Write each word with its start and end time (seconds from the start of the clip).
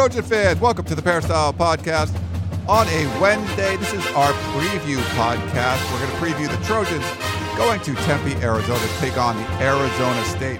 Trojan 0.00 0.22
fans. 0.22 0.58
Welcome 0.62 0.86
to 0.86 0.94
the 0.94 1.02
Peristyle 1.02 1.52
Podcast 1.52 2.18
on 2.66 2.88
a 2.88 3.20
Wednesday. 3.20 3.76
This 3.76 3.92
is 3.92 4.06
our 4.12 4.32
preview 4.54 4.96
podcast. 5.12 5.92
We're 5.92 5.98
going 5.98 6.10
to 6.10 6.16
preview 6.16 6.58
the 6.58 6.64
Trojans 6.64 7.04
going 7.54 7.78
to 7.82 7.94
Tempe, 8.06 8.34
Arizona 8.42 8.80
to 8.80 8.98
take 8.98 9.18
on 9.18 9.36
the 9.36 9.46
Arizona 9.62 10.24
State 10.24 10.58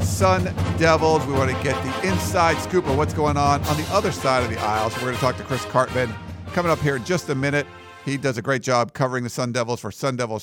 Sun 0.00 0.52
Devils. 0.78 1.24
We 1.26 1.32
want 1.34 1.56
to 1.56 1.62
get 1.62 1.80
the 1.84 2.08
inside 2.08 2.58
scoop 2.58 2.84
of 2.88 2.96
what's 2.96 3.14
going 3.14 3.36
on 3.36 3.62
on 3.62 3.76
the 3.76 3.86
other 3.92 4.10
side 4.10 4.42
of 4.42 4.50
the 4.50 4.58
aisle. 4.58 4.90
So 4.90 4.96
we're 4.96 5.12
going 5.12 5.14
to 5.14 5.20
talk 5.20 5.36
to 5.36 5.44
Chris 5.44 5.64
Karpman 5.66 6.12
coming 6.46 6.72
up 6.72 6.80
here 6.80 6.96
in 6.96 7.04
just 7.04 7.28
a 7.28 7.36
minute. 7.36 7.68
He 8.04 8.16
does 8.16 8.36
a 8.36 8.42
great 8.42 8.62
job 8.62 8.94
covering 8.94 9.22
the 9.22 9.30
Sun 9.30 9.52
Devils 9.52 9.78
for 9.78 9.92
Sun 9.92 10.16
Devil 10.16 10.40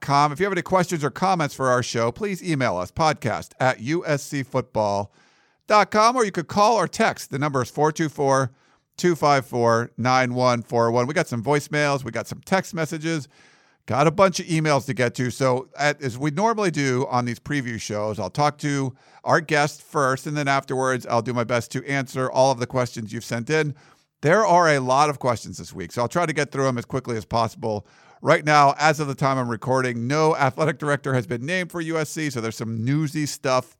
com. 0.00 0.32
If 0.32 0.38
you 0.38 0.44
have 0.44 0.52
any 0.52 0.60
questions 0.60 1.02
or 1.02 1.08
comments 1.08 1.54
for 1.54 1.70
our 1.70 1.82
show, 1.82 2.12
please 2.12 2.42
email 2.42 2.76
us 2.76 2.92
podcast 2.92 3.52
at 3.58 3.78
uscfootball.com 3.78 5.08
or 5.68 6.24
you 6.24 6.32
could 6.32 6.48
call 6.48 6.76
or 6.76 6.88
text. 6.88 7.30
The 7.30 7.38
number 7.38 7.62
is 7.62 7.70
424 7.70 8.52
254 8.96 9.92
9141. 9.96 11.06
We 11.06 11.14
got 11.14 11.28
some 11.28 11.42
voicemails, 11.42 12.04
we 12.04 12.10
got 12.10 12.26
some 12.26 12.40
text 12.44 12.74
messages, 12.74 13.28
got 13.86 14.06
a 14.06 14.10
bunch 14.10 14.40
of 14.40 14.46
emails 14.46 14.86
to 14.86 14.94
get 14.94 15.14
to. 15.16 15.30
So, 15.30 15.68
as 15.78 16.18
we 16.18 16.30
normally 16.30 16.70
do 16.70 17.06
on 17.08 17.24
these 17.24 17.38
preview 17.38 17.80
shows, 17.80 18.18
I'll 18.18 18.30
talk 18.30 18.58
to 18.58 18.94
our 19.24 19.40
guest 19.40 19.82
first, 19.82 20.26
and 20.26 20.36
then 20.36 20.48
afterwards, 20.48 21.06
I'll 21.06 21.22
do 21.22 21.34
my 21.34 21.44
best 21.44 21.70
to 21.72 21.84
answer 21.86 22.30
all 22.30 22.52
of 22.52 22.58
the 22.58 22.66
questions 22.66 23.12
you've 23.12 23.24
sent 23.24 23.50
in. 23.50 23.74
There 24.22 24.46
are 24.46 24.70
a 24.70 24.78
lot 24.78 25.10
of 25.10 25.18
questions 25.18 25.58
this 25.58 25.74
week, 25.74 25.92
so 25.92 26.02
I'll 26.02 26.08
try 26.08 26.26
to 26.26 26.32
get 26.32 26.50
through 26.50 26.64
them 26.64 26.78
as 26.78 26.84
quickly 26.84 27.16
as 27.16 27.24
possible. 27.24 27.86
Right 28.22 28.44
now, 28.44 28.74
as 28.78 28.98
of 28.98 29.08
the 29.08 29.14
time 29.14 29.36
I'm 29.36 29.48
recording, 29.48 30.06
no 30.06 30.34
athletic 30.34 30.78
director 30.78 31.12
has 31.12 31.26
been 31.26 31.44
named 31.44 31.70
for 31.70 31.82
USC, 31.82 32.32
so 32.32 32.40
there's 32.40 32.56
some 32.56 32.82
newsy 32.82 33.26
stuff 33.26 33.76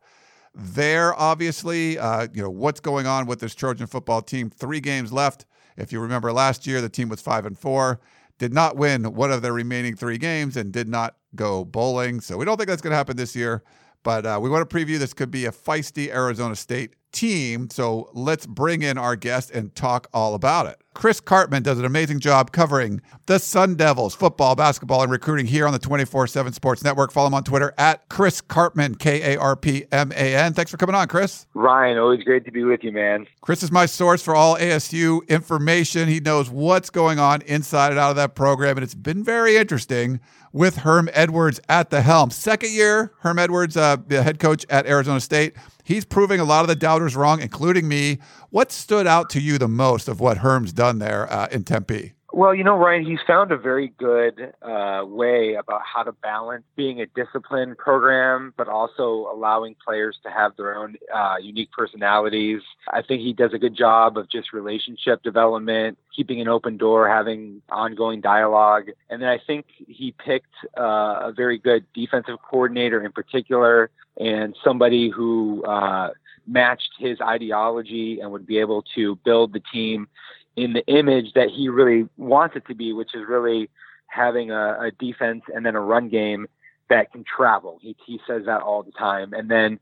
there. 0.57 1.15
Obviously, 1.15 1.99
uh, 1.99 2.27
you 2.33 2.43
know 2.43 2.51
what's 2.51 2.81
going 2.81 3.07
on 3.07 3.27
with 3.27 3.41
this 3.41 3.55
Trojan 3.55 3.87
football 3.87 4.23
team. 4.23 4.51
Three 4.51 4.81
games 4.81 5.13
left. 5.13 5.47
If 5.77 5.93
you 5.93 6.01
remember 6.01 6.33
last 6.33 6.67
year, 6.67 6.81
the 6.81 6.89
team 6.89 7.09
was 7.09 7.21
five 7.21 7.45
and 7.45 7.59
four, 7.59 8.01
did 8.39 8.55
not 8.55 8.77
win 8.77 9.15
one 9.15 9.31
of 9.31 9.43
their 9.43 9.53
remaining 9.53 9.95
three 9.95 10.19
games, 10.19 10.57
and 10.57 10.73
did 10.73 10.89
not 10.89 11.17
go 11.35 11.65
bowling. 11.65 12.21
So 12.21 12.37
we 12.39 12.45
don't 12.45 12.57
think 12.57 12.69
that's 12.69 12.83
going 12.83 12.93
to 12.93 12.97
happen 12.97 13.17
this 13.17 13.37
year. 13.37 13.63
But 14.03 14.25
uh, 14.25 14.39
we 14.41 14.49
want 14.49 14.69
to 14.69 14.77
preview 14.77 14.99
this 14.99 15.13
could 15.13 15.33
be 15.33 15.47
a 15.47 15.51
feisty 15.51 16.09
Arizona 16.09 16.55
State 16.55 16.95
team. 17.11 17.69
So 17.71 18.11
let's 18.15 18.47
bring 18.47 18.83
in 18.83 18.99
our 18.99 19.17
guest 19.17 19.51
and 19.51 19.75
talk 19.75 20.07
all 20.15 20.35
about 20.35 20.67
it. 20.67 20.81
Chris 20.97 21.21
Karpman 21.21 21.63
does 21.63 21.79
an 21.79 21.85
amazing 21.85 22.21
job 22.21 22.53
covering 22.53 23.03
the 23.27 23.39
Sun 23.39 23.75
Devils, 23.75 24.15
football, 24.15 24.57
basketball, 24.57 25.03
and 25.03 25.13
recruiting 25.13 25.45
here 25.45 25.67
on 25.67 25.75
the 25.75 25.79
24 25.79 26.27
7 26.27 26.55
Sports 26.55 26.83
Network. 26.83 27.13
Follow 27.13 27.27
him 27.27 27.35
on 27.35 27.45
Twitter 27.45 27.75
at 27.77 28.09
Chris 28.09 28.41
Karpman, 28.41 28.99
K 28.99 29.35
A 29.35 29.39
R 29.39 29.57
P 29.57 29.85
M 29.93 30.11
A 30.13 30.35
N. 30.35 30.55
Thanks 30.55 30.71
for 30.71 30.79
coming 30.79 30.95
on, 30.95 31.07
Chris. 31.07 31.47
Ryan, 31.53 31.99
always 31.99 32.25
great 32.25 32.47
to 32.47 32.51
be 32.51 32.65
with 32.65 32.83
you, 32.83 32.93
man. 32.93 33.27
Chris 33.43 33.63
is 33.63 33.71
my 33.71 33.85
source 33.85 34.23
for 34.23 34.35
all 34.35 34.57
ASU 34.57 35.21
information. 35.29 36.09
He 36.09 36.19
knows 36.19 36.49
what's 36.49 36.89
going 36.89 37.19
on 37.19 37.43
inside 37.43 37.91
and 37.91 37.99
out 37.99 38.09
of 38.09 38.17
that 38.17 38.35
program, 38.35 38.79
and 38.79 38.83
it's 38.83 38.95
been 38.95 39.23
very 39.23 39.57
interesting 39.59 40.19
with 40.51 40.77
Herm 40.77 41.11
Edwards 41.13 41.61
at 41.69 41.91
the 41.91 42.01
helm. 42.01 42.31
Second 42.31 42.71
year, 42.71 43.13
Herm 43.19 43.39
Edwards, 43.39 43.77
uh, 43.77 43.99
the 44.07 44.23
head 44.23 44.39
coach 44.39 44.65
at 44.71 44.87
Arizona 44.87 45.21
State. 45.21 45.55
He's 45.85 46.07
proving 46.07 46.41
a 46.41 46.45
lot 46.45 46.63
of 46.63 46.69
the 46.69 46.75
doubters 46.75 47.15
wrong, 47.15 47.41
including 47.43 47.87
me. 47.87 48.19
What 48.49 48.73
stood 48.73 49.07
out 49.07 49.29
to 49.31 49.41
you 49.41 49.59
the 49.59 49.69
most 49.69 50.09
of 50.09 50.19
what 50.19 50.39
Herm's 50.39 50.73
done 50.73 50.86
there 50.93 51.31
uh, 51.33 51.49
in 51.51 51.65
Tempe? 51.65 52.15
Well, 52.37 52.55
you 52.55 52.65
know, 52.65 52.77
Ryan, 52.77 53.07
he's 53.07 53.21
found 53.27 53.51
a 53.51 53.57
very 53.57 53.95
good 53.97 54.53
uh, 54.61 55.05
way 55.07 55.55
about 55.55 55.81
how 55.91 56.03
to 56.03 56.13
balance 56.13 56.65
being 56.77 57.01
a 57.01 57.07
disciplined 57.07 57.79
program, 57.79 58.53
but 58.59 58.69
also 58.69 59.27
allowing 59.33 59.75
players 59.83 60.19
to 60.23 60.31
have 60.31 60.55
their 60.57 60.77
own 60.77 60.97
uh, 61.15 61.37
unique 61.41 61.71
personalities. 61.73 62.61
I 62.93 63.01
think 63.01 63.23
he 63.23 63.33
does 63.33 63.55
a 63.55 63.59
good 63.59 63.75
job 63.75 64.19
of 64.19 64.29
just 64.29 64.53
relationship 64.53 65.23
development, 65.23 65.97
keeping 66.15 66.43
an 66.43 66.49
open 66.49 66.77
door, 66.77 67.09
having 67.09 67.63
ongoing 67.71 68.21
dialogue. 68.21 68.89
And 69.09 69.23
then 69.23 69.31
I 69.31 69.39
think 69.47 69.65
he 69.89 70.13
picked 70.13 70.55
uh, 70.77 70.83
a 71.29 71.33
very 71.35 71.57
good 71.57 71.87
defensive 71.95 72.37
coordinator 72.43 73.03
in 73.03 73.13
particular 73.13 73.91
and 74.19 74.55
somebody 74.63 75.09
who 75.09 75.65
uh, 75.65 76.11
matched 76.47 76.91
his 76.99 77.19
ideology 77.21 78.21
and 78.21 78.31
would 78.31 78.47
be 78.47 78.59
able 78.59 78.83
to 78.95 79.17
build 79.25 79.53
the 79.53 79.63
team 79.73 80.09
in 80.57 80.73
the 80.73 80.85
image 80.87 81.33
that 81.35 81.49
he 81.51 81.69
really 81.69 82.09
wants 82.17 82.57
it 82.57 82.67
to 82.67 82.75
be, 82.75 82.93
which 82.93 83.15
is 83.15 83.23
really 83.29 83.69
having 84.09 84.51
a, 84.51 84.79
a 84.81 84.91
defense 84.99 85.43
and 85.55 85.65
then 85.65 85.77
a 85.77 85.81
run 85.81 86.09
game 86.09 86.47
that 86.89 87.13
can 87.13 87.25
travel. 87.25 87.79
He, 87.83 87.97
he 88.07 88.21
says 88.27 88.45
that 88.47 88.63
all 88.63 88.83
the 88.83 88.93
time. 88.93 89.33
And 89.33 89.51
then 89.51 89.79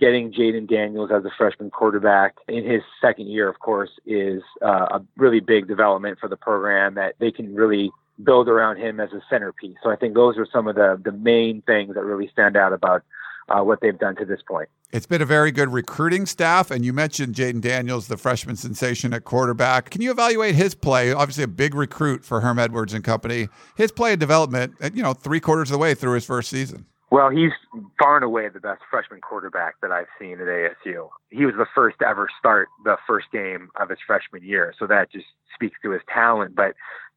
getting 0.00 0.32
Jayden 0.32 0.68
Daniels 0.68 1.10
as 1.12 1.24
a 1.24 1.30
freshman 1.36 1.70
quarterback 1.70 2.36
in 2.46 2.64
his 2.64 2.82
second 3.00 3.28
year, 3.28 3.48
of 3.48 3.58
course, 3.58 3.90
is 4.06 4.42
uh, 4.62 4.86
a 4.90 5.02
really 5.16 5.40
big 5.40 5.66
development 5.66 6.18
for 6.20 6.28
the 6.28 6.36
program 6.36 6.94
that 6.94 7.14
they 7.18 7.30
can 7.30 7.54
really 7.54 7.90
build 8.22 8.48
around 8.48 8.76
him 8.76 9.00
as 9.00 9.12
a 9.12 9.22
centerpiece. 9.30 9.76
So 9.82 9.90
I 9.90 9.96
think 9.96 10.14
those 10.14 10.36
are 10.36 10.46
some 10.52 10.66
of 10.66 10.74
the, 10.74 11.00
the 11.02 11.12
main 11.12 11.62
things 11.62 11.94
that 11.94 12.04
really 12.04 12.28
stand 12.32 12.56
out 12.56 12.72
about 12.72 13.02
uh, 13.48 13.62
what 13.62 13.80
they've 13.80 13.98
done 13.98 14.16
to 14.16 14.24
this 14.24 14.40
point. 14.46 14.68
It's 14.90 15.06
been 15.06 15.20
a 15.20 15.26
very 15.26 15.52
good 15.52 15.70
recruiting 15.70 16.24
staff, 16.24 16.70
and 16.70 16.84
you 16.84 16.92
mentioned 16.92 17.34
Jayden 17.34 17.60
Daniels, 17.60 18.08
the 18.08 18.16
freshman 18.16 18.56
sensation 18.56 19.12
at 19.12 19.24
quarterback. 19.24 19.90
Can 19.90 20.00
you 20.00 20.10
evaluate 20.10 20.54
his 20.54 20.74
play? 20.74 21.12
Obviously, 21.12 21.44
a 21.44 21.48
big 21.48 21.74
recruit 21.74 22.24
for 22.24 22.40
Herm 22.40 22.58
Edwards 22.58 22.94
and 22.94 23.04
company. 23.04 23.48
His 23.76 23.92
play 23.92 24.12
and 24.12 24.20
development, 24.20 24.74
you 24.94 25.02
know, 25.02 25.12
three 25.12 25.40
quarters 25.40 25.70
of 25.70 25.72
the 25.72 25.78
way 25.78 25.94
through 25.94 26.14
his 26.14 26.24
first 26.24 26.48
season. 26.48 26.86
Well, 27.10 27.30
he's 27.30 27.52
far 27.98 28.16
and 28.16 28.24
away 28.24 28.48
the 28.48 28.60
best 28.60 28.82
freshman 28.90 29.20
quarterback 29.20 29.76
that 29.80 29.90
I've 29.90 30.08
seen 30.18 30.40
at 30.40 30.46
ASU. 30.46 31.08
He 31.30 31.46
was 31.46 31.54
the 31.56 31.66
first 31.74 31.98
to 32.00 32.08
ever 32.08 32.28
start 32.38 32.68
the 32.84 32.96
first 33.06 33.26
game 33.32 33.70
of 33.80 33.88
his 33.88 33.98
freshman 34.06 34.42
year, 34.42 34.74
so 34.78 34.86
that 34.86 35.10
just 35.10 35.26
speaks 35.54 35.78
to 35.82 35.90
his 35.90 36.02
talent. 36.12 36.54
But 36.54 36.74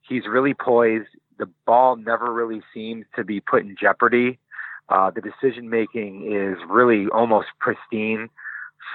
he's 0.08 0.24
really 0.28 0.54
poised. 0.54 1.10
The 1.40 1.50
ball 1.66 1.98
never 1.98 2.34
really 2.34 2.62
seems 2.74 3.06
to 3.16 3.26
be 3.26 3.42
put 3.42 3.64
in 3.64 3.76
jeopardy 3.80 4.40
uh, 4.90 5.12
the 5.12 5.22
decision 5.22 5.70
making 5.70 6.32
is 6.32 6.58
really 6.70 7.08
almost 7.08 7.48
pristine 7.60 8.30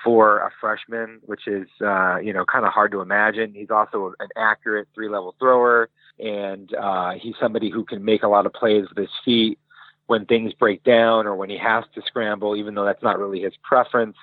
for 0.04 0.38
a 0.38 0.50
freshman, 0.60 1.20
which 1.22 1.46
is 1.46 1.66
uh, 1.80 2.16
you 2.18 2.32
know 2.32 2.44
kind 2.44 2.64
of 2.64 2.72
hard 2.72 2.92
to 2.92 3.00
imagine. 3.00 3.52
He's 3.54 3.70
also 3.70 4.14
an 4.20 4.28
accurate 4.36 4.88
three 4.94 5.08
level 5.08 5.34
thrower, 5.38 5.88
and 6.18 6.72
uh, 6.74 7.12
he's 7.12 7.34
somebody 7.40 7.70
who 7.70 7.84
can 7.84 8.04
make 8.04 8.22
a 8.22 8.28
lot 8.28 8.46
of 8.46 8.52
plays 8.52 8.86
with 8.88 8.98
his 8.98 9.10
feet 9.24 9.58
when 10.06 10.24
things 10.26 10.52
break 10.54 10.84
down 10.84 11.26
or 11.26 11.34
when 11.34 11.50
he 11.50 11.58
has 11.58 11.84
to 11.94 12.02
scramble, 12.06 12.56
even 12.56 12.74
though 12.74 12.84
that's 12.84 13.02
not 13.02 13.18
really 13.18 13.40
his 13.40 13.54
preference. 13.62 14.16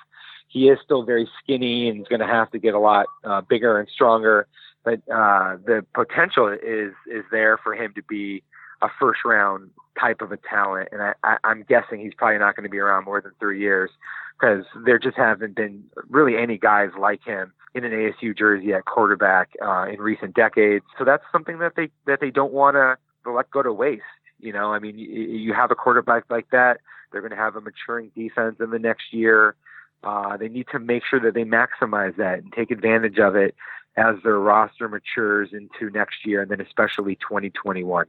He 0.48 0.68
is 0.68 0.78
still 0.84 1.02
very 1.02 1.28
skinny 1.42 1.88
and 1.88 1.98
he's 1.98 2.08
going 2.08 2.20
to 2.20 2.26
have 2.26 2.50
to 2.52 2.58
get 2.58 2.74
a 2.74 2.78
lot 2.78 3.06
uh, 3.24 3.40
bigger 3.42 3.78
and 3.78 3.88
stronger. 3.92 4.46
But 4.84 5.00
uh, 5.12 5.56
the 5.64 5.84
potential 5.94 6.48
is 6.48 6.92
is 7.10 7.24
there 7.30 7.58
for 7.58 7.74
him 7.74 7.92
to 7.96 8.02
be 8.02 8.42
a 8.84 8.88
first 9.00 9.24
round 9.24 9.70
type 9.98 10.20
of 10.20 10.32
a 10.32 10.36
talent, 10.36 10.88
and 10.92 11.02
I, 11.02 11.14
I, 11.22 11.36
I'm 11.44 11.64
guessing 11.68 12.00
he's 12.00 12.14
probably 12.14 12.38
not 12.38 12.56
going 12.56 12.64
to 12.64 12.70
be 12.70 12.78
around 12.78 13.04
more 13.04 13.20
than 13.20 13.32
three 13.38 13.60
years 13.60 13.90
because 14.38 14.64
there 14.84 14.98
just 14.98 15.16
haven't 15.16 15.54
been 15.54 15.84
really 16.08 16.36
any 16.36 16.58
guys 16.58 16.90
like 16.98 17.22
him 17.24 17.52
in 17.74 17.84
an 17.84 17.92
ASU 17.92 18.36
jersey 18.36 18.72
at 18.72 18.84
quarterback 18.84 19.50
uh, 19.64 19.86
in 19.92 20.00
recent 20.00 20.34
decades. 20.34 20.84
So 20.98 21.04
that's 21.04 21.24
something 21.32 21.58
that 21.58 21.74
they 21.76 21.90
that 22.06 22.20
they 22.20 22.30
don't 22.30 22.52
want 22.52 22.76
to 22.76 22.96
let 23.30 23.50
go 23.50 23.62
to 23.62 23.72
waste. 23.72 24.02
You 24.40 24.52
know, 24.52 24.72
I 24.72 24.78
mean, 24.78 24.98
you, 24.98 25.54
have 25.54 25.70
a 25.70 25.74
quarterback 25.74 26.24
like 26.28 26.50
that, 26.50 26.80
they're 27.10 27.22
going 27.22 27.30
to 27.30 27.36
have 27.36 27.56
a 27.56 27.60
maturing 27.60 28.10
defense 28.14 28.56
in 28.60 28.70
the 28.70 28.78
next 28.78 29.12
year. 29.12 29.54
Uh, 30.02 30.36
they 30.36 30.48
need 30.48 30.66
to 30.72 30.78
make 30.78 31.02
sure 31.08 31.18
that 31.20 31.32
they 31.32 31.44
maximize 31.44 32.14
that 32.16 32.40
and 32.40 32.52
take 32.52 32.70
advantage 32.70 33.18
of 33.18 33.36
it 33.36 33.54
as 33.96 34.16
their 34.22 34.38
roster 34.38 34.88
matures 34.88 35.50
into 35.52 35.88
next 35.90 36.26
year 36.26 36.42
and 36.42 36.50
then 36.50 36.60
especially 36.60 37.14
2021. 37.16 38.06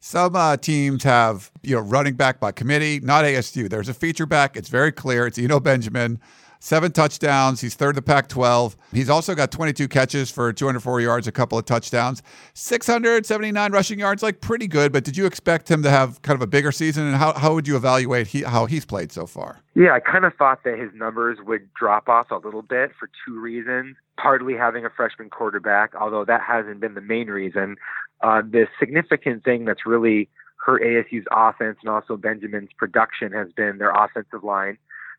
Some 0.00 0.36
uh, 0.36 0.56
teams 0.56 1.02
have, 1.02 1.50
you 1.62 1.74
know, 1.74 1.82
running 1.82 2.14
back 2.14 2.38
by 2.38 2.52
committee, 2.52 3.00
not 3.00 3.24
ASU. 3.24 3.68
There's 3.68 3.88
a 3.88 3.94
feature 3.94 4.26
back. 4.26 4.56
It's 4.56 4.68
very 4.68 4.92
clear. 4.92 5.26
It's 5.26 5.38
Eno 5.38 5.58
Benjamin. 5.58 6.20
Seven 6.60 6.92
touchdowns. 6.92 7.60
He's 7.60 7.74
third 7.74 7.90
in 7.90 7.94
the 7.96 8.02
Pac 8.02 8.28
12. 8.28 8.76
He's 8.92 9.08
also 9.08 9.34
got 9.34 9.50
22 9.50 9.88
catches 9.88 10.30
for 10.30 10.52
204 10.52 11.00
yards, 11.00 11.26
a 11.26 11.32
couple 11.32 11.58
of 11.58 11.64
touchdowns, 11.64 12.22
679 12.54 13.72
rushing 13.72 13.98
yards, 13.98 14.22
like 14.22 14.40
pretty 14.40 14.66
good. 14.66 14.92
But 14.92 15.04
did 15.04 15.16
you 15.16 15.26
expect 15.26 15.70
him 15.70 15.82
to 15.82 15.90
have 15.90 16.20
kind 16.22 16.34
of 16.34 16.42
a 16.42 16.46
bigger 16.46 16.72
season? 16.72 17.06
And 17.06 17.16
how, 17.16 17.32
how 17.34 17.54
would 17.54 17.68
you 17.68 17.76
evaluate 17.76 18.28
he, 18.28 18.42
how 18.42 18.66
he's 18.66 18.84
played 18.84 19.12
so 19.12 19.26
far? 19.26 19.60
Yeah, 19.74 19.92
I 19.92 20.00
kind 20.00 20.24
of 20.24 20.34
thought 20.34 20.64
that 20.64 20.78
his 20.78 20.90
numbers 20.94 21.38
would 21.46 21.72
drop 21.74 22.08
off 22.08 22.30
a 22.30 22.36
little 22.36 22.62
bit 22.62 22.90
for 22.98 23.08
two 23.24 23.38
reasons. 23.38 23.96
Partly 24.20 24.54
having 24.54 24.84
a 24.84 24.90
freshman 24.90 25.30
quarterback, 25.30 25.94
although 25.94 26.24
that 26.24 26.40
hasn't 26.42 26.80
been 26.80 26.94
the 26.94 27.00
main 27.00 27.28
reason. 27.28 27.76
Uh, 28.20 28.42
the 28.42 28.66
significant 28.80 29.44
thing 29.44 29.64
that's 29.64 29.86
really 29.86 30.28
hurt 30.64 30.82
ASU's 30.82 31.24
offense 31.30 31.78
and 31.80 31.90
also 31.90 32.16
Benjamin's 32.16 32.70
production 32.76 33.32
has 33.32 33.48
been 33.56 33.78
their 33.78 33.90
offensive 33.90 34.44
line, 34.44 34.76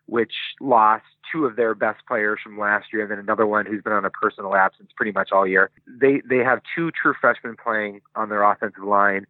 which 0.09 0.33
lost 0.59 1.05
two 1.31 1.45
of 1.45 1.55
their 1.55 1.75
best 1.75 2.05
players 2.07 2.39
from 2.43 2.57
last 2.59 2.87
year, 2.91 3.03
and 3.03 3.11
then 3.11 3.19
another 3.19 3.45
one 3.45 3.65
who's 3.65 3.83
been 3.83 3.93
on 3.93 4.05
a 4.05 4.09
personal 4.09 4.55
absence 4.55 4.89
pretty 4.95 5.11
much 5.11 5.31
all 5.31 5.47
year. 5.47 5.69
They 5.87 6.21
they 6.27 6.37
have 6.39 6.61
two 6.75 6.91
true 6.91 7.13
freshmen 7.19 7.55
playing 7.61 8.01
on 8.15 8.29
their 8.29 8.43
offensive 8.43 8.83
line, 8.83 9.25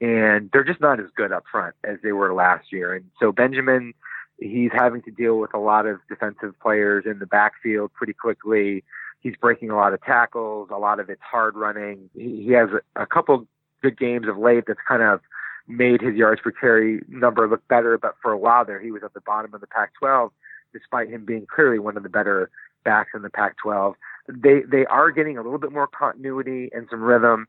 and 0.00 0.50
they're 0.52 0.64
just 0.64 0.80
not 0.80 1.00
as 1.00 1.06
good 1.16 1.32
up 1.32 1.44
front 1.50 1.74
as 1.84 1.98
they 2.02 2.12
were 2.12 2.34
last 2.34 2.72
year. 2.72 2.94
And 2.94 3.04
so 3.20 3.32
Benjamin, 3.32 3.94
he's 4.38 4.70
having 4.72 5.02
to 5.02 5.10
deal 5.10 5.38
with 5.38 5.54
a 5.54 5.58
lot 5.58 5.86
of 5.86 6.00
defensive 6.08 6.58
players 6.60 7.04
in 7.06 7.18
the 7.18 7.26
backfield 7.26 7.92
pretty 7.94 8.12
quickly. 8.12 8.84
He's 9.20 9.36
breaking 9.36 9.70
a 9.70 9.76
lot 9.76 9.94
of 9.94 10.02
tackles. 10.02 10.68
A 10.70 10.78
lot 10.78 11.00
of 11.00 11.08
it's 11.08 11.22
hard 11.22 11.56
running. 11.56 12.10
He, 12.14 12.42
he 12.44 12.52
has 12.52 12.68
a, 12.70 13.02
a 13.02 13.06
couple 13.06 13.46
good 13.82 13.98
games 13.98 14.28
of 14.28 14.36
late 14.36 14.64
that's 14.66 14.80
kind 14.86 15.02
of 15.02 15.20
made 15.66 16.00
his 16.00 16.14
yards 16.14 16.40
per 16.40 16.50
carry 16.50 17.02
number 17.08 17.48
look 17.48 17.66
better. 17.68 17.98
But 17.98 18.14
for 18.22 18.32
a 18.32 18.38
while 18.38 18.64
there, 18.64 18.80
he 18.80 18.90
was 18.90 19.02
at 19.02 19.14
the 19.14 19.20
bottom 19.20 19.54
of 19.54 19.60
the 19.60 19.66
Pac-12, 19.66 20.30
despite 20.72 21.08
him 21.08 21.24
being 21.24 21.46
clearly 21.46 21.78
one 21.78 21.96
of 21.96 22.02
the 22.02 22.08
better 22.08 22.50
backs 22.84 23.10
in 23.14 23.22
the 23.22 23.30
Pac-12. 23.30 23.94
They 24.28 24.60
they 24.60 24.86
are 24.86 25.10
getting 25.10 25.38
a 25.38 25.42
little 25.42 25.58
bit 25.58 25.72
more 25.72 25.86
continuity 25.86 26.70
and 26.72 26.86
some 26.90 27.02
rhythm 27.02 27.46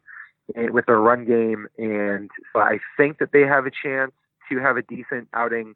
with 0.55 0.85
their 0.85 0.99
run 0.99 1.25
game, 1.25 1.67
and 1.77 2.29
so 2.53 2.59
I 2.59 2.79
think 2.97 3.17
that 3.19 3.31
they 3.31 3.41
have 3.41 3.65
a 3.65 3.71
chance 3.71 4.11
to 4.49 4.59
have 4.59 4.77
a 4.77 4.83
decent 4.83 5.27
outing 5.33 5.73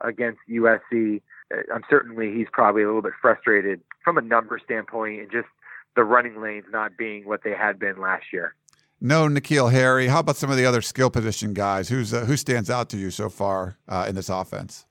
against 0.00 0.40
USC. 0.50 1.22
Uh, 1.54 1.62
I'm 1.72 1.82
certainly 1.88 2.34
he's 2.34 2.48
probably 2.52 2.82
a 2.82 2.86
little 2.86 3.02
bit 3.02 3.12
frustrated 3.20 3.80
from 4.02 4.18
a 4.18 4.22
number 4.22 4.58
standpoint 4.62 5.20
and 5.20 5.30
just 5.30 5.48
the 5.96 6.04
running 6.04 6.40
lanes 6.40 6.66
not 6.70 6.96
being 6.96 7.26
what 7.26 7.42
they 7.44 7.52
had 7.52 7.78
been 7.78 8.00
last 8.00 8.26
year 8.32 8.54
no 9.00 9.28
N'Keal 9.28 9.70
Harry. 9.70 10.08
How 10.08 10.20
about 10.20 10.36
some 10.36 10.50
of 10.50 10.56
the 10.56 10.66
other 10.66 10.82
skill 10.82 11.10
position 11.10 11.54
guys? 11.54 11.88
Who's 11.88 12.12
uh, 12.12 12.24
who 12.24 12.36
stands 12.36 12.70
out 12.70 12.88
to 12.90 12.96
you 12.96 13.10
so 13.10 13.28
far 13.28 13.78
uh, 13.88 14.06
in 14.08 14.14
this 14.14 14.28
offense? 14.28 14.86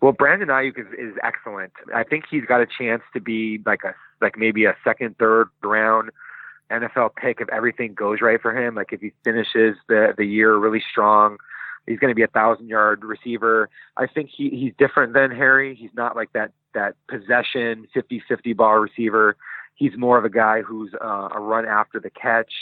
Well, 0.00 0.12
Brandon 0.12 0.48
Aiyuk 0.48 0.78
is, 0.78 0.86
is 0.96 1.16
excellent. 1.24 1.72
I 1.92 2.04
think 2.04 2.24
he's 2.30 2.44
got 2.44 2.60
a 2.60 2.66
chance 2.66 3.02
to 3.14 3.20
be 3.20 3.60
like 3.66 3.82
a 3.84 3.94
like 4.20 4.38
maybe 4.38 4.64
a 4.64 4.76
second, 4.84 5.16
third 5.18 5.48
round 5.62 6.10
NFL 6.70 7.16
pick 7.16 7.40
if 7.40 7.48
everything 7.48 7.94
goes 7.94 8.20
right 8.20 8.40
for 8.40 8.56
him. 8.56 8.74
Like 8.74 8.92
if 8.92 9.00
he 9.00 9.12
finishes 9.24 9.76
the 9.88 10.14
the 10.16 10.24
year 10.24 10.56
really 10.56 10.82
strong, 10.90 11.38
he's 11.86 11.98
going 11.98 12.10
to 12.10 12.14
be 12.14 12.22
a 12.22 12.28
thousand 12.28 12.68
yard 12.68 13.04
receiver. 13.04 13.68
I 13.96 14.06
think 14.06 14.30
he 14.34 14.50
he's 14.50 14.72
different 14.78 15.14
than 15.14 15.30
Harry. 15.30 15.74
He's 15.74 15.94
not 15.94 16.14
like 16.14 16.32
that 16.32 16.52
that 16.74 16.94
possession 17.08 17.88
50-50 17.96 18.56
ball 18.56 18.76
receiver. 18.76 19.36
He's 19.74 19.96
more 19.96 20.18
of 20.18 20.24
a 20.24 20.30
guy 20.30 20.62
who's 20.62 20.92
uh, 21.02 21.28
a 21.34 21.40
run 21.40 21.66
after 21.66 21.98
the 21.98 22.10
catch 22.10 22.52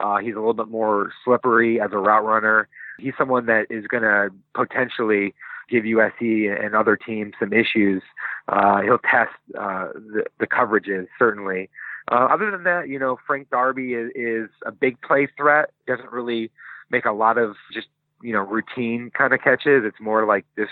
uh, 0.00 0.18
he's 0.18 0.34
a 0.34 0.38
little 0.38 0.54
bit 0.54 0.68
more 0.68 1.10
slippery 1.24 1.80
as 1.80 1.90
a 1.92 1.98
route 1.98 2.24
runner. 2.24 2.68
He's 2.98 3.14
someone 3.16 3.46
that 3.46 3.66
is 3.70 3.86
going 3.86 4.02
to 4.02 4.30
potentially 4.54 5.34
give 5.68 5.84
USC 5.84 6.64
and 6.64 6.74
other 6.74 6.96
teams 6.96 7.34
some 7.38 7.52
issues. 7.52 8.02
Uh, 8.48 8.80
he'll 8.82 8.98
test 8.98 9.30
uh, 9.58 9.88
the, 9.94 10.24
the 10.40 10.46
coverages 10.46 11.06
certainly. 11.18 11.68
Uh, 12.10 12.26
other 12.30 12.50
than 12.50 12.64
that, 12.64 12.88
you 12.88 12.98
know, 12.98 13.18
Frank 13.26 13.50
Darby 13.50 13.92
is, 13.92 14.10
is 14.14 14.48
a 14.64 14.72
big 14.72 15.00
play 15.02 15.28
threat. 15.36 15.70
Doesn't 15.86 16.10
really 16.10 16.50
make 16.90 17.04
a 17.04 17.12
lot 17.12 17.36
of 17.36 17.56
just 17.72 17.88
you 18.22 18.32
know 18.32 18.40
routine 18.40 19.10
kind 19.16 19.32
of 19.32 19.40
catches. 19.40 19.84
It's 19.84 20.00
more 20.00 20.26
like 20.26 20.46
just 20.58 20.70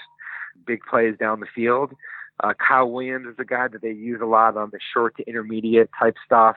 big 0.67 0.81
plays 0.89 1.15
down 1.19 1.41
the 1.41 1.47
field. 1.55 1.93
Uh, 2.43 2.53
Kyle 2.55 2.91
Williams 2.91 3.29
is 3.29 3.37
a 3.39 3.45
guy 3.45 3.69
that 3.69 3.81
they 3.83 3.93
use 3.93 4.21
a 4.23 4.27
lot 4.27 4.57
on 4.57 4.71
the 4.71 4.79
short 4.93 5.17
to 5.17 5.27
intermediate 5.27 5.91
type 5.99 6.17
stuff. 6.25 6.57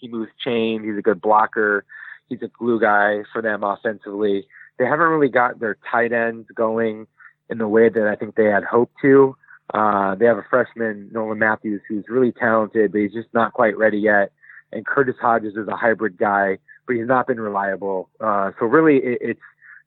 He 0.00 0.08
moves 0.08 0.30
chain. 0.44 0.82
He's 0.82 0.98
a 0.98 1.02
good 1.02 1.20
blocker. 1.20 1.84
He's 2.28 2.42
a 2.42 2.48
glue 2.48 2.80
guy 2.80 3.22
for 3.32 3.40
them 3.40 3.62
offensively. 3.62 4.46
They 4.78 4.84
haven't 4.84 5.06
really 5.06 5.28
got 5.28 5.60
their 5.60 5.76
tight 5.90 6.12
ends 6.12 6.48
going 6.54 7.06
in 7.48 7.58
the 7.58 7.68
way 7.68 7.88
that 7.88 8.08
I 8.08 8.16
think 8.16 8.34
they 8.34 8.46
had 8.46 8.64
hoped 8.64 8.96
to. 9.02 9.36
Uh, 9.72 10.14
they 10.16 10.26
have 10.26 10.38
a 10.38 10.46
freshman, 10.48 11.08
Nolan 11.12 11.38
Matthews, 11.38 11.82
who's 11.88 12.04
really 12.08 12.32
talented, 12.32 12.92
but 12.92 13.00
he's 13.00 13.12
just 13.12 13.32
not 13.32 13.52
quite 13.52 13.76
ready 13.76 13.98
yet. 13.98 14.32
And 14.72 14.86
Curtis 14.86 15.16
Hodges 15.20 15.56
is 15.56 15.68
a 15.68 15.76
hybrid 15.76 16.16
guy, 16.16 16.58
but 16.86 16.96
he's 16.96 17.06
not 17.06 17.26
been 17.26 17.40
reliable. 17.40 18.08
Uh, 18.20 18.50
so 18.58 18.66
really, 18.66 18.96
it, 18.96 19.18
it's 19.20 19.40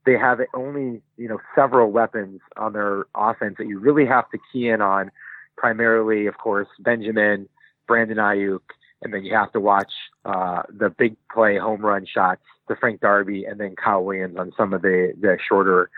they 0.06 0.14
have 0.14 0.40
only 0.54 1.02
you 1.18 1.28
know 1.28 1.40
several 1.56 1.92
weapons 1.92 2.40
on 2.58 2.74
their 2.74 3.06
offense 3.16 3.56
that 3.58 3.68
you 3.68 3.80
really 3.80 4.06
have 4.06 4.30
to 4.32 4.38
key 4.52 4.70
in 4.70 4.82
on. 4.82 5.12
Primarily, 5.58 6.28
of 6.28 6.38
course, 6.38 6.68
Benjamin, 6.80 7.48
Brandon 7.88 8.18
Aiyuk, 8.18 8.60
and 9.02 9.14
then 9.14 9.24
you 9.24 9.34
have 9.36 9.52
to 9.54 9.60
watch 9.60 9.92
uh, 10.26 10.64
the 10.70 10.90
big 10.90 11.16
play 11.34 11.58
home 11.58 11.82
run 11.82 12.06
shots 12.06 12.42
to 12.68 12.76
Frank 12.76 13.02
Darby 13.02 13.46
and 13.46 13.60
then 13.60 13.76
Kyle 13.76 14.04
Williams 14.04 14.38
on 14.38 14.52
some 14.58 14.74
of 14.74 14.82
the 14.82 15.14
the 15.20 15.38
shorter, 15.48 15.90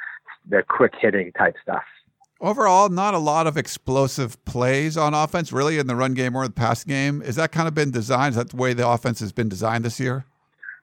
the 0.49 0.63
quick 0.67 0.93
hitting 0.99 1.31
type 1.33 1.55
stuff. 1.61 1.83
Overall, 2.39 2.89
not 2.89 3.15
a 3.15 3.17
lot 3.17 3.47
of 3.47 3.57
explosive 3.57 4.43
plays 4.45 4.95
on 4.95 5.15
offense, 5.15 5.51
really, 5.51 5.79
in 5.79 5.87
the 5.87 5.95
run 5.95 6.13
game 6.13 6.35
or 6.35 6.47
the 6.47 6.53
pass 6.53 6.83
game. 6.83 7.21
Is 7.23 7.35
that 7.35 7.51
kind 7.51 7.67
of 7.67 7.73
been 7.73 7.89
designed? 7.89 8.31
Is 8.31 8.35
that 8.35 8.49
the 8.49 8.57
way 8.57 8.73
the 8.73 8.87
offense 8.87 9.19
has 9.21 9.31
been 9.31 9.49
designed 9.49 9.83
this 9.83 9.99
year? 9.99 10.25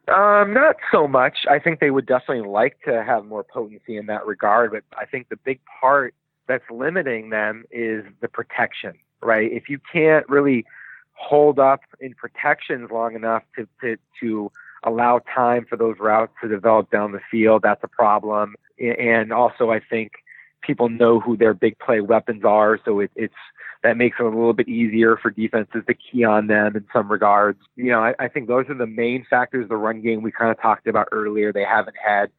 Um, 0.09 0.53
not 0.53 0.77
so 0.91 1.07
much. 1.07 1.47
I 1.49 1.59
think 1.61 1.79
they 1.79 1.91
would 1.91 2.07
definitely 2.07 2.49
like 2.49 2.77
to 2.87 3.05
have 3.05 3.25
more 3.25 3.45
potency 3.45 3.97
in 3.97 4.07
that 4.07 4.27
regard, 4.27 4.73
but 4.73 4.83
I 4.99 5.07
think 5.07 5.29
the 5.29 5.37
big 5.37 5.61
part 5.81 6.15
that's 6.47 6.65
limiting 6.71 7.31
them 7.31 7.65
is 7.71 8.05
the 8.21 8.29
protection, 8.29 8.95
right? 9.23 9.51
If 9.51 9.69
you 9.69 9.79
can't 9.93 10.29
really 10.29 10.65
hold 11.13 11.59
up 11.59 11.81
in 12.01 12.15
protections 12.15 12.91
long 12.91 13.15
enough 13.15 13.43
to, 13.57 13.69
to, 13.81 13.97
to 14.21 14.53
allow 14.83 15.21
time 15.35 15.65
for 15.69 15.77
those 15.77 15.97
routes 15.99 16.33
to 16.43 16.49
develop 16.49 16.91
down 16.91 17.13
the 17.13 17.21
field, 17.31 17.63
that's 17.63 17.83
a 17.83 17.89
problem. 17.89 18.55
And 18.79 19.33
also, 19.33 19.71
I 19.71 19.81
think 19.81 20.13
people 20.61 20.89
know 20.89 21.21
who 21.21 21.37
their 21.37 21.55
big 21.55 21.79
play 21.79 22.01
weapons 22.01 22.45
are, 22.45 22.79
so 22.85 23.01
it, 23.01 23.11
it's 23.15 23.35
that 23.83 23.99
makes 23.99 24.17
it 24.19 24.25
a 24.25 24.29
little 24.29 24.55
bit 24.55 24.67
easier 24.67 25.17
for 25.19 25.31
defenses 25.31 25.85
to 25.87 25.95
key 25.95 26.25
on 26.25 26.47
them 26.47 26.75
in 26.75 26.87
some 26.91 27.13
regards. 27.13 27.59
You 27.77 27.93
know, 27.93 28.01
I, 28.01 28.15
I 28.19 28.29
think 28.29 28.49
those 28.49 28.65
are 28.71 28.75
the 28.75 28.87
main 28.87 29.27
factors. 29.29 29.69
The 29.69 29.77
run 29.77 30.01
game 30.01 30.23
we 30.23 30.33
kind 30.33 30.51
of 30.51 30.59
talked 30.59 30.87
about 30.87 31.09
earlier. 31.13 31.53
They 31.53 31.65
haven't 31.65 31.97
had 32.03 32.31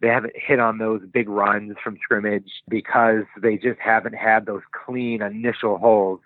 they 0.00 0.08
haven't 0.08 0.34
hit 0.36 0.60
on 0.60 0.78
those 0.78 1.02
big 1.12 1.28
runs 1.28 1.76
from 1.82 1.98
scrimmage 2.02 2.50
because 2.68 3.24
they 3.40 3.56
just 3.56 3.80
haven't 3.80 4.14
had 4.14 4.46
those 4.46 4.62
clean 4.72 5.22
initial 5.22 5.78
holes 5.78 6.20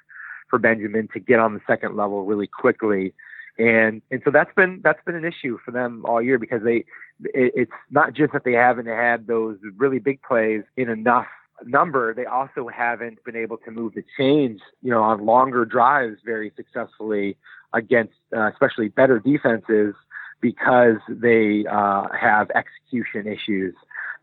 for 0.51 0.59
Benjamin 0.59 1.09
to 1.15 1.21
get 1.21 1.39
on 1.39 1.55
the 1.55 1.61
second 1.67 1.97
level 1.97 2.25
really 2.25 2.47
quickly. 2.47 3.15
And 3.59 4.03
and 4.11 4.21
so 4.25 4.31
that's 4.31 4.55
been 4.55 4.81
that's 4.83 5.03
been 5.05 5.15
an 5.15 5.25
issue 5.25 5.59
for 5.65 5.71
them 5.71 6.05
all 6.07 6.23
year 6.23 6.39
because 6.39 6.63
they 6.63 6.85
it, 7.25 7.53
it's 7.55 7.73
not 7.91 8.15
just 8.15 8.33
that 8.33 8.45
they 8.45 8.53
haven't 8.53 8.87
had 8.87 9.27
those 9.27 9.59
really 9.77 9.99
big 9.99 10.23
plays 10.23 10.63
in 10.77 10.89
enough 10.89 11.27
number, 11.65 12.15
they 12.15 12.25
also 12.25 12.69
haven't 12.69 13.23
been 13.25 13.37
able 13.37 13.57
to 13.59 13.71
move 13.71 13.95
the 13.95 14.05
chains, 14.19 14.61
you 14.83 14.91
know, 14.91 15.03
on 15.03 15.25
longer 15.25 15.65
drives 15.65 16.17
very 16.25 16.53
successfully 16.57 17.37
against 17.73 18.15
uh, 18.37 18.51
especially 18.51 18.89
better 18.89 19.19
defenses 19.19 19.95
because 20.43 20.99
they 21.09 21.65
uh, 21.71 22.09
have 22.13 22.51
execution 22.51 23.27
issues 23.27 23.75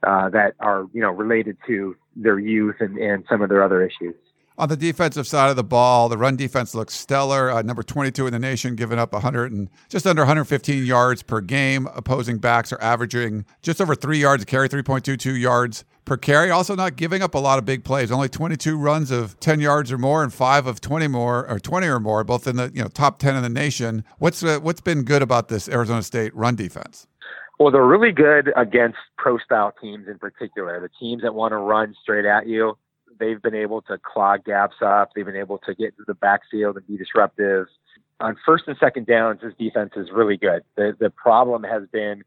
uh, 0.04 0.30
that 0.30 0.54
are, 0.60 0.86
you 0.94 1.02
know, 1.02 1.10
related 1.10 1.58
to 1.66 1.96
their 2.16 2.38
youth 2.38 2.76
and, 2.80 2.98
and 3.00 3.26
some 3.28 3.42
of 3.42 3.50
their 3.50 3.64
other 3.64 3.84
issues. 3.84 4.14
On 4.60 4.68
the 4.68 4.76
defensive 4.76 5.26
side 5.26 5.50
of 5.50 5.56
the 5.56 5.64
ball, 5.64 6.10
the 6.10 6.18
run 6.18 6.36
defense 6.36 6.76
looks 6.76 6.94
stellar. 6.94 7.50
Uh, 7.50 7.62
number 7.62 7.82
22 7.82 8.28
in 8.28 8.34
the 8.34 8.40
nation, 8.40 8.76
giving 8.76 9.00
up 9.00 9.14
100 9.14 9.54
and 9.54 9.70
just 9.88 10.06
under 10.06 10.22
115 10.24 10.86
yards 10.86 11.24
per 11.24 11.40
game. 11.40 11.88
Opposing 11.96 12.40
backs 12.40 12.74
are 12.74 12.82
averaging 12.82 13.46
just 13.62 13.80
over 13.80 13.96
three 13.96 14.20
yards 14.20 14.44
a 14.44 14.46
carry, 14.46 14.68
3.22 14.68 15.40
yards 15.40 15.86
per 16.06 16.18
carry. 16.18 16.50
Also, 16.50 16.76
not 16.76 16.96
giving 16.96 17.22
up 17.22 17.34
a 17.36 17.40
lot 17.40 17.60
of 17.60 17.66
big 17.66 17.84
plays. 17.84 18.12
Only 18.12 18.30
22 18.30 18.78
runs 18.78 19.12
of 19.12 19.40
10 19.40 19.60
yards 19.60 19.92
or 19.92 19.98
more, 19.98 20.24
and 20.24 20.34
five 20.34 20.68
of 20.68 20.82
20 20.82 21.08
more 21.08 21.48
or 21.50 21.60
20 21.60 21.88
or 21.88 22.00
more, 22.00 22.24
both 22.24 22.48
in 22.48 22.56
the 22.56 22.72
you 22.74 22.82
know 22.82 22.90
top 22.90 23.20
10 23.20 23.36
in 23.36 23.44
the 23.44 23.50
nation. 23.50 24.04
What's 24.18 24.44
uh, 24.44 24.60
what's 24.62 24.82
been 24.82 25.04
good 25.04 25.22
about 25.22 25.48
this 25.48 25.70
Arizona 25.70 26.04
State 26.04 26.36
run 26.36 26.56
defense? 26.56 27.08
Well, 27.60 27.72
they're 27.72 27.86
really 27.86 28.14
good 28.14 28.54
against 28.56 28.98
pro 29.18 29.38
style 29.38 29.74
teams 29.82 30.08
in 30.08 30.18
particular. 30.18 30.80
The 30.80 30.90
teams 31.00 31.24
that 31.24 31.36
want 31.36 31.52
to 31.52 31.58
run 31.58 31.94
straight 32.02 32.26
at 32.26 32.48
you 32.48 32.78
they've 33.20 33.42
been 33.42 33.56
able 33.56 33.82
to 33.84 33.98
clog 33.98 34.46
gaps 34.46 34.78
up. 34.82 35.12
They've 35.14 35.26
been 35.26 35.36
able 35.36 35.60
to 35.60 35.76
get 35.76 35.88
into 35.88 36.06
the 36.08 36.16
backfield 36.16 36.78
and 36.78 36.88
be 36.88 36.98
disruptive. 36.98 37.68
On 38.20 38.36
first 38.46 38.64
and 38.68 38.78
second 38.80 39.06
downs, 39.06 39.42
this 39.44 39.54
defense 39.60 39.92
is 39.96 40.10
really 40.12 40.38
good. 40.38 40.64
The 40.76 40.96
the 41.00 41.10
problem 41.10 41.64
has 41.64 41.84
been, 41.92 42.24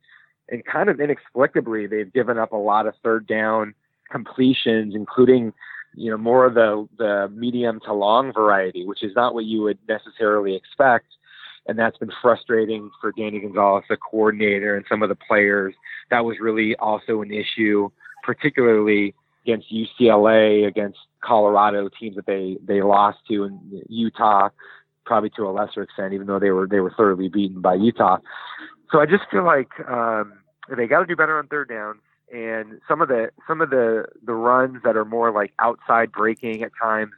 and 0.49 0.65
kind 0.65 0.89
of 0.89 1.01
inexplicably, 1.01 1.87
they've 1.87 2.13
given 2.13 2.39
up 2.39 2.53
a 2.53 2.57
lot 2.57 2.87
of 2.87 2.95
third 3.03 3.27
down 3.27 3.75
completions, 4.11 4.95
including 4.95 5.53
you 5.95 6.11
know, 6.11 6.17
more 6.17 6.47
of 6.47 6.55
the 6.55 6.89
the 6.99 7.31
medium 7.35 7.81
to 7.81 7.93
long 7.93 8.33
variety, 8.33 8.85
which 8.85 9.03
is 9.03 9.13
not 9.15 9.35
what 9.35 9.45
you 9.45 9.63
would 9.63 9.79
necessarily 9.89 10.55
expect. 10.55 11.07
And 11.67 11.79
that's 11.79 11.97
been 11.99 12.13
frustrating 12.21 12.91
for 13.01 13.13
Danny 13.13 13.41
Gonzales, 13.41 13.85
the 13.89 13.97
coordinator, 13.97 14.77
and 14.77 14.85
some 14.89 15.03
of 15.03 15.09
the 15.09 15.15
players. 15.15 15.75
That 16.11 16.25
was 16.25 16.39
really 16.41 16.75
also 16.77 17.23
an 17.23 17.33
issue, 17.33 17.89
particularly 18.25 19.15
against 19.45 19.69
UCLA, 19.73 20.67
against 20.67 20.99
Colorado 21.23 21.89
teams 22.01 22.17
that 22.17 22.27
they 22.27 22.57
they 22.67 22.83
lost 22.83 23.19
to, 23.29 23.45
and 23.45 23.61
Utah, 23.89 24.49
probably 25.05 25.31
to 25.31 25.47
a 25.47 25.53
lesser 25.53 25.83
extent, 25.83 26.15
even 26.15 26.27
though 26.27 26.41
they 26.41 26.51
were 26.51 26.67
they 26.67 26.81
were 26.81 26.93
thoroughly 26.97 27.29
beaten 27.29 27.61
by 27.61 27.75
Utah. 27.75 28.19
So 28.93 29.01
I 29.01 29.07
just 29.07 29.25
feel 29.31 29.45
like 29.45 29.71
um, 29.89 30.35
they 30.69 30.87
got 30.87 31.01
to 31.01 31.07
do 31.07 31.17
better 31.17 31.39
on 31.39 31.49
third 31.49 31.71
downs 31.71 32.01
and 32.33 32.81
some 32.89 33.03
of 33.03 33.09
the 33.09 33.31
some 33.47 33.61
of 33.61 33.71
the 33.71 34.07
the 34.25 34.33
runs 34.33 34.79
that 34.85 34.97
are 34.97 35.05
more 35.05 35.31
like 35.31 35.53
outside 35.59 36.11
breaking 36.11 36.63
at 36.63 36.73
times 36.81 37.13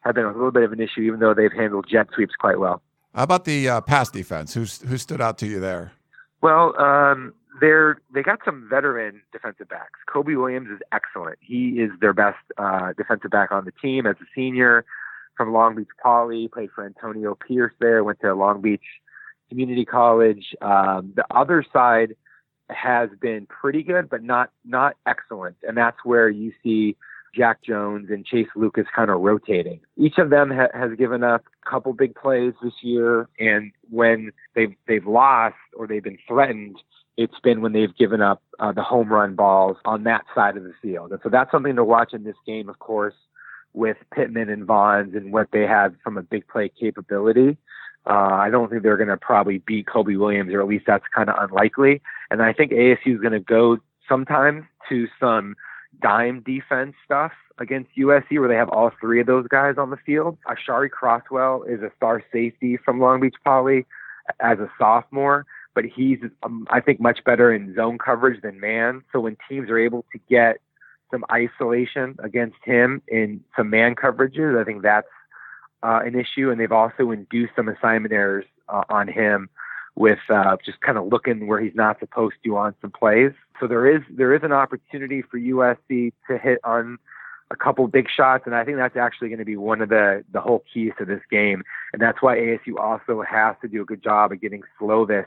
have 0.00 0.14
been 0.14 0.24
a 0.24 0.32
little 0.32 0.50
bit 0.50 0.62
of 0.62 0.72
an 0.72 0.80
issue, 0.80 1.00
even 1.00 1.20
though 1.20 1.34
they've 1.34 1.52
handled 1.52 1.86
jet 1.90 2.08
sweeps 2.14 2.34
quite 2.38 2.58
well. 2.58 2.82
How 3.14 3.24
about 3.24 3.44
the 3.44 3.68
uh, 3.68 3.80
pass 3.80 4.10
defense? 4.10 4.54
Who's 4.54 4.80
who 4.82 4.96
stood 4.98 5.20
out 5.20 5.38
to 5.38 5.46
you 5.46 5.60
there? 5.60 5.92
Well, 6.40 6.80
um, 6.80 7.34
they're 7.60 8.00
they 8.14 8.22
got 8.22 8.38
some 8.44 8.66
veteran 8.70 9.20
defensive 9.32 9.68
backs. 9.68 9.98
Kobe 10.12 10.34
Williams 10.34 10.68
is 10.70 10.80
excellent. 10.92 11.38
He 11.40 11.80
is 11.80 11.90
their 12.00 12.12
best 12.12 12.38
uh, 12.56 12.92
defensive 12.96 13.30
back 13.30 13.50
on 13.52 13.64
the 13.64 13.72
team 13.72 14.06
as 14.06 14.16
a 14.20 14.26
senior 14.34 14.84
from 15.36 15.52
Long 15.52 15.74
Beach 15.74 15.88
Poly. 16.02 16.48
Played 16.48 16.70
for 16.74 16.86
Antonio 16.86 17.36
Pierce 17.36 17.72
there. 17.80 18.02
Went 18.04 18.20
to 18.20 18.34
Long 18.34 18.60
Beach 18.60 18.84
Community 19.52 19.84
College. 19.84 20.54
Um, 20.62 21.12
the 21.14 21.26
other 21.30 21.62
side 21.72 22.16
has 22.70 23.10
been 23.20 23.46
pretty 23.46 23.82
good, 23.82 24.08
but 24.08 24.22
not 24.22 24.50
not 24.64 24.96
excellent. 25.06 25.56
And 25.62 25.76
that's 25.76 25.98
where 26.04 26.30
you 26.30 26.52
see 26.62 26.96
Jack 27.34 27.62
Jones 27.62 28.08
and 28.10 28.24
Chase 28.24 28.48
Lucas 28.56 28.86
kind 28.96 29.10
of 29.10 29.20
rotating. 29.20 29.80
Each 29.98 30.16
of 30.16 30.30
them 30.30 30.50
ha- 30.50 30.72
has 30.72 30.92
given 30.96 31.22
up 31.22 31.44
a 31.66 31.70
couple 31.70 31.92
big 31.92 32.14
plays 32.14 32.54
this 32.62 32.72
year, 32.82 33.28
and 33.38 33.72
when 33.90 34.32
they've 34.54 34.74
they've 34.88 35.06
lost 35.06 35.56
or 35.76 35.86
they've 35.86 36.02
been 36.02 36.18
threatened, 36.26 36.76
it's 37.18 37.38
been 37.42 37.60
when 37.60 37.72
they've 37.72 37.94
given 37.96 38.22
up 38.22 38.42
uh, 38.58 38.72
the 38.72 38.82
home 38.82 39.12
run 39.12 39.34
balls 39.34 39.76
on 39.84 40.04
that 40.04 40.24
side 40.34 40.56
of 40.56 40.64
the 40.64 40.74
field. 40.80 41.12
And 41.12 41.20
so 41.22 41.28
that's 41.28 41.50
something 41.50 41.76
to 41.76 41.84
watch 41.84 42.14
in 42.14 42.24
this 42.24 42.36
game, 42.46 42.70
of 42.70 42.78
course, 42.78 43.14
with 43.74 43.98
Pittman 44.14 44.48
and 44.48 44.66
Vaughns 44.66 45.14
and 45.14 45.30
what 45.32 45.48
they 45.52 45.66
have 45.66 45.94
from 46.02 46.16
a 46.16 46.22
big 46.22 46.48
play 46.48 46.70
capability. 46.80 47.58
Uh, 48.06 48.34
I 48.34 48.50
don't 48.50 48.68
think 48.68 48.82
they're 48.82 48.96
going 48.96 49.08
to 49.08 49.16
probably 49.16 49.58
beat 49.58 49.86
Kobe 49.86 50.16
Williams, 50.16 50.52
or 50.52 50.60
at 50.60 50.66
least 50.66 50.84
that's 50.86 51.04
kind 51.14 51.30
of 51.30 51.36
unlikely. 51.38 52.02
And 52.30 52.42
I 52.42 52.52
think 52.52 52.72
ASU 52.72 53.14
is 53.14 53.20
going 53.20 53.32
to 53.32 53.40
go 53.40 53.78
sometimes 54.08 54.64
to 54.88 55.06
some 55.20 55.54
dime 56.00 56.42
defense 56.44 56.94
stuff 57.04 57.32
against 57.58 57.90
USC, 57.96 58.38
where 58.38 58.48
they 58.48 58.56
have 58.56 58.68
all 58.70 58.90
three 59.00 59.20
of 59.20 59.26
those 59.26 59.46
guys 59.46 59.76
on 59.78 59.90
the 59.90 59.96
field. 59.96 60.36
Aashari 60.46 60.88
Crosswell 60.90 61.62
is 61.68 61.82
a 61.82 61.92
star 61.96 62.22
safety 62.32 62.76
from 62.76 63.00
Long 63.00 63.20
Beach 63.20 63.36
Poly 63.44 63.86
as 64.40 64.58
a 64.58 64.70
sophomore, 64.78 65.46
but 65.74 65.84
he's, 65.84 66.18
um, 66.42 66.66
I 66.70 66.80
think, 66.80 67.00
much 67.00 67.22
better 67.24 67.52
in 67.52 67.74
zone 67.74 67.98
coverage 67.98 68.42
than 68.42 68.58
man. 68.58 69.02
So 69.12 69.20
when 69.20 69.36
teams 69.48 69.70
are 69.70 69.78
able 69.78 70.04
to 70.12 70.18
get 70.28 70.56
some 71.10 71.24
isolation 71.30 72.16
against 72.18 72.56
him 72.64 73.02
in 73.06 73.44
some 73.56 73.70
man 73.70 73.94
coverages, 73.94 74.60
I 74.60 74.64
think 74.64 74.82
that's 74.82 75.06
uh, 75.82 76.00
an 76.04 76.14
issue, 76.14 76.50
and 76.50 76.60
they've 76.60 76.72
also 76.72 77.10
induced 77.10 77.54
some 77.56 77.68
assignment 77.68 78.12
errors 78.12 78.44
uh, 78.68 78.84
on 78.88 79.08
him 79.08 79.48
with 79.94 80.18
uh, 80.30 80.56
just 80.64 80.80
kind 80.80 80.96
of 80.96 81.06
looking 81.06 81.46
where 81.46 81.60
he's 81.60 81.74
not 81.74 81.98
supposed 82.00 82.36
to 82.44 82.56
on 82.56 82.74
some 82.80 82.90
plays. 82.90 83.32
So 83.60 83.66
there 83.66 83.86
is 83.86 84.02
there 84.10 84.34
is 84.34 84.42
an 84.42 84.52
opportunity 84.52 85.22
for 85.22 85.38
USC 85.38 86.12
to 86.28 86.38
hit 86.38 86.58
on 86.64 86.98
a 87.50 87.56
couple 87.56 87.86
big 87.86 88.08
shots, 88.08 88.44
and 88.46 88.54
I 88.54 88.64
think 88.64 88.78
that's 88.78 88.96
actually 88.96 89.28
going 89.28 89.38
to 89.38 89.44
be 89.44 89.56
one 89.56 89.82
of 89.82 89.88
the 89.88 90.24
the 90.32 90.40
whole 90.40 90.64
keys 90.72 90.92
to 90.98 91.04
this 91.04 91.20
game, 91.30 91.62
and 91.92 92.00
that's 92.00 92.22
why 92.22 92.36
ASU 92.36 92.78
also 92.78 93.22
has 93.22 93.56
to 93.62 93.68
do 93.68 93.82
a 93.82 93.84
good 93.84 94.02
job 94.02 94.32
of 94.32 94.40
getting 94.40 94.62
Slovis 94.80 95.26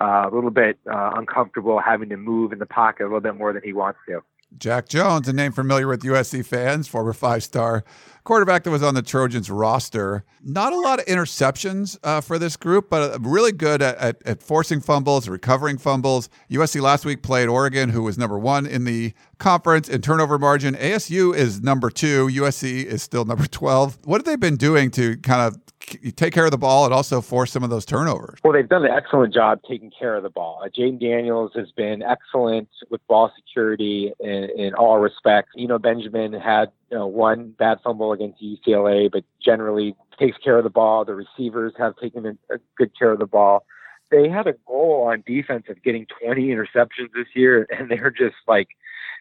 uh, 0.00 0.28
a 0.30 0.34
little 0.34 0.50
bit 0.50 0.78
uh, 0.92 1.12
uncomfortable 1.14 1.80
having 1.80 2.08
to 2.08 2.16
move 2.16 2.52
in 2.52 2.58
the 2.58 2.66
pocket 2.66 3.04
a 3.04 3.06
little 3.06 3.20
bit 3.20 3.36
more 3.36 3.52
than 3.52 3.62
he 3.62 3.72
wants 3.72 4.00
to. 4.08 4.22
Jack 4.58 4.88
Jones, 4.88 5.28
a 5.28 5.32
name 5.32 5.52
familiar 5.52 5.88
with 5.88 6.02
USC 6.02 6.44
fans, 6.44 6.88
former 6.88 7.12
five 7.12 7.42
star 7.42 7.84
quarterback 8.24 8.62
that 8.64 8.70
was 8.70 8.82
on 8.82 8.94
the 8.94 9.02
Trojans 9.02 9.50
roster. 9.50 10.24
Not 10.42 10.72
a 10.72 10.78
lot 10.78 11.00
of 11.00 11.06
interceptions 11.06 11.98
uh, 12.02 12.20
for 12.20 12.38
this 12.38 12.56
group, 12.56 12.88
but 12.88 13.20
really 13.24 13.52
good 13.52 13.82
at, 13.82 13.96
at, 13.98 14.22
at, 14.26 14.42
forcing 14.42 14.80
fumbles, 14.80 15.28
recovering 15.28 15.78
fumbles. 15.78 16.28
USC 16.50 16.80
last 16.80 17.04
week 17.04 17.22
played 17.22 17.48
Oregon, 17.48 17.88
who 17.88 18.02
was 18.02 18.18
number 18.18 18.38
one 18.38 18.66
in 18.66 18.84
the 18.84 19.12
conference 19.38 19.88
in 19.88 20.02
turnover 20.02 20.38
margin. 20.38 20.74
ASU 20.74 21.34
is 21.34 21.62
number 21.62 21.90
two. 21.90 22.28
USC 22.28 22.84
is 22.84 23.02
still 23.02 23.24
number 23.24 23.46
12. 23.46 23.98
What 24.04 24.20
have 24.20 24.26
they 24.26 24.36
been 24.36 24.56
doing 24.56 24.90
to 24.92 25.16
kind 25.18 25.42
of 25.42 25.60
take 26.16 26.32
care 26.32 26.44
of 26.44 26.50
the 26.50 26.58
ball 26.58 26.84
and 26.84 26.94
also 26.94 27.20
force 27.20 27.52
some 27.52 27.62
of 27.62 27.70
those 27.70 27.84
turnovers? 27.84 28.38
Well, 28.42 28.52
they've 28.52 28.68
done 28.68 28.84
an 28.84 28.90
excellent 28.90 29.34
job 29.34 29.60
taking 29.68 29.90
care 29.90 30.16
of 30.16 30.22
the 30.22 30.30
ball. 30.30 30.62
Uh, 30.64 30.68
Daniels 30.68 31.52
has 31.54 31.70
been 31.72 32.02
excellent 32.02 32.68
with 32.90 33.06
ball 33.06 33.32
security 33.36 34.12
in, 34.20 34.48
in 34.56 34.74
all 34.74 34.98
respects. 34.98 35.50
You 35.54 35.68
know, 35.68 35.78
Benjamin 35.78 36.32
had 36.32 36.70
you 36.90 36.98
know, 36.98 37.06
one 37.06 37.54
bad 37.58 37.78
fumble 37.82 38.12
against 38.12 38.42
UCLA, 38.42 39.10
but 39.10 39.24
generally 39.44 39.94
takes 40.18 40.38
care 40.38 40.58
of 40.58 40.64
the 40.64 40.70
ball. 40.70 41.04
The 41.04 41.14
receivers 41.14 41.72
have 41.78 41.96
taken 41.96 42.26
a, 42.26 42.54
a 42.54 42.58
good 42.76 42.96
care 42.98 43.12
of 43.12 43.18
the 43.18 43.26
ball. 43.26 43.64
They 44.10 44.28
had 44.28 44.46
a 44.46 44.54
goal 44.66 45.08
on 45.10 45.24
defense 45.26 45.64
of 45.70 45.82
getting 45.82 46.06
20 46.22 46.48
interceptions 46.48 47.12
this 47.14 47.28
year, 47.34 47.66
and 47.70 47.90
they're 47.90 48.10
just 48.10 48.36
like 48.46 48.68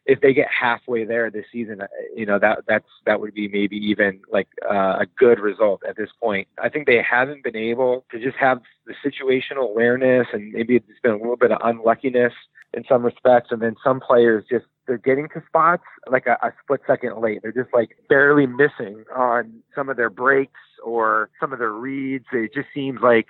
if 0.06 0.20
they 0.22 0.34
get 0.34 0.48
halfway 0.50 1.06
there 1.06 1.30
this 1.30 1.46
season, 1.52 1.82
uh, 1.82 1.88
you 2.16 2.26
know 2.26 2.40
that 2.40 2.60
that's 2.68 2.88
that 3.06 3.20
would 3.20 3.34
be 3.34 3.48
maybe 3.48 3.78
even 3.78 4.20
like 4.32 4.48
uh, 4.70 5.00
a 5.00 5.06
good 5.18 5.40
result 5.40 5.82
at 5.88 5.96
this 5.96 6.10
point. 6.20 6.48
I 6.62 6.70
think 6.70 6.88
they 6.88 7.02
haven't 7.02 7.44
been 7.44 7.56
able 7.56 8.06
to 8.12 8.20
just 8.20 8.38
have 8.38 8.62
the 8.86 8.94
situational 9.06 9.70
awareness, 9.70 10.28
and 10.34 10.52
maybe 10.54 10.76
it's 10.76 10.86
been 11.04 11.12
a 11.14 11.18
little 11.18 11.38
bit 11.38 11.52
of 11.52 11.60
unluckiness 11.64 12.34
in 12.74 12.84
some 12.88 13.04
respects, 13.04 13.50
and 13.52 13.62
then 13.62 13.76
some 13.84 14.00
players 14.00 14.44
just 14.50 14.66
they're 14.88 14.98
getting 14.98 15.30
to 15.30 15.44
spots 15.48 15.84
like 16.10 16.26
a, 16.26 16.38
a 16.42 16.52
split 16.64 16.82
second 16.88 17.22
late. 17.22 17.40
They're 17.42 17.52
just 17.52 17.74
like 17.74 17.98
barely 18.10 18.48
missing 18.48 19.04
on 19.16 19.62
some 19.76 19.90
of 19.90 19.98
their 19.98 20.10
breaks 20.10 20.60
or 20.84 21.30
some 21.40 21.54
of 21.54 21.60
their 21.60 21.72
reads. 21.72 22.26
It 22.34 22.54
just 22.54 22.68
seems 22.74 23.00
like 23.02 23.28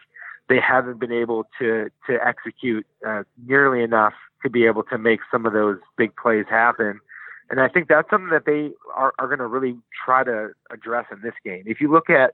they 0.52 0.60
haven't 0.60 1.00
been 1.00 1.14
able 1.14 1.46
to 1.58 1.90
to 2.06 2.18
execute 2.28 2.86
uh, 3.08 3.24
nearly 3.48 3.82
enough 3.82 4.14
to 4.44 4.50
be 4.50 4.66
able 4.66 4.84
to 4.84 4.98
make 4.98 5.22
some 5.32 5.46
of 5.46 5.54
those 5.54 5.78
big 5.98 6.14
plays 6.18 6.46
happen. 6.50 7.00
And 7.50 7.62
I 7.62 7.70
think 7.70 7.88
that's 7.88 8.10
something 8.10 8.32
that 8.32 8.46
they 8.46 8.72
are, 8.94 9.14
are 9.18 9.28
going 9.28 9.40
to 9.40 9.48
really 9.48 9.78
try 10.06 10.24
to 10.26 10.50
address 10.70 11.06
in 11.12 11.22
this 11.22 11.34
game. 11.46 11.64
If 11.66 11.80
you 11.80 11.90
look 11.90 12.10
at 12.10 12.34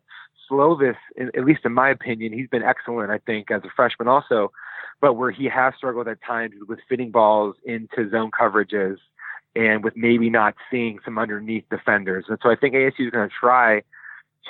Slovis, 0.50 0.96
at 1.20 1.46
least 1.46 1.62
in 1.64 1.74
my 1.74 1.90
opinion, 1.90 2.34
he's 2.34 2.50
been 2.50 2.64
excellent, 2.64 3.12
I 3.12 3.20
think, 3.20 3.52
as 3.52 3.62
a 3.64 3.70
freshman 3.76 4.08
also, 4.08 4.52
but 5.00 5.14
where 5.14 5.32
he 5.32 5.46
has 5.46 5.74
struggled 5.76 6.08
at 6.08 6.20
times 6.26 6.54
with 6.68 6.80
fitting 6.90 7.12
balls 7.12 7.56
into 7.66 8.10
zone 8.10 8.32
coverages 8.32 8.98
and 9.56 9.84
with 9.84 9.96
maybe 9.96 10.30
not 10.30 10.56
seeing 10.72 11.00
some 11.04 11.20
underneath 11.20 11.66
defenders. 11.70 12.26
And 12.30 12.38
so 12.42 12.50
I 12.50 12.56
think 12.56 12.74
ASU 12.74 13.06
is 13.06 13.12
going 13.12 13.28
to 13.28 13.36
try 13.40 13.82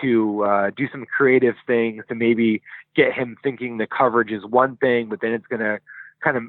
to 0.01 0.43
uh, 0.43 0.71
do 0.75 0.87
some 0.91 1.05
creative 1.05 1.55
things 1.65 2.03
to 2.09 2.15
maybe 2.15 2.61
get 2.95 3.13
him 3.13 3.37
thinking 3.43 3.77
the 3.77 3.87
coverage 3.87 4.31
is 4.31 4.45
one 4.45 4.75
thing, 4.77 5.07
but 5.09 5.21
then 5.21 5.31
it's 5.33 5.47
going 5.47 5.61
to 5.61 5.79
kind 6.23 6.37
of 6.37 6.43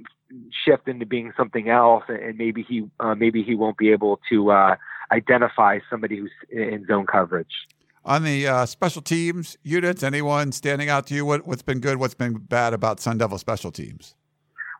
shift 0.64 0.88
into 0.88 1.06
being 1.06 1.32
something 1.36 1.68
else, 1.68 2.04
and 2.08 2.36
maybe 2.36 2.62
he 2.62 2.84
uh, 3.00 3.14
maybe 3.14 3.42
he 3.42 3.54
won't 3.54 3.78
be 3.78 3.90
able 3.90 4.20
to 4.28 4.50
uh, 4.50 4.76
identify 5.12 5.78
somebody 5.90 6.18
who's 6.18 6.30
in 6.50 6.86
zone 6.86 7.06
coverage. 7.06 7.66
On 8.04 8.22
the 8.22 8.46
uh, 8.46 8.66
special 8.66 9.02
teams 9.02 9.56
units, 9.62 10.02
anyone 10.02 10.52
standing 10.52 10.88
out 10.88 11.06
to 11.08 11.14
you? 11.14 11.26
What, 11.26 11.46
what's 11.46 11.62
been 11.62 11.80
good? 11.80 11.98
What's 11.98 12.14
been 12.14 12.34
bad 12.34 12.72
about 12.72 13.00
Sun 13.00 13.18
Devil 13.18 13.38
special 13.38 13.70
teams? 13.70 14.14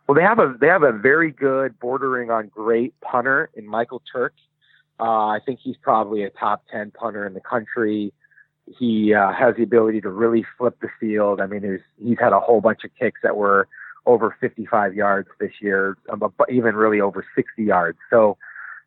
Well, 0.06 0.14
they 0.14 0.22
have 0.22 0.38
a 0.38 0.54
they 0.58 0.68
have 0.68 0.82
a 0.82 0.92
very 0.92 1.30
good, 1.30 1.78
bordering 1.78 2.30
on 2.30 2.48
great 2.48 2.98
punter 3.00 3.50
in 3.54 3.66
Michael 3.66 4.02
Turk. 4.10 4.32
Uh, 4.98 5.26
I 5.26 5.40
think 5.44 5.60
he's 5.62 5.76
probably 5.76 6.22
a 6.22 6.30
top 6.30 6.64
ten 6.72 6.90
punter 6.90 7.26
in 7.26 7.34
the 7.34 7.40
country. 7.40 8.12
He 8.78 9.14
uh, 9.14 9.32
has 9.32 9.56
the 9.56 9.62
ability 9.62 10.00
to 10.02 10.10
really 10.10 10.44
flip 10.56 10.78
the 10.80 10.88
field. 11.00 11.40
I 11.40 11.46
mean, 11.46 11.62
there's 11.62 11.82
he's 12.02 12.18
had 12.18 12.32
a 12.32 12.40
whole 12.40 12.60
bunch 12.60 12.84
of 12.84 12.90
kicks 12.98 13.20
that 13.22 13.36
were 13.36 13.68
over 14.06 14.34
55 14.40 14.94
yards 14.94 15.28
this 15.38 15.52
year, 15.60 15.96
um, 16.08 16.22
even 16.50 16.74
really 16.74 17.00
over 17.00 17.24
60 17.36 17.62
yards. 17.62 17.98
So 18.10 18.36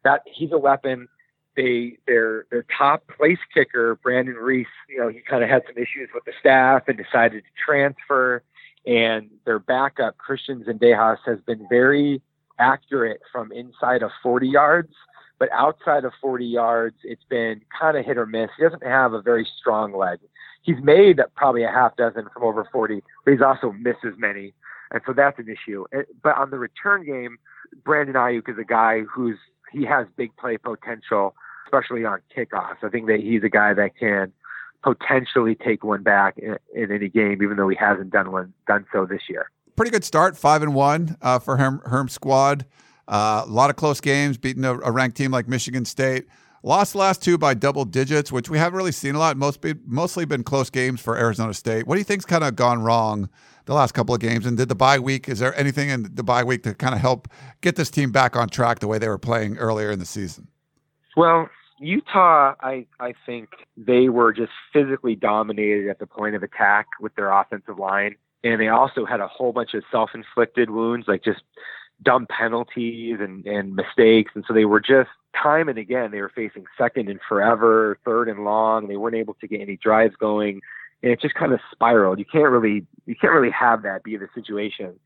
that 0.03 0.21
he's 0.25 0.51
a 0.51 0.57
weapon. 0.57 1.07
They 1.55 1.97
their 2.07 2.45
their 2.49 2.65
top 2.77 3.03
place 3.07 3.39
kicker 3.53 3.95
Brandon 3.95 4.35
Ruiz, 4.35 4.67
you 4.89 4.99
know, 4.99 5.09
he 5.09 5.19
kind 5.19 5.43
of 5.43 5.49
had 5.49 5.63
some 5.67 5.77
issues 5.77 6.09
with 6.13 6.25
the 6.25 6.33
staff 6.39 6.83
and 6.87 6.97
decided 6.97 7.43
to 7.43 7.63
transfer. 7.63 8.43
And 8.85 9.29
their 9.45 9.59
backup 9.59 10.17
Christian 10.17 10.63
Zendejas 10.63 11.17
has 11.25 11.39
been 11.41 11.67
very 11.69 12.21
accurate 12.57 13.21
from 13.31 13.51
inside 13.51 14.01
of 14.01 14.11
40 14.23 14.47
yards, 14.47 14.93
but 15.41 15.49
outside 15.51 16.05
of 16.05 16.13
40 16.21 16.45
yards, 16.45 16.97
it's 17.03 17.23
been 17.27 17.61
kind 17.79 17.97
of 17.97 18.05
hit 18.05 18.15
or 18.15 18.27
miss. 18.27 18.51
He 18.55 18.63
doesn't 18.63 18.83
have 18.83 19.13
a 19.13 19.21
very 19.23 19.47
strong 19.59 19.91
leg. 19.91 20.19
He's 20.61 20.77
made 20.83 21.19
probably 21.35 21.63
a 21.63 21.71
half 21.71 21.95
dozen 21.95 22.27
from 22.31 22.43
over 22.43 22.67
40, 22.71 23.01
but 23.25 23.31
he's 23.31 23.41
also 23.41 23.71
missed 23.71 24.05
as 24.05 24.13
many 24.19 24.53
and 24.91 25.01
so 25.05 25.13
that's 25.13 25.39
an 25.39 25.47
issue. 25.49 25.85
But 26.21 26.37
on 26.37 26.51
the 26.51 26.59
return 26.59 27.05
game, 27.05 27.37
Brandon 27.83 28.15
Aiyuk 28.15 28.49
is 28.49 28.57
a 28.59 28.63
guy 28.63 29.01
who's 29.01 29.37
he 29.71 29.85
has 29.85 30.05
big 30.17 30.35
play 30.37 30.57
potential. 30.57 31.33
especially 31.65 32.03
on 32.03 32.19
kickoffs. 32.35 32.83
I 32.83 32.89
think 32.89 33.07
that 33.07 33.21
he's 33.21 33.43
a 33.43 33.49
guy 33.49 33.73
that 33.73 33.95
can 33.97 34.33
potentially 34.83 35.55
take 35.55 35.85
one 35.85 36.03
back 36.03 36.37
in, 36.37 36.57
in 36.75 36.91
any 36.91 37.07
game, 37.07 37.41
even 37.41 37.55
though 37.55 37.69
he 37.69 37.77
hasn't 37.77 38.09
done 38.09 38.31
one 38.31 38.53
done 38.67 38.85
so 38.91 39.05
this 39.05 39.21
year. 39.29 39.49
Pretty 39.77 39.91
good 39.91 40.03
start, 40.03 40.37
five 40.37 40.61
and 40.61 40.75
one 40.75 41.15
uh, 41.21 41.39
for 41.39 41.55
Herm, 41.55 41.81
Herm 41.85 42.09
squad. 42.09 42.65
Uh, 43.07 43.43
a 43.45 43.51
lot 43.51 43.69
of 43.69 43.75
close 43.75 43.99
games, 43.99 44.37
beating 44.37 44.63
a, 44.63 44.77
a, 44.79 44.91
ranked 44.91 45.17
team 45.17 45.31
like 45.31 45.47
Michigan 45.47 45.85
State. 45.85 46.27
Lost 46.63 46.93
last 46.93 47.23
two 47.23 47.37
by 47.37 47.55
double 47.55 47.85
digits, 47.85 48.31
which 48.31 48.49
we 48.49 48.57
haven't 48.57 48.77
really 48.77 48.91
seen 48.91 49.15
a 49.15 49.19
lot. 49.19 49.35
Most 49.35 49.61
be, 49.61 49.73
mostly 49.85 50.25
been 50.25 50.43
close 50.43 50.69
games 50.69 51.01
for 51.01 51.17
Arizona 51.17 51.53
State. 51.53 51.87
What 51.87 51.95
do 51.95 51.99
you 51.99 52.05
think's 52.05 52.25
kind 52.25 52.43
of 52.43 52.55
gone 52.55 52.83
wrong 52.83 53.29
the 53.65 53.73
last 53.73 53.93
couple 53.93 54.13
of 54.13 54.21
games? 54.21 54.45
And 54.45 54.57
did 54.57 54.69
the 54.69 54.75
bye 54.75 54.99
week? 54.99 55.27
Is 55.27 55.39
there 55.39 55.57
anything 55.59 55.89
in 55.89 56.07
the 56.13 56.23
bye 56.23 56.43
week 56.43 56.63
to 56.63 56.75
kind 56.75 56.93
of 56.93 57.01
help 57.01 57.27
get 57.61 57.75
this 57.75 57.89
team 57.89 58.11
back 58.11 58.35
on 58.35 58.47
track 58.47 58.79
the 58.79 58.87
way 58.87 58.99
they 58.99 59.09
were 59.09 59.17
playing 59.17 59.57
earlier 59.57 59.89
in 59.89 59.97
the 59.97 60.05
season? 60.05 60.47
Well, 61.17 61.49
Utah, 61.81 62.53
I 62.61 62.85
I 62.99 63.15
think 63.25 63.49
they 63.75 64.07
were 64.09 64.31
just 64.31 64.51
physically 64.71 65.15
dominated 65.15 65.89
at 65.89 65.97
the 65.97 66.05
point 66.05 66.35
of 66.35 66.43
attack 66.43 66.87
with 66.99 67.15
their 67.15 67.31
offensive 67.31 67.79
line, 67.79 68.15
and 68.43 68.61
they 68.61 68.67
also 68.67 69.03
had 69.03 69.19
a 69.19 69.27
whole 69.27 69.51
bunch 69.51 69.73
of 69.73 69.83
self-inflicted 69.91 70.69
wounds, 70.69 71.07
like 71.07 71.23
just 71.23 71.41
dumb 72.03 72.27
penalties 72.27 73.17
and 73.19 73.45
and 73.45 73.75
mistakes, 73.75 74.31
and 74.35 74.43
so 74.47 74.53
they 74.53 74.65
were 74.65 74.79
just 74.79 75.09
time 75.41 75.69
and 75.69 75.77
again 75.77 76.11
they 76.11 76.19
were 76.19 76.31
facing 76.35 76.65
second 76.77 77.09
and 77.09 77.19
forever, 77.27 77.97
third 78.05 78.27
and 78.29 78.43
long. 78.43 78.87
They 78.87 78.97
weren't 78.97 79.15
able 79.15 79.35
to 79.35 79.47
get 79.47 79.61
any 79.61 79.77
drives 79.77 80.15
going, 80.15 80.61
and 81.03 81.11
it 81.11 81.21
just 81.21 81.35
kind 81.35 81.53
of 81.53 81.59
spiraled. 81.71 82.19
You 82.19 82.25
can't 82.25 82.49
really 82.49 82.85
you 83.05 83.15
can't 83.15 83.33
really 83.33 83.51
have 83.51 83.83
that 83.83 84.03
be 84.03 84.17
the 84.17 84.29
situation 84.35 84.99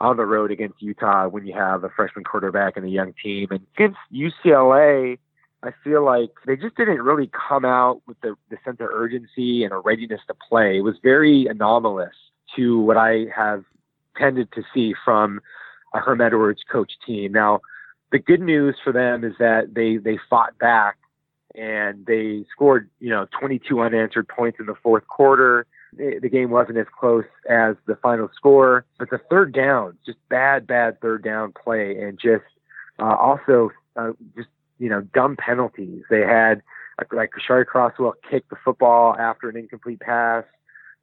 on 0.00 0.16
the 0.16 0.26
road 0.26 0.50
against 0.50 0.82
Utah 0.82 1.28
when 1.28 1.46
you 1.46 1.54
have 1.54 1.84
a 1.84 1.88
freshman 1.88 2.24
quarterback 2.24 2.76
and 2.76 2.84
a 2.84 2.90
young 2.90 3.14
team, 3.22 3.48
and 3.50 3.60
against 3.76 3.98
UCLA 4.12 5.18
I 5.64 5.72
feel 5.82 6.04
like 6.04 6.30
they 6.46 6.56
just 6.56 6.76
didn't 6.76 7.00
really 7.00 7.30
come 7.48 7.64
out 7.64 8.02
with 8.06 8.20
the, 8.20 8.36
the 8.50 8.58
sense 8.64 8.76
of 8.80 8.88
urgency 8.92 9.64
and 9.64 9.72
a 9.72 9.78
readiness 9.78 10.20
to 10.26 10.34
play. 10.34 10.76
It 10.76 10.82
was 10.82 10.96
very 11.02 11.46
anomalous 11.46 12.14
to 12.56 12.78
what 12.80 12.98
I 12.98 13.26
have 13.34 13.64
tended 14.16 14.52
to 14.52 14.62
see 14.74 14.94
from 15.04 15.40
a 15.94 15.98
Herm 15.98 16.20
Edwards 16.20 16.62
coach 16.70 16.92
team. 17.06 17.32
Now, 17.32 17.60
the 18.12 18.18
good 18.18 18.40
news 18.40 18.76
for 18.82 18.92
them 18.92 19.24
is 19.24 19.34
that 19.38 19.74
they 19.74 19.96
they 19.96 20.18
fought 20.28 20.58
back 20.58 20.98
and 21.54 22.04
they 22.06 22.44
scored 22.52 22.90
you 23.00 23.10
know 23.10 23.26
22 23.38 23.80
unanswered 23.80 24.28
points 24.28 24.58
in 24.60 24.66
the 24.66 24.74
fourth 24.82 25.06
quarter. 25.06 25.66
The 25.96 26.28
game 26.28 26.50
wasn't 26.50 26.78
as 26.78 26.86
close 26.98 27.24
as 27.48 27.76
the 27.86 27.94
final 27.94 28.28
score, 28.34 28.84
but 28.98 29.10
the 29.10 29.20
third 29.30 29.54
down, 29.54 29.96
just 30.04 30.18
bad, 30.28 30.66
bad 30.66 31.00
third 31.00 31.22
down 31.22 31.52
play, 31.52 31.96
and 31.96 32.18
just 32.18 32.42
uh, 32.98 33.14
also 33.14 33.70
uh, 33.96 34.10
just 34.36 34.48
you 34.78 34.88
know, 34.88 35.00
dumb 35.14 35.36
penalties. 35.36 36.02
They 36.10 36.20
had 36.20 36.62
like 37.12 37.30
Shari 37.44 37.64
Crosswell 37.64 38.14
kicked 38.28 38.50
the 38.50 38.56
football 38.64 39.16
after 39.18 39.48
an 39.48 39.56
incomplete 39.56 40.00
pass. 40.00 40.44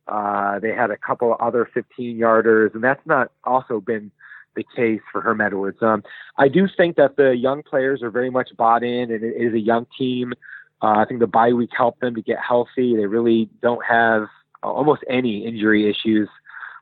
Uh, 0.07 0.60
they 0.60 0.74
had 0.74 0.91
a 0.91 0.98
couple 0.98 1.36
other 1.39 1.69
15 1.74 2.17
yarders, 2.17 2.74
and 2.74 2.83
that's 2.83 3.05
not 3.05 3.31
also 3.43 3.79
been 3.79 4.12
the 4.55 4.65
case 4.75 5.01
for 5.12 5.22
Herm 5.22 5.41
Edwards. 5.41 5.77
Um, 5.81 6.03
I 6.38 6.48
do 6.48 6.67
think 6.75 6.96
that 6.98 7.15
the 7.15 7.36
young 7.36 7.63
players 7.63 8.01
are 8.03 8.10
very 8.10 8.29
much 8.29 8.50
bought 8.58 8.84
in, 8.84 9.12
and 9.12 9.24
it 9.24 9.36
is 9.41 9.53
a 9.53 9.60
young 9.60 9.86
team. 9.98 10.34
Uh, 10.81 10.98
I 10.98 11.05
think 11.05 11.20
the 11.20 11.27
bye 11.27 11.53
week 11.53 11.70
helped 11.75 12.01
them 12.01 12.15
to 12.15 12.22
get 12.22 12.39
healthy. 12.39 12.96
They 12.96 13.05
really 13.05 13.50
don't 13.62 13.86
have 13.86 14.27
almost 14.63 15.03
any 15.10 15.46
injury 15.46 15.89
issues, 15.89 16.29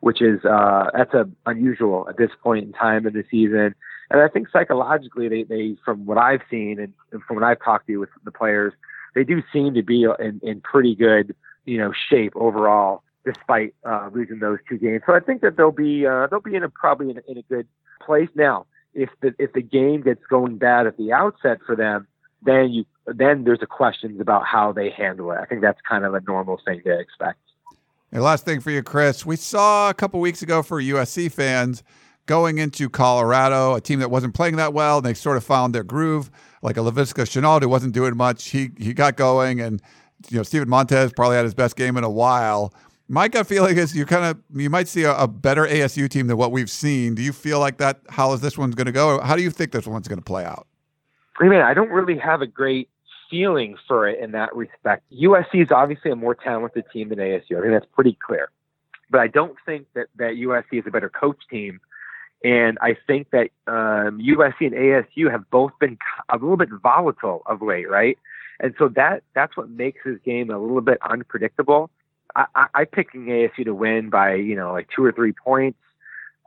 which 0.02 0.22
is 0.22 0.44
uh, 0.46 0.86
that's 0.96 1.14
a 1.14 1.30
unusual 1.46 2.08
at 2.10 2.18
this 2.18 2.32
point 2.42 2.66
in 2.66 2.74
time 2.74 3.06
in 3.06 3.14
the 3.14 3.24
season. 3.30 3.76
And 4.12 4.22
I 4.22 4.28
think 4.28 4.48
psychologically, 4.52 5.30
they, 5.30 5.44
they 5.44 5.76
from 5.86 6.06
what 6.06 6.18
I've 6.18 6.42
seen 6.50 6.80
and, 6.80 6.94
and 7.12 7.22
from 7.24 7.36
what 7.36 7.46
I've 7.46 7.64
talked 7.64 7.88
to 7.88 7.98
with 7.98 8.10
the 8.24 8.32
players, 8.32 8.74
they 9.16 9.24
do 9.24 9.42
seem 9.54 9.74
to 9.74 9.84
be 9.84 10.08
in, 10.20 10.40
in 10.44 10.62
pretty 10.62 10.96
good, 10.96 11.36
you 11.66 11.78
know, 11.78 11.92
shape 12.10 12.34
overall, 12.36 13.04
despite 13.26 13.74
uh, 13.84 14.10
losing 14.14 14.40
those 14.40 14.60
two 14.68 14.78
games. 14.78 15.02
So 15.06 15.14
I 15.14 15.20
think 15.20 15.42
that 15.42 15.58
they'll 15.58 15.72
be 15.72 16.06
uh, 16.06 16.28
they'll 16.28 16.40
be 16.40 16.56
in 16.56 16.64
a 16.64 16.70
probably 16.70 17.12
in 17.12 17.18
a, 17.18 17.22
in 17.28 17.38
a 17.38 17.44
good 17.44 17.68
place 18.02 18.30
now. 18.36 18.66
If 18.94 19.10
the 19.22 19.34
if 19.38 19.54
the 19.54 19.62
game 19.62 20.02
gets 20.02 20.22
going 20.30 20.58
bad 20.58 20.88
at 20.88 20.98
the 20.98 21.12
outset 21.12 21.60
for 21.66 21.76
them, 21.76 22.08
then 22.44 22.72
you 22.72 22.86
then 23.06 23.44
there's 23.44 23.60
a 23.62 23.68
questions 23.68 24.20
about 24.20 24.46
how 24.46 24.72
they 24.72 24.90
handle 24.90 25.32
it. 25.32 25.40
I 25.40 25.46
think 25.46 25.62
that's 25.62 25.80
kind 25.88 26.06
of 26.06 26.14
a 26.14 26.22
normal 26.22 26.60
thing 26.66 26.82
to 26.84 27.00
expect. 27.00 27.40
And 28.12 28.24
last 28.24 28.46
thing 28.46 28.60
for 28.60 28.72
you, 28.72 28.82
Chris, 28.82 29.26
we 29.26 29.36
saw 29.36 29.90
a 29.90 29.94
couple 29.94 30.20
weeks 30.20 30.42
ago 30.42 30.64
for 30.64 30.82
USC 30.82 31.32
fans 31.32 31.84
going 32.26 32.58
into 32.58 32.90
Colorado, 32.90 33.76
a 33.76 33.82
team 33.82 34.00
that 34.00 34.10
wasn't 34.12 34.34
playing 34.34 34.56
that 34.56 34.74
well, 34.74 34.98
and 34.98 35.06
they 35.06 35.14
sort 35.14 35.38
of 35.38 35.44
found 35.44 35.74
their 35.76 35.84
groove. 35.84 36.30
Like 36.62 36.78
a 36.78 36.82
Laviska 36.82 37.24
Shenault, 37.24 37.62
who 37.62 37.70
wasn't 37.70 37.94
doing 37.94 38.18
much, 38.18 38.50
he 38.50 38.72
he 38.78 38.94
got 38.94 39.16
going, 39.16 39.62
and 39.62 39.82
you 40.30 40.38
know 40.38 40.44
Steven 40.44 40.70
Montez 40.70 41.14
probably 41.14 41.38
had 41.38 41.46
his 41.46 41.54
best 41.54 41.76
game 41.76 41.98
in 41.98 42.04
a 42.04 42.10
while. 42.10 42.74
My 43.12 43.28
gut 43.28 43.48
feeling 43.48 43.78
is 43.78 43.96
you 43.96 44.06
kind 44.06 44.24
of 44.24 44.38
you 44.54 44.70
might 44.70 44.88
see 44.88 45.04
a, 45.04 45.18
a, 45.18 45.28
better 45.28 45.66
ASU 45.66 46.08
team 46.08 46.28
than 46.28 46.38
what 46.38 46.52
we've 46.52 46.70
seen. 46.70 47.16
Do 47.16 47.24
you 47.24 47.34
feel 47.34 47.60
like 47.60 47.78
that? 47.80 48.00
How 48.08 48.34
is 48.34 48.42
this 48.42 48.58
one's 48.58 48.76
going 48.76 48.86
to 48.86 48.92
go? 48.92 49.20
How 49.20 49.36
do 49.36 49.42
you 49.42 49.50
think 49.50 49.72
this 49.72 49.88
one's 49.88 50.08
going 50.08 50.20
to 50.20 50.26
play 50.26 50.46
out? 50.46 50.68
I 51.40 51.48
mean, 51.48 51.62
I 51.62 51.74
don't 51.74 51.90
really 51.90 52.18
have 52.20 52.42
a 52.42 52.48
great 52.48 52.88
feeling 53.30 53.76
for 53.88 54.08
it 54.08 54.20
in 54.20 54.32
that 54.34 54.56
respect. 54.56 55.04
USC 55.12 55.64
is 55.64 55.72
obviously 55.72 56.12
a 56.12 56.16
more 56.16 56.36
talented 56.36 56.86
team 56.94 57.10
than 57.10 57.18
ASU. 57.18 57.58
I 57.58 57.62
think 57.62 57.72
that's 57.72 57.88
pretty 57.94 58.18
clear. 58.26 58.50
But 59.10 59.22
I 59.22 59.28
don't 59.28 59.56
think 59.66 59.88
that, 59.96 60.08
that 60.18 60.34
USC 60.34 60.80
is 60.80 60.84
a 60.86 60.92
better 60.92 61.10
coach 61.10 61.40
team 61.50 61.80
and 62.44 62.78
I 62.82 62.96
think 63.06 63.32
that 63.32 63.50
um, 63.68 64.20
USC 64.20 64.62
and 64.62 64.74
ASU 64.74 65.30
have 65.30 65.50
both 65.50 65.72
been 65.80 65.98
a 66.30 66.36
little 66.36 66.58
bit 66.58 66.70
volatile 66.82 67.42
of 67.46 67.62
late, 67.62 67.90
right? 67.90 68.18
And 68.62 68.74
so 68.78 68.88
that 68.90 69.24
that's 69.36 69.58
what 69.58 69.70
makes 69.70 70.02
this 70.06 70.20
game 70.24 70.50
a 70.50 70.58
little 70.58 70.82
bit 70.82 71.00
unpredictable. 71.10 71.90
I, 72.36 72.46
I, 72.56 72.66
I 72.74 72.86
picking 72.86 73.26
ASU 73.26 73.66
to 73.66 73.74
win 73.74 74.10
by 74.10 74.36
you 74.36 74.56
know 74.56 74.72
like 74.72 74.88
two 74.96 75.04
or 75.04 75.12
three 75.12 75.34
points. 75.34 75.80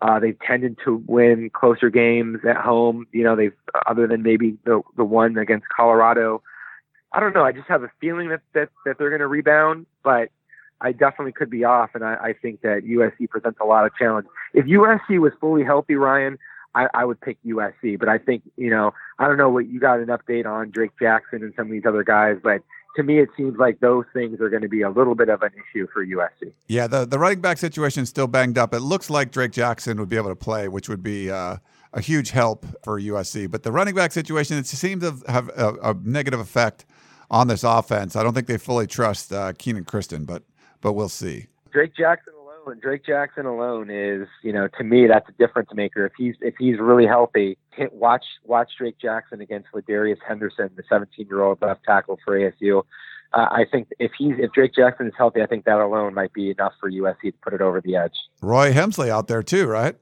Uh, 0.01 0.19
they've 0.19 0.39
tended 0.41 0.77
to 0.85 1.03
win 1.07 1.49
closer 1.51 1.89
games 1.89 2.41
at 2.49 2.57
home. 2.57 3.07
You 3.13 3.23
know, 3.23 3.37
they've 3.37 3.55
other 3.87 4.07
than 4.07 4.23
maybe 4.23 4.57
the 4.65 4.83
the 4.97 5.05
one 5.05 5.37
against 5.39 5.67
Colorado. 5.69 6.43
I 7.13 7.21
don't 7.21 7.35
know. 7.35 7.45
I 7.45 7.53
just 7.53 7.69
have 7.69 7.83
a 7.83 7.91
feeling 8.01 8.31
that 8.31 8.41
that, 8.55 8.71
that 8.85 8.99
they're 8.99 9.11
going 9.11 9.21
to 9.21 9.29
rebound, 9.29 9.87
but 10.03 10.31
I 10.81 10.93
definitely 10.93 11.33
could 11.33 11.51
be 11.51 11.65
off, 11.65 11.91
and 11.95 12.05
I, 12.05 12.15
I 12.15 12.33
think 12.33 12.63
that 12.63 12.83
USC 12.85 13.31
presents 13.31 13.61
a 13.61 13.65
lot 13.65 13.87
of 13.87 13.95
challenge. 13.97 14.27
If 14.55 14.67
USC 14.67 15.21
was 15.21 15.33
fully 15.41 15.63
healthy, 15.63 15.95
Ryan, 15.95 16.39
I, 16.75 16.89
I 16.95 17.05
would 17.05 17.21
pick 17.21 17.39
USC. 17.45 17.99
But 17.99 18.09
I 18.09 18.19
think 18.19 18.43
you 18.57 18.71
know, 18.71 18.93
I 19.19 19.29
don't 19.29 19.37
know 19.37 19.51
what 19.51 19.69
you 19.69 19.79
got 19.79 20.01
an 20.01 20.07
update 20.07 20.47
on 20.47 20.71
Drake 20.71 20.93
Jackson 20.99 21.43
and 21.43 21.53
some 21.57 21.67
of 21.67 21.73
these 21.73 21.87
other 21.87 22.03
guys, 22.03 22.39
but 22.43 22.63
to 22.97 23.03
me, 23.03 23.19
it 23.21 23.31
seems 23.37 23.57
like 23.59 23.81
those 23.81 24.05
things 24.13 24.41
are 24.41 24.51
going 24.51 24.63
to 24.63 24.69
be 24.69 24.83
a 24.83 24.91
little 24.91 25.15
bit 25.15 25.29
of 25.29 25.43
an 25.43 25.51
issue 25.55 25.87
for 25.93 26.05
USC. 26.05 26.53
Yeah, 26.69 26.87
the 26.87 27.05
the 27.05 27.19
running 27.19 27.41
back 27.41 27.59
situation 27.59 28.03
is 28.03 28.09
still 28.09 28.27
banged 28.27 28.59
up. 28.59 28.75
It 28.75 28.81
looks 28.81 29.09
like 29.11 29.31
Drake 29.31 29.53
Jackson 29.53 29.99
would 29.99 30.09
be 30.09 30.17
able 30.17 30.29
to 30.29 30.37
play, 30.37 30.69
which 30.69 30.89
would 30.89 31.03
be 31.03 31.31
uh, 31.31 31.57
a 31.93 32.01
huge 32.01 32.31
help 32.31 32.67
for 32.85 33.01
USC. 33.01 33.51
But 33.51 33.63
the 33.63 33.73
running 33.73 33.95
back 33.95 34.13
situation, 34.13 34.59
it 34.59 34.67
seems 34.67 35.03
to 35.03 35.31
have 35.31 35.49
a, 35.51 35.75
a 35.83 35.95
negative 36.03 36.41
effect 36.41 36.85
on 37.31 37.49
this 37.49 37.65
offense. 37.65 38.15
I 38.15 38.23
don't 38.23 38.35
think 38.35 38.47
they 38.47 38.59
fully 38.59 38.87
trust 38.87 39.33
uh, 39.33 39.53
Kenan 39.55 39.85
Christon, 39.85 40.27
but 40.27 40.43
but 40.81 40.93
we'll 40.93 41.09
see. 41.09 41.47
Drake 41.73 41.95
Jackson 41.97 42.32
alone, 42.65 42.79
Drake 42.81 43.05
Jackson 43.05 43.47
alone 43.47 43.91
is, 43.91 44.29
you 44.43 44.53
know, 44.53 44.69
to 44.79 44.85
me 44.85 45.07
that's 45.07 45.29
a 45.29 45.33
difference 45.33 45.71
maker. 45.75 46.07
If 46.07 46.13
he's 46.17 46.35
if 46.41 46.55
he's 46.59 46.79
really 46.79 47.07
healthy, 47.07 47.59
watch 47.93 48.25
watch 48.45 48.71
Drake 48.79 48.99
Jackson 49.01 49.41
against 49.41 49.69
Ladarius 49.73 50.19
Henderson, 50.27 50.71
the 50.77 50.83
17 50.89 51.27
year 51.27 51.43
old 51.43 51.61
left 51.63 51.85
tackle 51.85 52.19
for 52.25 52.39
ASU. 52.39 52.83
Uh, 53.35 53.49
I 53.51 53.65
think 53.71 53.89
if 53.99 54.13
he's 54.17 54.35
if 54.39 54.53
Drake 54.53 54.75
Jackson 54.75 55.07
is 55.07 55.15
healthy, 55.17 55.43
I 55.43 55.47
think 55.47 55.65
that 55.65 55.79
alone 55.79 56.15
might 56.15 56.33
be 56.33 56.51
enough 56.51 56.75
for 56.81 56.91
USC 56.91 57.23
to 57.23 57.33
put 57.43 57.55
it 57.55 57.61
over 57.61 57.81
the 57.81 57.97
edge. 57.97 58.15
Roy 58.41 58.73
Hemsley 58.73 59.09
out 59.09 59.29
there 59.29 59.43
too, 59.43 59.67
right? 59.67 59.97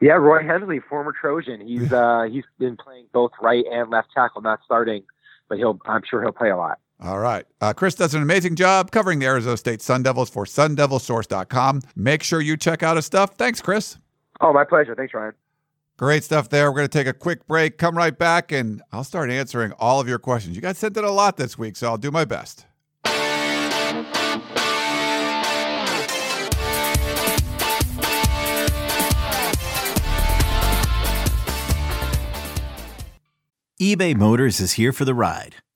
Yeah, 0.00 0.14
Roy 0.14 0.42
Hemsley, 0.42 0.80
former 0.88 1.12
Trojan. 1.12 1.60
He's 1.60 1.92
uh, 1.92 2.26
he's 2.30 2.44
been 2.58 2.76
playing 2.76 3.06
both 3.12 3.32
right 3.40 3.64
and 3.70 3.90
left 3.90 4.08
tackle, 4.14 4.42
not 4.42 4.60
starting, 4.64 5.02
but 5.48 5.58
he'll 5.58 5.78
I'm 5.86 6.02
sure 6.08 6.22
he'll 6.22 6.32
play 6.32 6.50
a 6.50 6.56
lot. 6.56 6.78
All 7.04 7.18
right. 7.18 7.44
Uh, 7.60 7.74
Chris 7.74 7.94
does 7.94 8.14
an 8.14 8.22
amazing 8.22 8.56
job 8.56 8.90
covering 8.90 9.18
the 9.18 9.26
Arizona 9.26 9.58
State 9.58 9.82
Sun 9.82 10.04
Devils 10.04 10.30
for 10.30 10.46
sundevilsource.com. 10.46 11.82
Make 11.94 12.22
sure 12.22 12.40
you 12.40 12.56
check 12.56 12.82
out 12.82 12.96
his 12.96 13.04
stuff. 13.04 13.34
Thanks, 13.36 13.60
Chris. 13.60 13.98
Oh, 14.40 14.54
my 14.54 14.64
pleasure. 14.64 14.94
Thanks, 14.94 15.12
Ryan. 15.12 15.34
Great 15.98 16.24
stuff 16.24 16.48
there. 16.48 16.72
We're 16.72 16.78
going 16.78 16.88
to 16.88 16.98
take 16.98 17.06
a 17.06 17.12
quick 17.12 17.46
break, 17.46 17.76
come 17.76 17.96
right 17.96 18.18
back, 18.18 18.50
and 18.52 18.82
I'll 18.90 19.04
start 19.04 19.30
answering 19.30 19.72
all 19.72 20.00
of 20.00 20.08
your 20.08 20.18
questions. 20.18 20.56
You 20.56 20.62
guys 20.62 20.78
sent 20.78 20.96
in 20.96 21.04
a 21.04 21.10
lot 21.10 21.36
this 21.36 21.58
week, 21.58 21.76
so 21.76 21.88
I'll 21.88 21.98
do 21.98 22.10
my 22.10 22.24
best. 22.24 22.64
eBay 33.80 34.16
Motors 34.16 34.60
is 34.60 34.72
here 34.72 34.92
for 34.92 35.04
the 35.04 35.14
ride. 35.14 35.56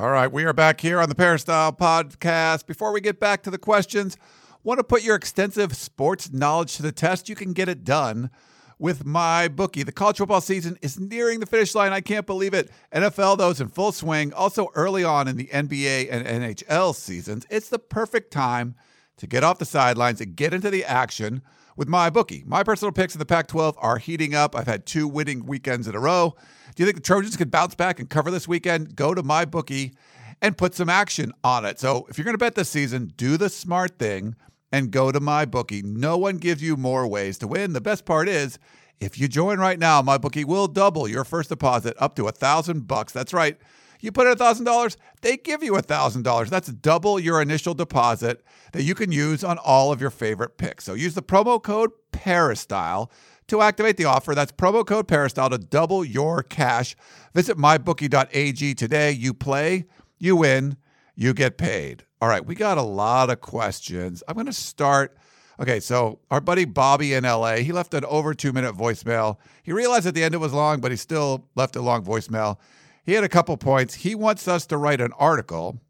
All 0.00 0.10
right, 0.12 0.30
we 0.30 0.44
are 0.44 0.52
back 0.52 0.80
here 0.80 1.00
on 1.00 1.08
the 1.08 1.16
Peristyle 1.16 1.72
podcast. 1.72 2.66
Before 2.66 2.92
we 2.92 3.00
get 3.00 3.18
back 3.18 3.42
to 3.42 3.50
the 3.50 3.58
questions, 3.58 4.16
want 4.62 4.78
to 4.78 4.84
put 4.84 5.02
your 5.02 5.16
extensive 5.16 5.74
sports 5.74 6.32
knowledge 6.32 6.76
to 6.76 6.82
the 6.82 6.92
test? 6.92 7.28
You 7.28 7.34
can 7.34 7.52
get 7.52 7.68
it 7.68 7.82
done 7.82 8.30
with 8.78 9.04
my 9.04 9.48
bookie. 9.48 9.82
The 9.82 9.90
college 9.90 10.18
football 10.18 10.40
season 10.40 10.78
is 10.82 11.00
nearing 11.00 11.40
the 11.40 11.46
finish 11.46 11.74
line. 11.74 11.92
I 11.92 12.00
can't 12.00 12.26
believe 12.26 12.54
it. 12.54 12.70
NFL, 12.92 13.38
though, 13.38 13.50
is 13.50 13.60
in 13.60 13.70
full 13.70 13.90
swing. 13.90 14.32
Also, 14.32 14.68
early 14.76 15.02
on 15.02 15.26
in 15.26 15.36
the 15.36 15.48
NBA 15.48 16.06
and 16.12 16.24
NHL 16.24 16.94
seasons, 16.94 17.44
it's 17.50 17.68
the 17.68 17.80
perfect 17.80 18.30
time 18.32 18.76
to 19.16 19.26
get 19.26 19.42
off 19.42 19.58
the 19.58 19.64
sidelines 19.64 20.20
and 20.20 20.36
get 20.36 20.54
into 20.54 20.70
the 20.70 20.84
action 20.84 21.42
with 21.74 21.88
my 21.88 22.08
bookie. 22.08 22.44
My 22.46 22.62
personal 22.62 22.92
picks 22.92 23.16
in 23.16 23.18
the 23.18 23.26
Pac 23.26 23.48
12 23.48 23.76
are 23.80 23.98
heating 23.98 24.32
up. 24.32 24.54
I've 24.54 24.68
had 24.68 24.86
two 24.86 25.08
winning 25.08 25.44
weekends 25.44 25.88
in 25.88 25.96
a 25.96 26.00
row. 26.00 26.36
Do 26.78 26.84
you 26.84 26.86
think 26.86 26.98
the 26.98 27.02
Trojans 27.02 27.36
could 27.36 27.50
bounce 27.50 27.74
back 27.74 27.98
and 27.98 28.08
cover 28.08 28.30
this 28.30 28.46
weekend? 28.46 28.94
Go 28.94 29.12
to 29.12 29.24
my 29.24 29.44
bookie 29.44 29.94
and 30.40 30.56
put 30.56 30.76
some 30.76 30.88
action 30.88 31.32
on 31.42 31.64
it. 31.64 31.80
So 31.80 32.06
if 32.08 32.16
you're 32.16 32.24
going 32.24 32.34
to 32.34 32.38
bet 32.38 32.54
this 32.54 32.68
season, 32.68 33.12
do 33.16 33.36
the 33.36 33.48
smart 33.48 33.98
thing 33.98 34.36
and 34.70 34.92
go 34.92 35.10
to 35.10 35.18
my 35.18 35.44
bookie. 35.44 35.82
No 35.82 36.16
one 36.16 36.36
gives 36.36 36.62
you 36.62 36.76
more 36.76 37.04
ways 37.08 37.36
to 37.38 37.48
win. 37.48 37.72
The 37.72 37.80
best 37.80 38.04
part 38.04 38.28
is 38.28 38.60
if 39.00 39.18
you 39.18 39.26
join 39.26 39.58
right 39.58 39.76
now, 39.76 40.02
my 40.02 40.18
bookie 40.18 40.44
will 40.44 40.68
double 40.68 41.08
your 41.08 41.24
first 41.24 41.48
deposit 41.48 41.96
up 41.98 42.14
to 42.14 42.28
a 42.28 42.30
thousand 42.30 42.86
bucks. 42.86 43.12
That's 43.12 43.34
right. 43.34 43.58
You 43.98 44.12
put 44.12 44.28
in 44.28 44.34
a 44.34 44.36
thousand 44.36 44.64
dollars, 44.64 44.96
they 45.22 45.36
give 45.36 45.64
you 45.64 45.74
a 45.74 45.82
thousand 45.82 46.22
dollars. 46.22 46.48
That's 46.48 46.68
double 46.68 47.18
your 47.18 47.42
initial 47.42 47.74
deposit 47.74 48.44
that 48.72 48.84
you 48.84 48.94
can 48.94 49.10
use 49.10 49.42
on 49.42 49.58
all 49.58 49.90
of 49.90 50.00
your 50.00 50.10
favorite 50.10 50.56
picks. 50.56 50.84
So 50.84 50.94
use 50.94 51.14
the 51.14 51.22
promo 51.22 51.60
code 51.60 51.90
Peristyle 52.12 53.10
to 53.48 53.62
activate 53.62 53.96
the 53.96 54.04
offer. 54.04 54.34
That's 54.34 54.52
promo 54.52 54.86
code 54.86 55.08
Peristyle 55.08 55.50
to 55.50 55.58
double 55.58 56.04
your 56.04 56.42
cash. 56.42 56.96
Visit 57.34 57.56
mybookie.ag 57.56 58.74
today. 58.74 59.10
You 59.10 59.34
play, 59.34 59.86
you 60.18 60.36
win, 60.36 60.76
you 61.14 61.34
get 61.34 61.58
paid. 61.58 62.04
All 62.20 62.28
right, 62.28 62.44
we 62.44 62.54
got 62.54 62.78
a 62.78 62.82
lot 62.82 63.30
of 63.30 63.40
questions. 63.40 64.22
I'm 64.28 64.34
going 64.34 64.46
to 64.46 64.52
start. 64.52 65.16
Okay, 65.60 65.80
so 65.80 66.20
our 66.30 66.40
buddy 66.40 66.64
Bobby 66.64 67.14
in 67.14 67.24
LA, 67.24 67.56
he 67.56 67.72
left 67.72 67.94
an 67.94 68.04
over 68.04 68.34
two 68.34 68.52
minute 68.52 68.76
voicemail. 68.76 69.38
He 69.62 69.72
realized 69.72 70.06
at 70.06 70.14
the 70.14 70.22
end 70.22 70.34
it 70.34 70.38
was 70.38 70.52
long, 70.52 70.80
but 70.80 70.90
he 70.90 70.96
still 70.96 71.48
left 71.56 71.76
a 71.76 71.80
long 71.80 72.04
voicemail. 72.04 72.58
He 73.04 73.14
had 73.14 73.24
a 73.24 73.28
couple 73.28 73.56
points. 73.56 73.94
He 73.94 74.14
wants 74.14 74.46
us 74.46 74.66
to 74.66 74.76
write 74.76 75.00
an 75.00 75.12
article 75.18 75.80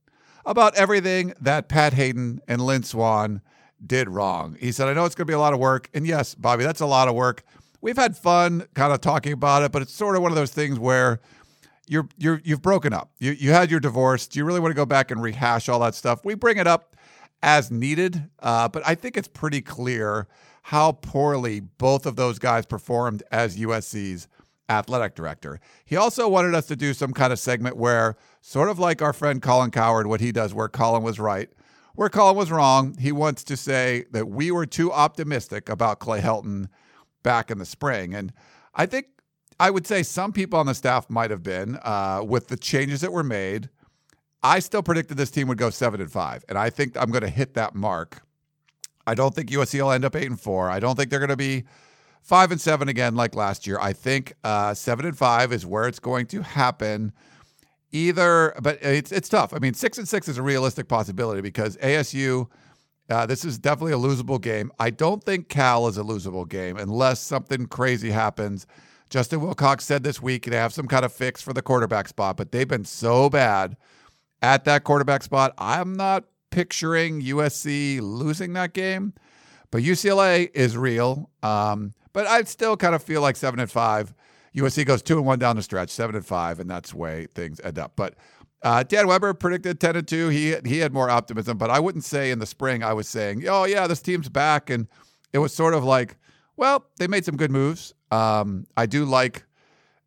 about 0.47 0.75
everything 0.77 1.35
that 1.40 1.68
Pat 1.68 1.92
Haden 1.92 2.40
and 2.49 2.62
Lynn 2.62 2.83
Swann 2.83 3.42
did 3.85 4.09
wrong. 4.09 4.57
He 4.61 4.73
said, 4.73 4.88
I 4.88 4.95
know 4.95 5.05
it's 5.05 5.14
going 5.14 5.27
to 5.27 5.31
be 5.31 5.35
a 5.35 5.38
lot 5.38 5.53
of 5.53 5.59
work. 5.59 5.88
And 5.95 6.07
yes, 6.07 6.35
Bobby, 6.35 6.64
that's 6.64 6.81
a 6.81 6.87
lot 6.87 7.09
of 7.09 7.14
work. 7.14 7.43
We've 7.81 7.97
had 7.97 8.17
fun 8.17 8.67
kind 8.75 8.93
of 8.93 9.01
talking 9.01 9.33
about 9.33 9.62
it, 9.62 9.73
but 9.73 9.83
it's 9.83 9.93
sort 9.93 10.17
of 10.17 10.23
one 10.23 10.33
of 10.33 10.37
those 10.37 10.51
things 10.51 10.79
where 10.79 11.21
you're 11.87 12.09
you're 12.19 12.41
you've 12.45 12.62
broken 12.62 12.93
up. 12.93 13.11
You 13.19 13.33
you 13.33 13.53
had 13.53 13.71
your 13.71 13.81
divorce. 13.81 14.27
Do 14.27 14.38
you 14.38 14.45
really 14.45 14.61
want 14.61 14.73
to 14.73 14.77
go 14.77 14.85
back 14.85 15.11
and 15.11 15.23
rehash 15.23 15.69
all 15.69 15.81
that 15.81 15.95
stuff? 15.95 16.25
We 16.25 16.35
bring 16.35 16.59
it 16.59 16.67
up 16.67 16.97
as 17.43 17.71
needed, 17.71 18.29
uh, 18.41 18.69
but 18.69 18.83
I 18.87 18.95
think 18.95 19.17
it's 19.17 19.29
pretty 19.29 19.62
clear 19.62 20.27
how 20.62 20.93
poorly 20.93 21.61
both 21.61 22.05
of 22.05 22.17
those 22.17 22.38
guys 22.38 22.67
performed 22.67 23.23
as 23.31 23.57
USC's 23.57 24.29
athletic 24.69 25.14
director. 25.14 25.61
He 25.85 25.97
also 25.97 26.29
wanted 26.29 26.55
us 26.55 26.67
to 26.67 26.77
do 26.77 26.93
some 26.93 27.12
kind 27.12 27.33
of 27.33 27.38
segment 27.38 27.77
where, 27.77 28.17
sort 28.43 28.69
of 28.69 28.79
like 28.79 29.01
our 29.01 29.12
friend 29.12 29.41
Colin 29.41 29.71
Cowherd, 29.71 30.07
what 30.07 30.21
he 30.21 30.33
does, 30.33 30.53
where 30.53 30.69
Colin 30.69 31.03
was 31.03 31.19
right, 31.19 31.49
where 31.99 32.09
Colin 32.09 32.37
was 32.37 32.53
wrong. 32.53 32.97
He 32.97 33.11
wants 33.11 33.43
to 33.43 33.57
say 33.57 34.05
that 34.13 34.29
we 34.29 34.53
were 34.53 34.67
too 34.67 34.93
optimistic 34.93 35.69
about 35.69 35.99
Clay 35.99 36.21
Helton 36.21 36.69
back 37.25 37.51
in 37.51 37.59
the 37.59 37.67
spring, 37.67 38.15
and 38.15 38.33
I 38.73 38.87
think 38.87 39.07
I 39.59 39.71
would 39.71 39.85
say 39.85 40.05
some 40.05 40.33
people 40.33 40.61
on 40.61 40.67
the 40.67 40.77
staff 40.77 41.11
might 41.11 41.33
have 41.33 41.43
been 41.43 41.77
uh, 41.83 42.23
with 42.25 42.47
the 42.47 42.57
changes 42.57 43.01
that 43.01 43.13
were 43.13 43.25
made. 43.25 43.69
I 44.45 44.61
still 44.61 44.81
predicted 44.81 45.17
this 45.17 45.33
team 45.33 45.49
would 45.49 45.59
go 45.59 45.71
seven 45.71 46.01
and 46.01 46.11
five, 46.11 46.45
and 46.49 46.57
I 46.57 46.71
think 46.71 46.97
I'm 46.97 47.11
going 47.11 47.25
to 47.25 47.29
hit 47.29 47.55
that 47.55 47.75
mark. 47.75 48.23
I 49.05 49.17
don't 49.17 49.35
think 49.35 49.51
USC 49.51 49.83
will 49.83 49.91
end 49.91 50.05
up 50.05 50.15
eight 50.15 50.31
and 50.31 50.41
four. 50.41 50.71
I 50.71 50.79
don't 50.79 50.95
think 50.95 51.11
they're 51.11 51.19
going 51.19 51.31
to 51.31 51.37
be 51.37 51.65
five 52.23 52.53
and 52.53 52.61
seven 52.61 52.89
again 52.89 53.17
like 53.17 53.35
last 53.35 53.67
year. 53.67 53.77
I 53.81 53.93
think 53.93 54.35
uh, 54.45 54.73
seven 54.73 55.05
and 55.05 55.19
five 55.19 55.53
is 55.53 55.67
where 55.67 55.89
it's 55.89 55.99
going 55.99 56.27
to 56.27 56.43
happen. 56.43 57.13
Either, 57.90 58.55
but 58.61 58.79
it's 58.83 59.11
it's 59.12 59.29
tough. 59.29 59.55
I 59.55 59.59
mean, 59.59 59.72
six 59.74 59.96
and 59.96 60.07
six 60.07 60.29
is 60.29 60.37
a 60.37 60.42
realistic 60.42 60.88
possibility 60.88 61.40
because 61.40 61.77
ASU. 61.79 62.48
Uh, 63.11 63.24
this 63.24 63.42
is 63.42 63.59
definitely 63.59 63.94
a 63.94 63.96
losable 63.96 64.38
game. 64.38 64.70
I 64.79 64.90
don't 64.90 65.24
think 65.24 65.48
Cal 65.48 65.88
is 65.88 65.96
a 65.96 66.03
losable 66.03 66.46
game 66.46 66.77
unless 66.77 67.20
something 67.20 67.64
crazy 67.64 68.11
happens 68.11 68.66
Justin 69.11 69.40
Wilcox 69.40 69.85
said 69.85 70.03
this 70.03 70.20
week 70.20 70.44
they 70.44 70.57
have 70.57 70.72
some 70.72 70.87
kind 70.87 71.05
of 71.05 71.12
fix 71.12 71.40
for 71.40 71.53
the 71.53 71.62
quarterback 71.62 72.09
spot, 72.09 72.37
but 72.37 72.53
they've 72.53 72.68
been 72.68 72.85
so 72.85 73.31
bad 73.31 73.77
at 74.42 74.64
that 74.64 74.85
quarterback 74.85 75.22
spot. 75.22 75.55
I'm 75.57 75.94
not 75.94 76.24
picturing 76.51 77.22
USC 77.22 78.01
losing 78.01 78.53
that 78.55 78.74
game, 78.74 79.14
but 79.70 79.83
UCLA 79.83 80.51
is 80.55 80.77
real. 80.77 81.31
Um, 81.42 81.94
but 82.12 82.27
I 82.27 82.42
still 82.42 82.77
kind 82.77 82.94
of 82.94 83.03
feel 83.03 83.22
like 83.22 83.37
seven 83.37 83.61
and 83.61 83.70
five. 83.70 84.12
USC 84.59 84.85
goes 84.85 85.03
two 85.03 85.16
and 85.16 85.27
one 85.27 85.38
down 85.38 85.57
the 85.57 85.62
stretch, 85.62 85.90
seven 85.90 86.16
and 86.16 86.25
five, 86.25 86.61
and 86.61 86.68
that's 86.71 86.90
the 86.90 86.97
way 86.97 87.27
things 87.35 87.61
end 87.61 87.79
up. 87.79 87.92
But 87.97 88.14
uh, 88.62 88.83
Dan 88.83 89.07
Weber 89.07 89.35
predicted 89.35 89.81
ten 89.81 89.97
and 89.97 90.07
two. 90.07 90.29
He 90.29 90.57
he 90.64 90.79
had 90.79 90.92
more 90.92 91.11
optimism, 91.11 91.59
but 91.59 91.71
I 91.71 91.81
wouldn't 91.81 92.05
say 92.05 92.31
in 92.31 92.38
the 92.38 92.47
spring 92.47 92.83
I 92.83 92.92
was 92.92 93.09
saying, 93.09 93.47
oh 93.49 93.64
yeah, 93.64 93.87
this 93.87 94.01
team's 94.03 94.29
back, 94.29 94.71
and 94.71 94.88
it 95.33 95.38
was 95.38 95.55
sort 95.55 95.75
of 95.75 95.85
like, 95.85 96.16
well, 96.57 96.87
they 96.99 97.07
made 97.07 97.25
some 97.25 97.37
good 97.37 97.51
moves. 97.51 97.94
Um, 98.11 98.66
I 98.77 98.87
do 98.87 99.05
like, 99.05 99.44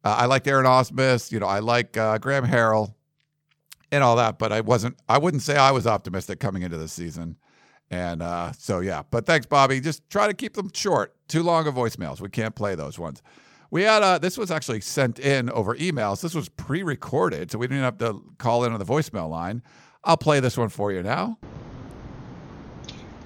uh, 0.04 0.16
I 0.20 0.26
like 0.26 0.48
Aaron 0.48 0.66
Ausmus. 0.66 1.32
You 1.32 1.40
know, 1.40 1.48
I 1.48 1.60
like 1.60 1.98
uh, 1.98 2.18
Graham 2.18 2.46
Harrell 2.46 2.94
and 3.92 4.04
all 4.04 4.16
that, 4.16 4.40
but 4.40 4.52
I 4.52 4.62
wasn't, 4.62 4.98
I 5.08 5.18
wouldn't 5.18 5.44
say 5.44 5.56
I 5.56 5.72
was 5.72 5.86
optimistic 5.86 6.40
coming 6.40 6.64
into 6.64 6.78
the 6.78 6.88
season. 6.88 7.38
And 7.90 8.22
uh, 8.22 8.54
so, 8.54 8.80
yeah, 8.80 9.04
but 9.12 9.26
thanks, 9.26 9.46
Bobby. 9.46 9.82
Just 9.82 10.10
try 10.10 10.28
to 10.28 10.34
keep 10.34 10.54
them 10.54 10.72
short. 10.74 11.14
Too 11.28 11.44
long 11.44 11.68
of 11.68 11.76
voicemails. 11.76 12.22
We 12.22 12.30
can't 12.30 12.56
play 12.56 12.74
those 12.74 12.98
ones. 12.98 13.22
We 13.72 13.84
had 13.84 14.04
uh, 14.04 14.18
this 14.18 14.38
was 14.38 14.52
actually 14.52 14.82
sent 14.82 15.18
in 15.18 15.50
over 15.50 15.76
emails. 15.76 16.22
This 16.22 16.36
was 16.36 16.50
pre-recorded, 16.50 17.52
so 17.52 17.58
we 17.58 17.68
didn't 17.68 17.84
have 17.84 17.98
to 18.00 18.22
call 18.38 18.66
in 18.66 18.74
on 18.74 18.80
the 18.80 18.86
voicemail 18.86 19.30
line. 19.30 19.64
I'll 20.04 20.18
play 20.18 20.42
this 20.42 20.58
one 20.58 20.70
for 20.70 20.92
you 20.92 21.02
now. 21.02 21.38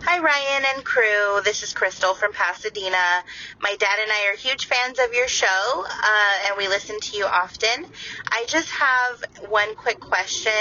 Hi, 0.07 0.19
Ryan 0.19 0.65
and 0.75 0.85
crew. 0.85 1.41
This 1.43 1.63
is 1.63 1.73
Crystal 1.73 2.13
from 2.13 2.31
Pasadena. 2.31 3.23
My 3.59 3.75
dad 3.79 3.97
and 4.03 4.11
I 4.11 4.29
are 4.31 4.37
huge 4.37 4.67
fans 4.67 4.99
of 4.99 5.11
your 5.15 5.27
show, 5.27 5.83
uh, 5.83 6.33
and 6.45 6.57
we 6.59 6.67
listen 6.67 6.99
to 6.99 7.17
you 7.17 7.25
often. 7.25 7.87
I 8.31 8.45
just 8.47 8.69
have 8.69 9.23
one 9.49 9.73
quick 9.73 9.99
question. 9.99 10.51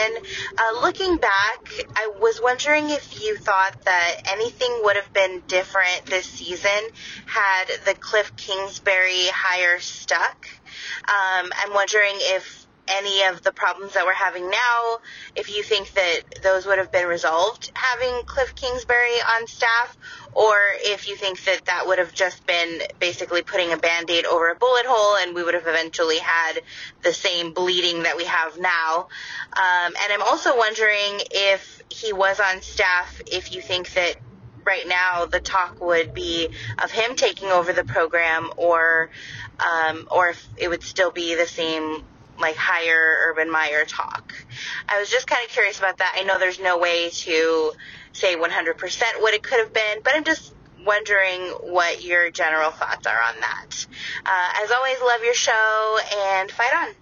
Uh, 0.56 0.80
looking 0.80 1.18
back, 1.18 1.68
I 1.94 2.12
was 2.18 2.40
wondering 2.42 2.88
if 2.88 3.22
you 3.22 3.36
thought 3.36 3.82
that 3.84 4.22
anything 4.32 4.80
would 4.82 4.96
have 4.96 5.12
been 5.12 5.42
different 5.46 6.06
this 6.06 6.24
season 6.24 6.70
had 7.26 7.66
the 7.84 7.92
Cliff 7.92 8.34
Kingsbury 8.36 9.26
hire 9.26 9.78
stuck. 9.78 10.48
Um, 11.00 11.52
I'm 11.58 11.74
wondering 11.74 12.14
if 12.16 12.63
any 12.88 13.24
of 13.24 13.42
the 13.42 13.52
problems 13.52 13.94
that 13.94 14.04
we're 14.04 14.12
having 14.12 14.50
now, 14.50 14.98
if 15.34 15.54
you 15.54 15.62
think 15.62 15.92
that 15.94 16.20
those 16.42 16.66
would 16.66 16.78
have 16.78 16.92
been 16.92 17.06
resolved 17.06 17.70
having 17.74 18.22
Cliff 18.26 18.54
Kingsbury 18.54 19.16
on 19.36 19.46
staff, 19.46 19.96
or 20.32 20.54
if 20.80 21.08
you 21.08 21.16
think 21.16 21.42
that 21.44 21.64
that 21.66 21.86
would 21.86 21.98
have 21.98 22.12
just 22.12 22.46
been 22.46 22.80
basically 22.98 23.42
putting 23.42 23.72
a 23.72 23.76
band 23.76 24.10
aid 24.10 24.26
over 24.26 24.50
a 24.50 24.54
bullet 24.54 24.86
hole 24.86 25.16
and 25.16 25.34
we 25.34 25.42
would 25.42 25.54
have 25.54 25.66
eventually 25.66 26.18
had 26.18 26.60
the 27.02 27.12
same 27.12 27.52
bleeding 27.52 28.02
that 28.02 28.16
we 28.16 28.24
have 28.24 28.58
now. 28.58 29.08
Um, 29.52 29.94
and 30.02 30.12
I'm 30.12 30.22
also 30.22 30.56
wondering 30.56 31.20
if 31.30 31.82
he 31.88 32.12
was 32.12 32.40
on 32.40 32.62
staff, 32.62 33.22
if 33.26 33.54
you 33.54 33.60
think 33.60 33.92
that 33.94 34.16
right 34.66 34.86
now 34.88 35.26
the 35.26 35.40
talk 35.40 35.80
would 35.80 36.14
be 36.14 36.48
of 36.82 36.90
him 36.90 37.16
taking 37.16 37.48
over 37.48 37.72
the 37.72 37.84
program 37.84 38.50
or 38.56 39.10
um, 39.60 40.08
or 40.10 40.30
if 40.30 40.48
it 40.56 40.68
would 40.68 40.82
still 40.82 41.10
be 41.10 41.34
the 41.34 41.46
same 41.46 42.02
like 42.38 42.56
higher 42.56 43.28
Urban 43.28 43.50
Meyer 43.50 43.84
talk. 43.84 44.34
I 44.88 44.98
was 44.98 45.10
just 45.10 45.26
kind 45.26 45.44
of 45.44 45.50
curious 45.50 45.78
about 45.78 45.98
that. 45.98 46.14
I 46.16 46.24
know 46.24 46.38
there's 46.38 46.60
no 46.60 46.78
way 46.78 47.10
to 47.10 47.72
say 48.12 48.36
100% 48.36 49.02
what 49.20 49.34
it 49.34 49.42
could 49.42 49.58
have 49.58 49.72
been, 49.72 49.98
but 50.02 50.14
I'm 50.14 50.24
just 50.24 50.54
wondering 50.84 51.40
what 51.62 52.02
your 52.04 52.30
general 52.30 52.70
thoughts 52.70 53.06
are 53.06 53.20
on 53.20 53.40
that. 53.40 53.86
Uh, 54.24 54.62
as 54.62 54.70
always, 54.70 55.00
love 55.00 55.22
your 55.22 55.34
show 55.34 55.98
and 56.16 56.50
fight 56.50 56.74
on. 56.74 56.94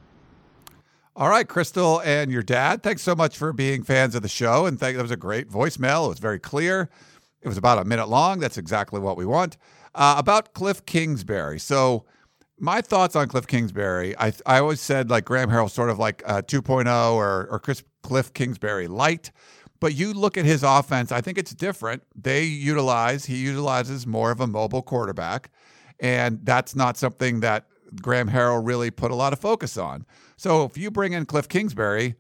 All 1.15 1.29
right, 1.29 1.47
Crystal 1.47 2.01
and 2.01 2.31
your 2.31 2.43
dad, 2.43 2.83
thanks 2.83 3.03
so 3.03 3.15
much 3.15 3.37
for 3.37 3.53
being 3.53 3.83
fans 3.83 4.15
of 4.15 4.23
the 4.23 4.29
show. 4.29 4.65
And 4.65 4.81
thank, 4.81 4.97
that 4.97 5.03
was 5.03 5.11
a 5.11 5.17
great 5.17 5.51
voicemail. 5.51 6.07
It 6.07 6.11
was 6.11 6.19
very 6.19 6.39
clear. 6.39 6.89
It 7.43 7.49
was 7.49 7.59
about 7.59 7.79
a 7.79 7.85
minute 7.85 8.09
long. 8.09 8.39
That's 8.39 8.57
exactly 8.57 8.99
what 8.99 9.17
we 9.19 9.27
want. 9.27 9.59
Uh, 9.95 10.15
about 10.17 10.55
Cliff 10.55 10.87
Kingsbury. 10.87 11.59
So, 11.59 12.07
my 12.63 12.81
thoughts 12.81 13.17
on 13.17 13.27
Cliff 13.27 13.49
Kingsbury, 13.49 14.17
I, 14.17 14.33
I 14.47 14.61
always 14.61 14.81
said 14.81 15.11
like 15.11 15.25
Graham 15.25 15.51
Harrell, 15.51 15.69
sort 15.69 15.91
of 15.91 15.99
like 15.99 16.23
uh, 16.25 16.43
2.0 16.43 17.13
or, 17.15 17.49
or 17.51 17.59
Chris, 17.59 17.83
Cliff 18.03 18.33
Kingsbury 18.33 18.87
light. 18.87 19.33
But 19.81 19.97
you 19.97 20.13
look 20.13 20.39
at 20.39 20.45
his 20.45 20.63
offense, 20.63 21.11
I 21.11 21.21
think 21.21 21.39
it's 21.39 21.53
different. 21.53 22.05
They 22.15 22.45
utilize, 22.45 23.25
he 23.25 23.37
utilizes 23.37 24.07
more 24.07 24.31
of 24.31 24.41
a 24.41 24.47
mobile 24.47 24.81
quarterback. 24.81 25.51
And 25.99 26.39
that's 26.45 26.77
not 26.77 26.97
something 26.97 27.41
that 27.41 27.67
Graham 28.01 28.29
Harrell 28.29 28.65
really 28.65 28.93
put 28.93 29.11
a 29.11 29.17
lot 29.17 29.33
of 29.33 29.41
focus 29.41 29.77
on. 29.77 30.07
So 30.37 30.65
if 30.65 30.79
you 30.79 30.93
bring 30.93 31.15
in 31.15 31.27
Cliff 31.27 31.49
Kingsbury, 31.49 32.15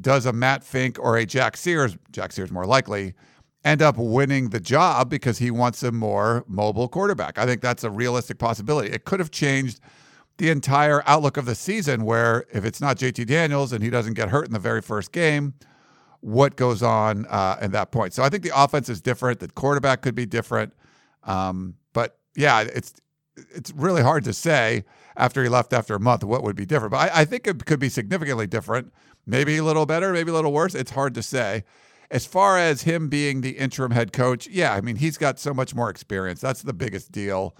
does 0.00 0.26
a 0.26 0.32
Matt 0.32 0.64
Fink 0.64 0.98
or 0.98 1.16
a 1.16 1.24
Jack 1.24 1.56
Sears, 1.56 1.96
Jack 2.10 2.32
Sears 2.32 2.50
more 2.50 2.66
likely, 2.66 3.14
end 3.66 3.82
up 3.82 3.98
winning 3.98 4.50
the 4.50 4.60
job 4.60 5.10
because 5.10 5.38
he 5.38 5.50
wants 5.50 5.82
a 5.82 5.92
more 5.92 6.44
mobile 6.46 6.88
quarterback? 6.88 7.36
I 7.36 7.44
think 7.44 7.60
that's 7.60 7.84
a 7.84 7.90
realistic 7.90 8.38
possibility. 8.38 8.90
It 8.90 9.04
could 9.04 9.20
have 9.20 9.30
changed 9.30 9.80
the 10.38 10.50
entire 10.50 11.02
outlook 11.06 11.36
of 11.36 11.46
the 11.46 11.54
season 11.54 12.04
where 12.04 12.46
if 12.52 12.64
it's 12.64 12.80
not 12.80 12.96
JT 12.96 13.26
Daniels 13.26 13.72
and 13.72 13.82
he 13.82 13.90
doesn't 13.90 14.14
get 14.14 14.28
hurt 14.28 14.46
in 14.46 14.52
the 14.52 14.58
very 14.58 14.80
first 14.80 15.10
game, 15.12 15.54
what 16.20 16.56
goes 16.56 16.82
on 16.82 17.26
uh, 17.26 17.56
at 17.60 17.72
that 17.72 17.90
point. 17.90 18.12
So 18.12 18.22
I 18.22 18.28
think 18.28 18.42
the 18.42 18.52
offense 18.54 18.88
is 18.88 19.00
different. 19.00 19.40
The 19.40 19.48
quarterback 19.48 20.00
could 20.02 20.14
be 20.14 20.26
different. 20.26 20.72
Um, 21.24 21.74
but 21.92 22.18
yeah, 22.36 22.60
it's 22.60 22.94
it's 23.54 23.70
really 23.72 24.02
hard 24.02 24.24
to 24.24 24.32
say 24.32 24.84
after 25.16 25.42
he 25.42 25.48
left 25.48 25.72
after 25.72 25.94
a 25.94 26.00
month 26.00 26.24
what 26.24 26.42
would 26.42 26.56
be 26.56 26.66
different. 26.66 26.92
But 26.92 27.12
I, 27.12 27.20
I 27.20 27.24
think 27.24 27.46
it 27.46 27.64
could 27.66 27.80
be 27.80 27.88
significantly 27.88 28.46
different. 28.46 28.92
Maybe 29.26 29.56
a 29.56 29.64
little 29.64 29.86
better, 29.86 30.12
maybe 30.12 30.30
a 30.30 30.34
little 30.34 30.52
worse. 30.52 30.74
It's 30.74 30.92
hard 30.92 31.14
to 31.14 31.22
say. 31.22 31.64
As 32.10 32.26
far 32.26 32.58
as 32.58 32.82
him 32.82 33.08
being 33.08 33.40
the 33.40 33.58
interim 33.58 33.90
head 33.90 34.12
coach, 34.12 34.46
yeah, 34.46 34.74
I 34.74 34.80
mean 34.80 34.96
he's 34.96 35.18
got 35.18 35.38
so 35.38 35.52
much 35.52 35.74
more 35.74 35.90
experience. 35.90 36.40
That's 36.40 36.62
the 36.62 36.72
biggest 36.72 37.10
deal 37.12 37.56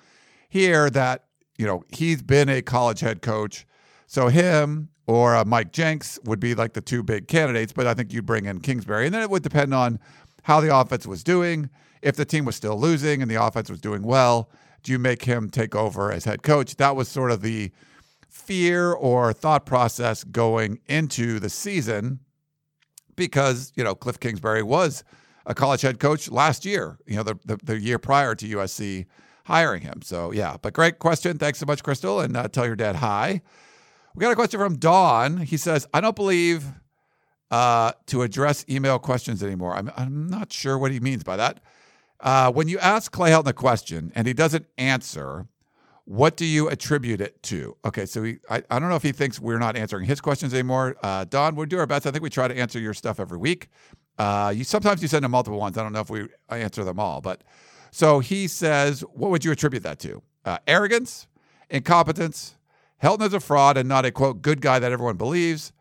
here. 0.48 0.88
That 0.90 1.24
you 1.58 1.66
know 1.66 1.84
he's 1.88 2.22
been 2.22 2.48
a 2.48 2.62
college 2.62 3.00
head 3.00 3.22
coach. 3.22 3.66
So 4.06 4.28
him 4.28 4.88
or 5.06 5.36
uh, 5.36 5.44
Mike 5.44 5.72
Jinks 5.72 6.18
would 6.24 6.40
be 6.40 6.54
like 6.54 6.72
the 6.74 6.80
two 6.80 7.02
big 7.02 7.28
candidates, 7.28 7.72
but 7.72 7.86
I 7.86 7.94
think 7.94 8.12
you'd 8.12 8.26
bring 8.26 8.46
in 8.46 8.60
Kingsbury. 8.60 9.06
And 9.06 9.14
then 9.14 9.22
it 9.22 9.30
would 9.30 9.42
depend 9.42 9.74
on 9.74 9.98
how 10.42 10.60
the 10.60 10.76
offense 10.76 11.06
was 11.06 11.24
doing. 11.24 11.70
If 12.02 12.16
the 12.16 12.24
team 12.24 12.44
was 12.44 12.56
still 12.56 12.78
losing 12.78 13.22
and 13.22 13.30
the 13.30 13.42
offense 13.42 13.70
was 13.70 13.80
doing 13.80 14.02
well, 14.02 14.50
do 14.82 14.92
you 14.92 14.98
make 14.98 15.24
him 15.24 15.50
take 15.50 15.74
over 15.74 16.12
as 16.12 16.24
head 16.24 16.42
coach? 16.42 16.76
That 16.76 16.94
was 16.94 17.08
sort 17.08 17.30
of 17.30 17.42
the 17.42 17.72
fear 18.28 18.92
or 18.92 19.32
thought 19.32 19.66
process 19.66 20.22
going 20.22 20.78
into 20.86 21.40
the 21.40 21.48
season 21.48 22.20
because, 23.16 23.72
you 23.74 23.82
know, 23.82 23.94
Cliff 23.94 24.20
Kingsbury 24.20 24.62
was 24.62 25.04
a 25.46 25.54
college 25.54 25.82
head 25.82 25.98
coach 25.98 26.30
last 26.30 26.64
year, 26.64 26.98
you 27.06 27.16
know, 27.16 27.22
the, 27.22 27.38
the, 27.44 27.56
the 27.62 27.80
year 27.80 27.98
prior 27.98 28.34
to 28.34 28.46
USC 28.46 29.06
hiring 29.44 29.82
him. 29.82 30.02
So, 30.02 30.32
yeah, 30.32 30.56
but 30.60 30.72
great 30.72 30.98
question. 30.98 31.38
Thanks 31.38 31.58
so 31.58 31.66
much, 31.66 31.82
Crystal. 31.82 32.20
And 32.20 32.36
uh, 32.36 32.48
tell 32.48 32.66
your 32.66 32.76
dad 32.76 32.96
hi. 32.96 33.42
We 34.14 34.20
got 34.20 34.32
a 34.32 34.36
question 34.36 34.58
from 34.58 34.76
Dawn. 34.76 35.38
He 35.38 35.56
says, 35.56 35.86
I 35.94 36.00
don't 36.00 36.16
believe 36.16 36.64
uh, 37.50 37.92
to 38.06 38.22
address 38.22 38.64
email 38.68 38.98
questions 38.98 39.42
anymore. 39.42 39.74
I'm, 39.74 39.90
I'm 39.96 40.26
not 40.28 40.52
sure 40.52 40.76
what 40.78 40.90
he 40.90 41.00
means 41.00 41.22
by 41.22 41.36
that. 41.36 41.60
Uh, 42.20 42.50
when 42.50 42.66
you 42.66 42.78
ask 42.78 43.12
Clay 43.12 43.30
Helton 43.30 43.48
a 43.48 43.52
question 43.52 44.10
and 44.14 44.26
he 44.26 44.32
doesn't 44.32 44.66
answer, 44.78 45.46
what 46.06 46.36
do 46.36 46.44
you 46.44 46.68
attribute 46.68 47.20
it 47.20 47.42
to? 47.44 47.76
Okay, 47.84 48.06
so 48.06 48.24
I, 48.48 48.62
I 48.70 48.78
don't 48.78 48.88
know 48.88 48.96
if 48.96 49.02
he 49.02 49.12
thinks 49.12 49.40
we're 49.40 49.58
not 49.58 49.76
answering 49.76 50.06
his 50.06 50.20
questions 50.20 50.54
anymore. 50.54 50.96
Uh, 51.02 51.24
Don, 51.24 51.56
we'll 51.56 51.66
do 51.66 51.78
our 51.78 51.86
best. 51.86 52.06
I 52.06 52.12
think 52.12 52.22
we 52.22 52.30
try 52.30 52.48
to 52.48 52.56
answer 52.56 52.78
your 52.78 52.94
stuff 52.94 53.20
every 53.20 53.38
week. 53.38 53.68
Uh, 54.16 54.52
you 54.56 54.64
sometimes 54.64 55.02
you 55.02 55.08
send 55.08 55.24
him 55.24 55.32
multiple 55.32 55.58
ones. 55.58 55.76
I 55.76 55.82
don't 55.82 55.92
know 55.92 56.00
if 56.00 56.08
we 56.08 56.28
answer 56.48 56.84
them 56.84 56.98
all, 56.98 57.20
but 57.20 57.42
so 57.90 58.20
he 58.20 58.46
says, 58.46 59.00
what 59.12 59.30
would 59.30 59.44
you 59.44 59.50
attribute 59.52 59.82
that 59.82 59.98
to? 60.00 60.22
Uh, 60.44 60.58
arrogance, 60.66 61.26
incompetence, 61.70 62.56
Helton 63.02 63.26
is 63.26 63.34
a 63.34 63.40
fraud 63.40 63.76
and 63.76 63.88
not 63.88 64.04
a 64.04 64.10
quote 64.10 64.42
good 64.42 64.60
guy 64.60 64.78
that 64.78 64.92
everyone 64.92 65.16
believes. 65.16 65.72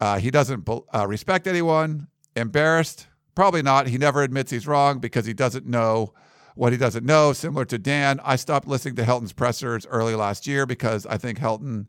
Uh, 0.00 0.18
he 0.18 0.30
doesn't 0.30 0.68
uh, 0.68 1.06
respect 1.06 1.46
anyone. 1.46 2.08
Embarrassed? 2.36 3.06
Probably 3.34 3.62
not. 3.62 3.86
He 3.86 3.98
never 3.98 4.22
admits 4.22 4.50
he's 4.50 4.66
wrong 4.66 4.98
because 4.98 5.26
he 5.26 5.32
doesn't 5.32 5.66
know 5.66 6.12
what 6.58 6.72
he 6.72 6.76
doesn't 6.76 7.06
know. 7.06 7.32
Similar 7.32 7.64
to 7.66 7.78
Dan, 7.78 8.20
I 8.24 8.34
stopped 8.34 8.66
listening 8.66 8.96
to 8.96 9.04
Helton's 9.04 9.32
pressers 9.32 9.86
early 9.86 10.16
last 10.16 10.44
year 10.44 10.66
because 10.66 11.06
I 11.06 11.16
think 11.16 11.38
Helton 11.38 11.86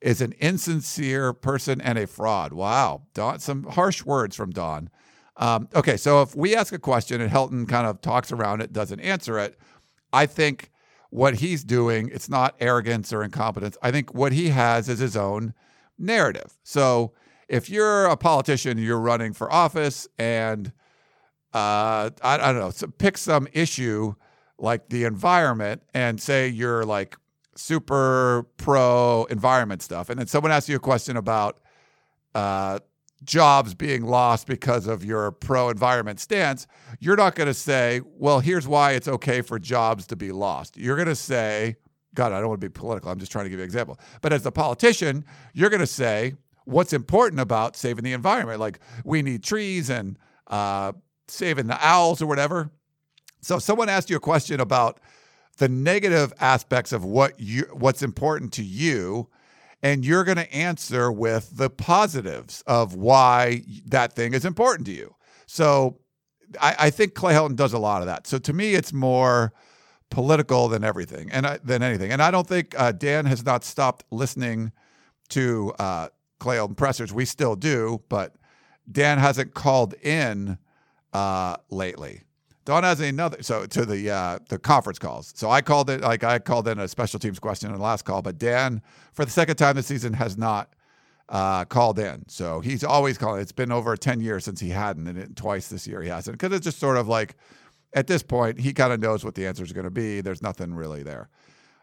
is 0.00 0.20
an 0.20 0.32
insincere 0.40 1.32
person 1.32 1.80
and 1.80 1.96
a 1.96 2.08
fraud. 2.08 2.52
Wow, 2.52 3.02
Don, 3.14 3.38
some 3.38 3.62
harsh 3.62 4.04
words 4.04 4.34
from 4.34 4.50
Don. 4.50 4.90
Um, 5.36 5.68
okay, 5.72 5.96
so 5.96 6.20
if 6.20 6.34
we 6.34 6.56
ask 6.56 6.72
a 6.72 6.80
question 6.80 7.20
and 7.20 7.30
Helton 7.30 7.68
kind 7.68 7.86
of 7.86 8.00
talks 8.00 8.32
around 8.32 8.60
it, 8.60 8.72
doesn't 8.72 8.98
answer 8.98 9.38
it, 9.38 9.56
I 10.12 10.26
think 10.26 10.72
what 11.10 11.36
he's 11.36 11.62
doing, 11.62 12.10
it's 12.12 12.28
not 12.28 12.56
arrogance 12.58 13.12
or 13.12 13.22
incompetence. 13.22 13.76
I 13.82 13.92
think 13.92 14.12
what 14.12 14.32
he 14.32 14.48
has 14.48 14.88
is 14.88 14.98
his 14.98 15.16
own 15.16 15.54
narrative. 15.96 16.58
So 16.64 17.12
if 17.48 17.70
you're 17.70 18.06
a 18.06 18.16
politician, 18.16 18.78
you're 18.78 18.98
running 18.98 19.32
for 19.32 19.52
office, 19.52 20.08
and 20.18 20.72
uh, 21.54 22.10
I, 22.22 22.34
I 22.34 22.36
don't 22.52 22.58
know, 22.58 22.70
so 22.70 22.86
pick 22.86 23.18
some 23.18 23.46
issue 23.52 24.14
like 24.58 24.88
the 24.88 25.04
environment 25.04 25.82
and 25.92 26.20
say 26.20 26.48
you're 26.48 26.84
like 26.84 27.16
super 27.56 28.46
pro 28.56 29.24
environment 29.30 29.82
stuff, 29.82 30.08
and 30.10 30.18
then 30.18 30.26
someone 30.26 30.52
asks 30.52 30.68
you 30.68 30.76
a 30.76 30.80
question 30.80 31.16
about 31.16 31.60
uh, 32.34 32.78
jobs 33.24 33.74
being 33.74 34.04
lost 34.04 34.46
because 34.46 34.86
of 34.86 35.04
your 35.04 35.30
pro 35.32 35.68
environment 35.68 36.20
stance, 36.20 36.66
you're 36.98 37.16
not 37.16 37.34
going 37.34 37.46
to 37.46 37.54
say, 37.54 38.00
well, 38.04 38.40
here's 38.40 38.66
why 38.66 38.92
it's 38.92 39.08
okay 39.08 39.42
for 39.42 39.58
jobs 39.58 40.06
to 40.08 40.16
be 40.16 40.32
lost. 40.32 40.76
You're 40.76 40.96
going 40.96 41.08
to 41.08 41.14
say, 41.14 41.76
God, 42.14 42.32
I 42.32 42.40
don't 42.40 42.48
want 42.48 42.60
to 42.60 42.68
be 42.68 42.72
political. 42.72 43.10
I'm 43.10 43.18
just 43.18 43.32
trying 43.32 43.44
to 43.44 43.50
give 43.50 43.58
you 43.58 43.64
an 43.64 43.68
example. 43.68 43.98
But 44.20 44.32
as 44.32 44.44
a 44.44 44.52
politician, 44.52 45.24
you're 45.54 45.70
going 45.70 45.80
to 45.80 45.86
say 45.86 46.34
what's 46.64 46.92
important 46.92 47.40
about 47.40 47.76
saving 47.76 48.04
the 48.04 48.12
environment. 48.12 48.60
Like 48.60 48.80
we 49.04 49.22
need 49.22 49.42
trees 49.42 49.88
and 49.90 50.18
uh, 50.48 50.92
saving 51.32 51.66
the 51.66 51.78
owls 51.84 52.22
or 52.22 52.26
whatever. 52.26 52.70
So 53.40 53.58
someone 53.58 53.88
asked 53.88 54.10
you 54.10 54.16
a 54.16 54.20
question 54.20 54.60
about 54.60 55.00
the 55.58 55.68
negative 55.68 56.32
aspects 56.40 56.92
of 56.92 57.04
what 57.04 57.38
you 57.38 57.64
what's 57.72 58.02
important 58.02 58.52
to 58.54 58.62
you, 58.62 59.28
and 59.82 60.04
you're 60.04 60.24
going 60.24 60.38
to 60.38 60.52
answer 60.54 61.10
with 61.10 61.56
the 61.56 61.68
positives 61.68 62.62
of 62.66 62.94
why 62.94 63.62
that 63.86 64.14
thing 64.14 64.34
is 64.34 64.44
important 64.44 64.86
to 64.86 64.92
you. 64.92 65.14
So 65.46 65.98
I, 66.60 66.76
I, 66.78 66.90
think 66.90 67.14
Clay 67.14 67.34
Helton 67.34 67.56
does 67.56 67.72
a 67.72 67.78
lot 67.78 68.00
of 68.00 68.06
that. 68.06 68.26
So 68.26 68.38
to 68.38 68.52
me, 68.52 68.74
it's 68.74 68.92
more 68.92 69.52
political 70.10 70.68
than 70.68 70.84
everything 70.84 71.30
and 71.30 71.46
I, 71.46 71.58
than 71.62 71.82
anything. 71.82 72.12
And 72.12 72.22
I 72.22 72.30
don't 72.30 72.46
think 72.46 72.78
uh, 72.78 72.92
Dan 72.92 73.26
has 73.26 73.44
not 73.44 73.64
stopped 73.64 74.04
listening 74.10 74.72
to 75.30 75.72
uh, 75.78 76.08
Clay 76.38 76.56
Helton 76.56 76.76
pressers. 76.76 77.12
We 77.12 77.24
still 77.24 77.56
do, 77.56 78.02
but 78.08 78.34
Dan 78.90 79.18
hasn't 79.18 79.54
called 79.54 79.94
in 79.94 80.58
uh, 81.12 81.56
lately. 81.70 82.22
Dawn 82.64 82.84
has 82.84 83.00
another 83.00 83.42
so 83.42 83.66
to 83.66 83.84
the 83.84 84.10
uh, 84.10 84.38
the 84.48 84.58
conference 84.58 84.98
calls. 84.98 85.32
So 85.36 85.50
I 85.50 85.62
called 85.62 85.90
it 85.90 86.00
like 86.00 86.22
I 86.22 86.38
called 86.38 86.68
in 86.68 86.78
a 86.78 86.86
special 86.86 87.18
teams 87.18 87.38
question 87.38 87.70
in 87.70 87.76
the 87.76 87.82
last 87.82 88.04
call, 88.04 88.22
but 88.22 88.38
Dan 88.38 88.82
for 89.12 89.24
the 89.24 89.30
second 89.30 89.56
time 89.56 89.76
this 89.76 89.86
season 89.86 90.12
has 90.12 90.38
not 90.38 90.72
uh, 91.28 91.64
called 91.64 91.98
in. 91.98 92.28
So 92.28 92.60
he's 92.60 92.84
always 92.84 93.18
calling. 93.18 93.40
It's 93.40 93.52
been 93.52 93.72
over 93.72 93.96
ten 93.96 94.20
years 94.20 94.44
since 94.44 94.60
he 94.60 94.68
hadn't, 94.68 95.08
and 95.08 95.18
it, 95.18 95.34
twice 95.34 95.68
this 95.68 95.86
year 95.88 96.02
he 96.02 96.08
hasn't 96.08 96.38
because 96.38 96.54
it's 96.56 96.64
just 96.64 96.78
sort 96.78 96.96
of 96.96 97.08
like 97.08 97.34
at 97.94 98.06
this 98.06 98.22
point 98.22 98.60
he 98.60 98.72
kind 98.72 98.92
of 98.92 99.00
knows 99.00 99.24
what 99.24 99.34
the 99.34 99.44
answer 99.46 99.64
is 99.64 99.72
going 99.72 99.84
to 99.84 99.90
be. 99.90 100.20
There's 100.20 100.42
nothing 100.42 100.72
really 100.74 101.02
there. 101.02 101.30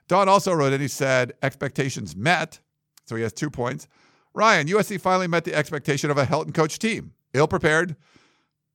Don 0.08 0.30
also 0.30 0.54
wrote 0.54 0.72
and 0.72 0.82
He 0.82 0.88
said 0.88 1.34
expectations 1.44 2.16
met, 2.16 2.60
so 3.06 3.16
he 3.18 3.24
has 3.24 3.34
two 3.34 3.50
points. 3.50 3.88
Ryan, 4.34 4.68
USC 4.68 5.02
finally 5.02 5.28
met 5.28 5.44
the 5.44 5.54
expectation 5.54 6.10
of 6.10 6.18
a 6.18 6.26
Helton 6.26 6.54
coach 6.54 6.80
team, 6.80 7.14
ill 7.34 7.48
prepared 7.48 7.98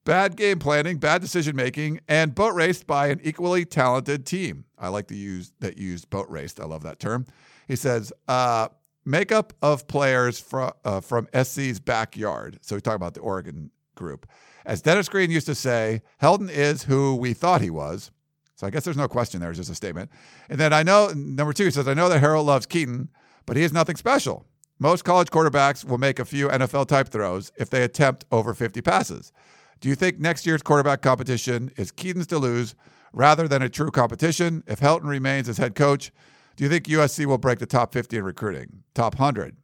Bad 0.05 0.37
game 0.37 0.59
planning, 0.59 0.97
bad 0.97 1.21
decision 1.21 1.55
making, 1.55 1.99
and 2.07 2.33
boat 2.35 2.53
raced 2.53 2.85
by 2.85 3.07
an 3.07 3.19
equally 3.23 3.65
talented 3.65 4.25
team. 4.25 4.65
I 4.77 4.89
like 4.89 5.07
to 5.07 5.15
use 5.15 5.51
that 5.61 5.79
used 5.79 6.11
boat 6.11 6.29
raced. 6.29 6.59
I 6.59 6.65
love 6.65 6.83
that 6.83 6.99
term. 6.99 7.25
He 7.67 7.75
says, 7.75 8.13
uh, 8.27 8.67
makeup 9.03 9.53
of 9.63 9.87
players 9.87 10.39
from 10.39 10.71
uh, 10.83 11.01
from 11.01 11.27
SC's 11.33 11.79
backyard. 11.79 12.59
So 12.61 12.75
he's 12.75 12.83
talking 12.83 12.97
about 12.97 13.15
the 13.15 13.21
Oregon 13.21 13.71
group. 13.95 14.27
As 14.63 14.81
Dennis 14.81 15.09
Green 15.09 15.31
used 15.31 15.47
to 15.47 15.55
say, 15.55 16.03
Helton 16.21 16.51
is 16.51 16.83
who 16.83 17.15
we 17.15 17.33
thought 17.33 17.61
he 17.61 17.71
was. 17.71 18.11
So 18.55 18.67
I 18.67 18.69
guess 18.69 18.83
there's 18.83 18.97
no 18.97 19.07
question 19.07 19.41
there. 19.41 19.49
It's 19.49 19.57
just 19.57 19.71
a 19.71 19.75
statement. 19.75 20.11
And 20.49 20.59
then 20.59 20.71
I 20.71 20.83
know, 20.83 21.11
number 21.15 21.51
two, 21.51 21.65
he 21.65 21.71
says, 21.71 21.87
I 21.87 21.93
know 21.95 22.09
that 22.09 22.21
Harrell 22.21 22.45
loves 22.45 22.65
Kedon, 22.65 23.09
but 23.45 23.57
he 23.57 23.63
is 23.63 23.73
nothing 23.73 23.95
special. 23.95 24.45
Most 24.79 25.03
college 25.03 25.29
quarterbacks 25.29 25.85
will 25.85 25.97
make 25.97 26.19
a 26.19 26.25
few 26.25 26.49
NFL 26.49 26.87
type 26.87 27.09
throws 27.09 27.51
if 27.57 27.69
they 27.69 27.83
attempt 27.83 28.25
over 28.31 28.53
50 28.53 28.81
passes. 28.81 29.31
Do 29.79 29.89
you 29.89 29.95
think 29.95 30.19
next 30.19 30.45
year's 30.45 30.61
quarterback 30.61 31.01
competition 31.01 31.71
is 31.77 31.91
Kedon's 31.91 32.27
to 32.27 32.39
lose 32.39 32.75
rather 33.13 33.47
than 33.47 33.61
a 33.61 33.69
true 33.69 33.91
competition? 33.91 34.63
If 34.67 34.79
Helton 34.79 35.05
remains 35.05 35.49
as 35.49 35.57
head 35.57 35.75
coach, 35.75 36.11
do 36.55 36.63
you 36.63 36.69
think 36.69 36.85
USC 36.85 37.25
will 37.25 37.37
break 37.37 37.59
the 37.59 37.65
top 37.65 37.93
50 37.93 38.17
in 38.17 38.23
recruiting? 38.23 38.83
Top 38.93 39.19
100? 39.19 39.57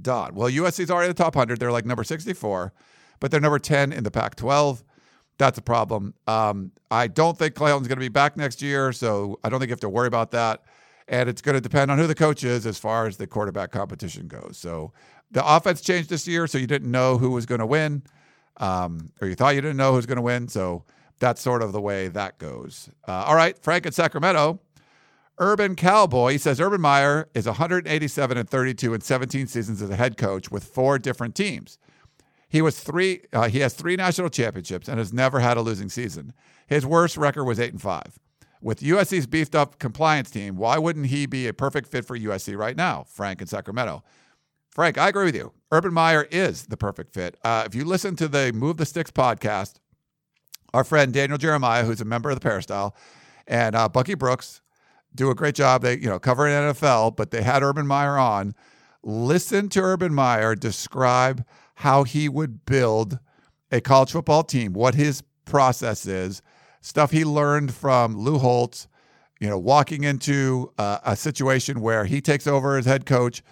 Don. 0.00 0.34
Well, 0.34 0.50
USC's 0.50 0.90
already 0.90 1.08
the 1.08 1.14
top 1.14 1.36
100. 1.36 1.60
They're 1.60 1.72
like 1.72 1.86
number 1.86 2.04
64, 2.04 2.72
but 3.20 3.30
they're 3.30 3.40
number 3.40 3.58
10 3.58 3.92
in 3.92 4.04
the 4.04 4.10
Pac 4.10 4.34
12. 4.34 4.82
That's 5.38 5.58
a 5.58 5.62
problem. 5.62 6.14
Um, 6.26 6.72
I 6.90 7.06
don't 7.06 7.38
think 7.38 7.54
Clay 7.54 7.70
Helton's 7.70 7.88
going 7.88 7.96
to 7.96 8.04
be 8.04 8.08
back 8.08 8.36
next 8.36 8.60
year, 8.60 8.92
so 8.92 9.38
I 9.42 9.48
don't 9.48 9.60
think 9.60 9.68
you 9.68 9.72
have 9.72 9.80
to 9.80 9.88
worry 9.88 10.08
about 10.08 10.32
that. 10.32 10.62
And 11.08 11.28
it's 11.28 11.42
going 11.42 11.54
to 11.54 11.60
depend 11.60 11.90
on 11.90 11.98
who 11.98 12.06
the 12.06 12.14
coach 12.14 12.44
is 12.44 12.66
as 12.66 12.78
far 12.78 13.06
as 13.06 13.16
the 13.16 13.26
quarterback 13.26 13.70
competition 13.70 14.28
goes. 14.28 14.56
So 14.58 14.92
the 15.30 15.46
offense 15.46 15.80
changed 15.80 16.10
this 16.10 16.26
year, 16.28 16.46
so 16.46 16.58
you 16.58 16.66
didn't 16.66 16.90
know 16.90 17.18
who 17.18 17.30
was 17.30 17.46
going 17.46 17.60
to 17.60 17.66
win, 17.66 18.02
um, 18.62 19.10
or 19.20 19.28
you 19.28 19.34
thought 19.34 19.54
you 19.54 19.60
didn't 19.60 19.76
know 19.76 19.90
who 19.90 19.96
was 19.96 20.06
going 20.06 20.16
to 20.16 20.22
win. 20.22 20.48
So 20.48 20.84
that's 21.18 21.42
sort 21.42 21.62
of 21.62 21.72
the 21.72 21.80
way 21.80 22.08
that 22.08 22.38
goes. 22.38 22.88
Uh, 23.06 23.24
all 23.26 23.34
right, 23.34 23.58
Frank 23.58 23.84
in 23.84 23.92
Sacramento. 23.92 24.60
Urban 25.38 25.74
Cowboy 25.74 26.32
he 26.32 26.38
says 26.38 26.60
Urban 26.60 26.80
Meyer 26.80 27.28
is 27.34 27.46
187 27.46 28.36
and 28.36 28.48
32 28.48 28.94
in 28.94 29.00
17 29.00 29.46
seasons 29.48 29.82
as 29.82 29.90
a 29.90 29.96
head 29.96 30.16
coach 30.16 30.50
with 30.50 30.62
four 30.62 30.98
different 30.98 31.34
teams. 31.34 31.78
He 32.48 32.62
was 32.62 32.78
three. 32.78 33.22
Uh, 33.32 33.48
he 33.48 33.60
has 33.60 33.74
three 33.74 33.96
national 33.96 34.28
championships 34.28 34.86
and 34.86 34.98
has 34.98 35.12
never 35.12 35.40
had 35.40 35.56
a 35.56 35.62
losing 35.62 35.88
season. 35.88 36.32
His 36.66 36.86
worst 36.86 37.16
record 37.16 37.44
was 37.44 37.58
eight 37.58 37.72
and 37.72 37.82
five. 37.82 38.18
With 38.60 38.80
USC's 38.80 39.26
beefed 39.26 39.56
up 39.56 39.80
compliance 39.80 40.30
team, 40.30 40.56
why 40.56 40.78
wouldn't 40.78 41.06
he 41.06 41.26
be 41.26 41.48
a 41.48 41.52
perfect 41.52 41.88
fit 41.88 42.04
for 42.04 42.16
USC 42.16 42.56
right 42.56 42.76
now? 42.76 43.04
Frank 43.08 43.40
in 43.40 43.48
Sacramento. 43.48 44.04
Frank, 44.74 44.96
I 44.96 45.08
agree 45.08 45.26
with 45.26 45.36
you. 45.36 45.52
Urban 45.70 45.92
Meyer 45.92 46.26
is 46.30 46.66
the 46.66 46.78
perfect 46.78 47.12
fit. 47.12 47.36
Uh, 47.44 47.64
if 47.66 47.74
you 47.74 47.84
listen 47.84 48.16
to 48.16 48.26
the 48.26 48.52
Move 48.54 48.78
the 48.78 48.86
Sticks 48.86 49.10
podcast, 49.10 49.74
our 50.72 50.82
friend 50.82 51.12
Daniel 51.12 51.36
Jeremiah, 51.36 51.84
who's 51.84 52.00
a 52.00 52.06
member 52.06 52.30
of 52.30 52.36
the 52.36 52.40
Peristyle, 52.40 52.96
and 53.46 53.76
uh, 53.76 53.88
Bucky 53.88 54.14
Brooks 54.14 54.62
do 55.14 55.30
a 55.30 55.34
great 55.34 55.54
job. 55.54 55.82
They, 55.82 55.98
you 55.98 56.08
know, 56.08 56.18
cover 56.18 56.44
NFL, 56.44 57.16
but 57.16 57.30
they 57.30 57.42
had 57.42 57.62
Urban 57.62 57.86
Meyer 57.86 58.16
on. 58.16 58.54
Listen 59.02 59.68
to 59.70 59.80
Urban 59.80 60.14
Meyer 60.14 60.54
describe 60.54 61.44
how 61.76 62.04
he 62.04 62.28
would 62.28 62.64
build 62.64 63.18
a 63.70 63.80
college 63.80 64.12
football 64.12 64.42
team, 64.42 64.72
what 64.72 64.94
his 64.94 65.22
process 65.44 66.06
is, 66.06 66.40
stuff 66.80 67.10
he 67.10 67.24
learned 67.24 67.74
from 67.74 68.16
Lou 68.16 68.38
Holtz, 68.38 68.88
you 69.38 69.48
know, 69.48 69.58
walking 69.58 70.04
into 70.04 70.72
uh, 70.78 70.98
a 71.04 71.16
situation 71.16 71.80
where 71.80 72.04
he 72.06 72.20
takes 72.22 72.46
over 72.46 72.78
as 72.78 72.86
head 72.86 73.04
coach. 73.04 73.42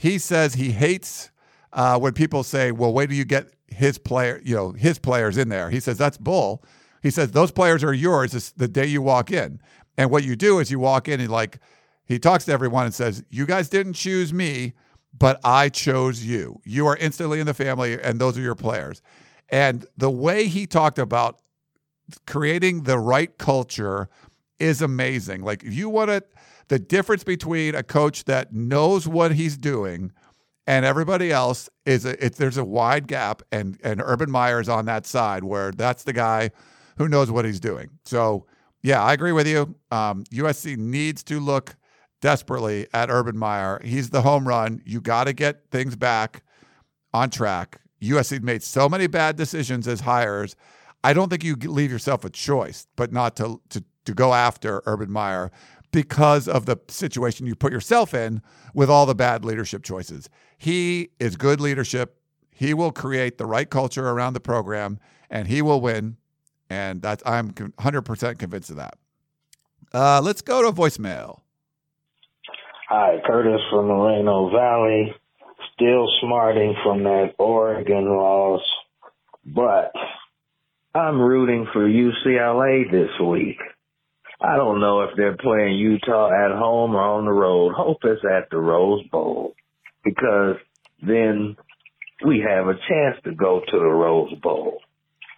He 0.00 0.16
says 0.16 0.54
he 0.54 0.70
hates 0.70 1.30
uh, 1.74 1.98
when 1.98 2.14
people 2.14 2.42
say, 2.42 2.72
well, 2.72 2.90
wait 2.90 3.08
till 3.08 3.16
you 3.16 3.26
get 3.26 3.50
his 3.66 3.98
player, 3.98 4.40
you 4.42 4.56
know, 4.56 4.72
his 4.72 4.98
players 4.98 5.36
in 5.36 5.50
there. 5.50 5.68
He 5.68 5.78
says 5.78 5.98
that's 5.98 6.16
bull. 6.16 6.64
He 7.02 7.10
says 7.10 7.32
those 7.32 7.50
players 7.50 7.84
are 7.84 7.92
yours 7.92 8.52
the 8.56 8.66
day 8.66 8.86
you 8.86 9.02
walk 9.02 9.30
in. 9.30 9.60
And 9.98 10.10
what 10.10 10.24
you 10.24 10.36
do 10.36 10.58
is 10.58 10.70
you 10.70 10.78
walk 10.78 11.06
in 11.06 11.20
and 11.20 11.28
like 11.28 11.58
he 12.06 12.18
talks 12.18 12.46
to 12.46 12.52
everyone 12.52 12.86
and 12.86 12.94
says, 12.94 13.22
"You 13.28 13.44
guys 13.44 13.68
didn't 13.68 13.92
choose 13.92 14.32
me, 14.32 14.72
but 15.12 15.38
I 15.44 15.68
chose 15.68 16.24
you. 16.24 16.62
You 16.64 16.86
are 16.86 16.96
instantly 16.96 17.38
in 17.38 17.44
the 17.44 17.52
family, 17.52 18.00
and 18.00 18.18
those 18.18 18.38
are 18.38 18.42
your 18.42 18.54
players." 18.54 19.02
And 19.50 19.84
the 19.98 20.10
way 20.10 20.46
he 20.46 20.66
talked 20.66 20.98
about 20.98 21.40
creating 22.26 22.84
the 22.84 22.98
right 22.98 23.36
culture 23.36 24.08
is 24.58 24.80
amazing. 24.80 25.42
Like 25.42 25.62
if 25.62 25.74
you 25.74 25.90
want 25.90 26.08
to, 26.08 26.24
the 26.70 26.78
difference 26.78 27.24
between 27.24 27.74
a 27.74 27.82
coach 27.82 28.24
that 28.24 28.52
knows 28.52 29.08
what 29.08 29.34
he's 29.34 29.58
doing 29.58 30.12
and 30.68 30.84
everybody 30.84 31.32
else 31.32 31.68
is 31.84 32.04
a, 32.04 32.24
it, 32.24 32.36
there's 32.36 32.56
a 32.56 32.64
wide 32.64 33.08
gap, 33.08 33.42
and 33.50 33.76
and 33.82 34.00
Urban 34.04 34.30
Meyer 34.30 34.60
is 34.60 34.68
on 34.68 34.84
that 34.84 35.04
side 35.04 35.42
where 35.42 35.72
that's 35.72 36.04
the 36.04 36.12
guy 36.12 36.52
who 36.96 37.08
knows 37.08 37.28
what 37.28 37.44
he's 37.44 37.58
doing. 37.58 37.90
So 38.04 38.46
yeah, 38.82 39.02
I 39.02 39.12
agree 39.12 39.32
with 39.32 39.48
you. 39.48 39.74
Um, 39.90 40.22
USC 40.32 40.76
needs 40.76 41.24
to 41.24 41.40
look 41.40 41.74
desperately 42.20 42.86
at 42.94 43.10
Urban 43.10 43.36
Meyer. 43.36 43.80
He's 43.84 44.10
the 44.10 44.22
home 44.22 44.46
run. 44.46 44.80
You 44.86 45.00
got 45.00 45.24
to 45.24 45.32
get 45.32 45.62
things 45.72 45.96
back 45.96 46.44
on 47.12 47.30
track. 47.30 47.80
USC 48.00 48.40
made 48.42 48.62
so 48.62 48.88
many 48.88 49.08
bad 49.08 49.34
decisions 49.34 49.88
as 49.88 50.02
hires. 50.02 50.54
I 51.02 51.14
don't 51.14 51.30
think 51.30 51.42
you 51.42 51.56
leave 51.56 51.90
yourself 51.90 52.24
a 52.24 52.30
choice, 52.30 52.86
but 52.94 53.12
not 53.12 53.34
to 53.36 53.60
to 53.70 53.82
to 54.04 54.14
go 54.14 54.34
after 54.34 54.82
Urban 54.86 55.10
Meyer 55.10 55.50
because 55.92 56.48
of 56.48 56.66
the 56.66 56.78
situation 56.88 57.46
you 57.46 57.54
put 57.54 57.72
yourself 57.72 58.14
in 58.14 58.42
with 58.74 58.90
all 58.90 59.06
the 59.06 59.14
bad 59.14 59.44
leadership 59.44 59.82
choices. 59.82 60.28
He 60.56 61.10
is 61.18 61.36
good 61.36 61.60
leadership. 61.60 62.16
He 62.50 62.74
will 62.74 62.92
create 62.92 63.38
the 63.38 63.46
right 63.46 63.68
culture 63.68 64.08
around 64.08 64.34
the 64.34 64.40
program 64.40 64.98
and 65.30 65.48
he 65.48 65.62
will 65.62 65.80
win. 65.80 66.16
And 66.68 67.02
that's 67.02 67.22
I'm 67.26 67.52
100% 67.52 68.38
convinced 68.38 68.70
of 68.70 68.76
that. 68.76 68.94
Uh, 69.92 70.20
let's 70.22 70.42
go 70.42 70.62
to 70.62 70.70
voicemail. 70.70 71.40
Hi, 72.88 73.18
Curtis 73.26 73.60
from 73.70 73.86
Moreno 73.86 74.50
Valley. 74.50 75.14
Still 75.74 76.08
smarting 76.20 76.74
from 76.82 77.04
that 77.04 77.34
Oregon 77.38 78.04
loss, 78.04 78.60
but 79.44 79.92
I'm 80.94 81.20
rooting 81.20 81.66
for 81.72 81.88
UCLA 81.88 82.90
this 82.90 83.10
week. 83.24 83.58
I 84.42 84.56
don't 84.56 84.80
know 84.80 85.02
if 85.02 85.10
they're 85.16 85.36
playing 85.36 85.76
Utah 85.76 86.30
at 86.30 86.56
home 86.56 86.94
or 86.94 87.02
on 87.02 87.26
the 87.26 87.32
road. 87.32 87.74
Hope 87.74 87.98
it's 88.04 88.24
at 88.24 88.48
the 88.50 88.56
Rose 88.56 89.06
Bowl 89.08 89.54
because 90.02 90.56
then 91.02 91.56
we 92.26 92.44
have 92.46 92.66
a 92.66 92.74
chance 92.74 93.16
to 93.24 93.34
go 93.34 93.60
to 93.60 93.78
the 93.78 93.84
Rose 93.84 94.32
Bowl 94.42 94.80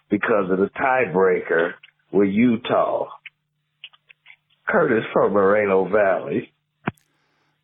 because 0.09 0.49
of 0.49 0.57
the 0.57 0.69
tiebreaker 0.77 1.73
with 2.11 2.29
Utah. 2.29 3.07
Curtis 4.67 5.03
from 5.11 5.33
Moreno 5.33 5.89
Valley. 5.89 6.53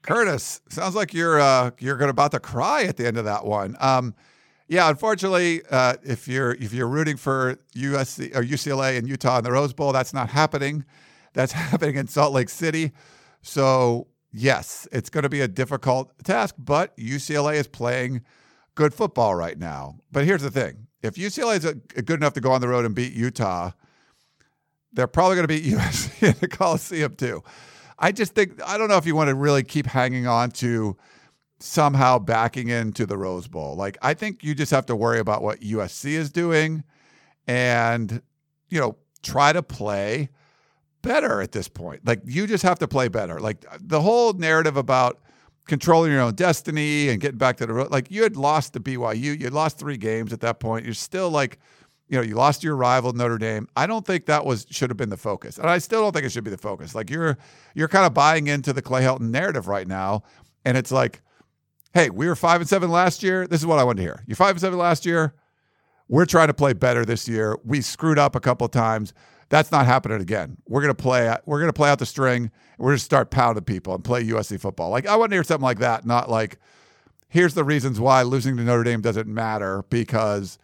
Curtis, 0.02 0.62
sounds 0.70 0.96
like 0.96 1.14
you're 1.14 1.40
uh, 1.40 1.72
you're 1.80 2.02
about 2.02 2.32
to 2.32 2.40
cry 2.40 2.84
at 2.84 2.98
the 2.98 3.06
end 3.06 3.18
of 3.18 3.26
that 3.26 3.46
one. 3.46 3.78
Um, 3.80 4.16
yeah, 4.68 4.90
unfortunately, 4.90 5.62
uh, 5.70 5.96
if 6.04 6.28
you're 6.28 6.54
if 6.54 6.74
you're 6.74 6.88
rooting 6.88 7.16
for 7.16 7.58
USC 7.76 8.36
or 8.36 8.44
UCLA 8.44 8.98
and 8.98 9.08
Utah 9.08 9.38
in 9.38 9.44
the 9.44 9.52
Rose 9.52 9.74
Bowl, 9.74 9.92
that's 9.92 10.14
not 10.14 10.30
happening. 10.30 10.84
That's 11.34 11.52
happening 11.54 11.96
in 11.96 12.08
Salt 12.08 12.34
Lake 12.34 12.50
City. 12.50 12.92
So 13.42 14.08
yes, 14.32 14.88
it's 14.92 15.10
going 15.10 15.24
to 15.24 15.30
be 15.30 15.42
a 15.42 15.48
difficult 15.48 16.12
task, 16.24 16.56
but 16.58 16.96
UCLA 16.98 17.56
is 17.56 17.68
playing 17.68 18.24
good 18.76 18.94
football 18.94 19.36
right 19.36 19.58
now. 19.58 20.00
But 20.12 20.26
here's 20.26 20.42
the 20.42 20.52
thing: 20.52 20.88
if 21.02 21.16
UCLA 21.16 21.58
is 21.58 21.66
uh, 21.66 21.74
a 21.96 22.02
good 22.02 22.20
enough 22.20 22.34
to 22.34 22.42
go 22.42 22.52
on 22.52 22.62
the 22.62 22.68
road 22.68 22.86
and 22.86 22.96
beat 22.96 23.14
Utah, 23.14 23.72
they're 24.94 25.08
probably 25.08 25.36
going 25.36 25.48
to 25.48 25.54
beat 25.54 25.64
USC 25.74 26.28
in 26.28 26.36
the 26.40 26.48
Coliseum 26.48 27.16
too. 27.16 27.44
I 27.98 28.12
just 28.12 28.34
think 28.34 28.62
I 28.66 28.78
don't 28.78 28.90
know 28.90 28.98
if 28.98 29.06
you 29.06 29.16
want 29.16 29.30
to 29.30 29.36
really 29.36 29.64
keep 29.64 29.86
hanging 29.86 30.28
on 30.28 30.52
to 30.52 30.98
somehow 31.62 32.18
backing 32.18 32.70
into 32.70 33.06
the 33.06 33.18
Rose 33.18 33.48
Bowl. 33.48 33.76
Like 33.76 33.98
I 34.02 34.14
think 34.14 34.44
you 34.44 34.56
just 34.56 34.72
have 34.72 34.86
to 34.88 34.96
worry 34.96 35.20
about 35.20 35.42
what 35.42 35.60
USC 35.60 36.12
is 36.12 36.32
doing 36.32 36.84
and 37.48 38.22
you 38.70 38.80
know, 38.80 38.96
try 39.24 39.52
to 39.52 39.62
play 39.62 40.30
better 41.02 41.42
at 41.42 41.52
this 41.52 41.68
point. 41.68 42.06
Like 42.06 42.22
you 42.26 42.48
just 42.48 42.64
have 42.64 42.80
to 42.80 42.88
play 42.88 43.08
better. 43.08 43.40
Like 43.40 43.66
the 43.80 44.02
whole 44.02 44.34
narrative 44.34 44.78
about 44.78 45.20
controlling 45.68 46.12
your 46.12 46.22
own 46.22 46.34
destiny 46.34 47.10
and 47.10 47.22
getting 47.22 47.38
back 47.38 47.58
to 47.58 47.66
the 47.66 47.74
road. 47.74 47.92
Like 47.92 48.12
you 48.12 48.24
had 48.24 48.36
lost 48.36 48.74
to 48.74 48.80
BYU, 48.80 49.40
you 49.40 49.50
lost 49.50 49.78
three 49.78 49.98
games 49.98 50.34
at 50.34 50.42
that 50.42 50.60
point. 50.60 50.86
You're 50.86 50.94
still 50.94 51.30
like 51.30 51.60
you 52.10 52.18
know, 52.18 52.24
you 52.24 52.34
lost 52.34 52.64
your 52.64 52.76
rival 52.76 53.14
Notre 53.14 53.38
Dame. 53.38 53.68
I 53.76 53.86
don't 53.86 54.06
think 54.06 54.26
that 54.26 54.44
was 54.44 54.66
should 54.72 54.90
have 54.90 54.98
been 54.98 55.10
the 55.10 55.18
focus, 55.18 55.60
and 55.60 55.70
I 55.70 55.78
still 55.78 56.02
don't 56.02 56.12
think 56.12 56.26
it 56.26 56.32
should 56.32 56.44
be 56.44 56.50
the 56.50 56.58
focus. 56.58 56.96
Like 56.96 57.10
you're 57.10 57.38
you're 57.76 57.88
kind 57.88 58.06
of 58.06 58.14
buying 58.14 58.48
into 58.48 58.74
the 58.74 58.82
Clay 58.82 59.04
Helton 59.04 59.30
narrative 59.30 59.68
right 59.68 59.88
now, 59.88 60.24
and 60.66 60.76
it's 60.76 60.92
like, 60.92 61.22
hey, 61.94 62.10
we 62.10 62.28
were 62.28 62.36
five 62.36 62.62
and 62.62 62.70
seven 62.70 62.90
last 62.90 63.22
year. 63.22 63.48
This 63.48 63.62
is 63.62 63.68
what 63.68 63.78
I 63.78 63.84
want 63.84 63.98
to 63.98 64.04
hear. 64.04 64.24
You're 64.26 64.36
five 64.36 64.52
and 64.52 64.60
seven 64.60 64.80
last 64.80 65.06
year. 65.06 65.36
We're 66.08 66.26
trying 66.26 66.48
to 66.48 66.54
play 66.56 66.74
better 66.74 67.06
this 67.06 67.28
year. 67.28 67.60
We 67.64 67.82
screwed 67.82 68.18
up 68.18 68.36
a 68.36 68.40
couple 68.40 68.68
times. 68.70 69.14
That's 69.50 69.72
not 69.72 69.86
happening 69.86 70.22
again. 70.22 70.58
We're 70.68 70.82
gonna 70.82 70.94
play. 70.94 71.36
We're 71.46 71.60
gonna 71.60 71.74
play 71.74 71.90
out 71.90 72.00
the 72.00 72.06
string. 72.06 72.52
We're 72.78 72.92
gonna 72.92 73.00
start 73.00 73.32
pounding 73.32 73.64
people 73.64 73.96
and 73.96 74.04
play 74.04 74.24
USC 74.24 74.60
football. 74.60 74.90
Like 74.90 75.08
I 75.08 75.16
want 75.16 75.32
to 75.32 75.36
hear 75.36 75.44
something 75.44 75.64
like 75.64 75.80
that, 75.80 76.06
not 76.06 76.30
like 76.30 76.58
here's 77.30 77.56
the 77.56 77.64
reasons 77.64 78.00
why 78.00 78.22
losing 78.22 78.58
to 78.58 78.64
Notre 78.64 78.84
Dame 78.84 79.02
doesn't 79.02 79.28
matter 79.28 79.84
because 79.90 80.60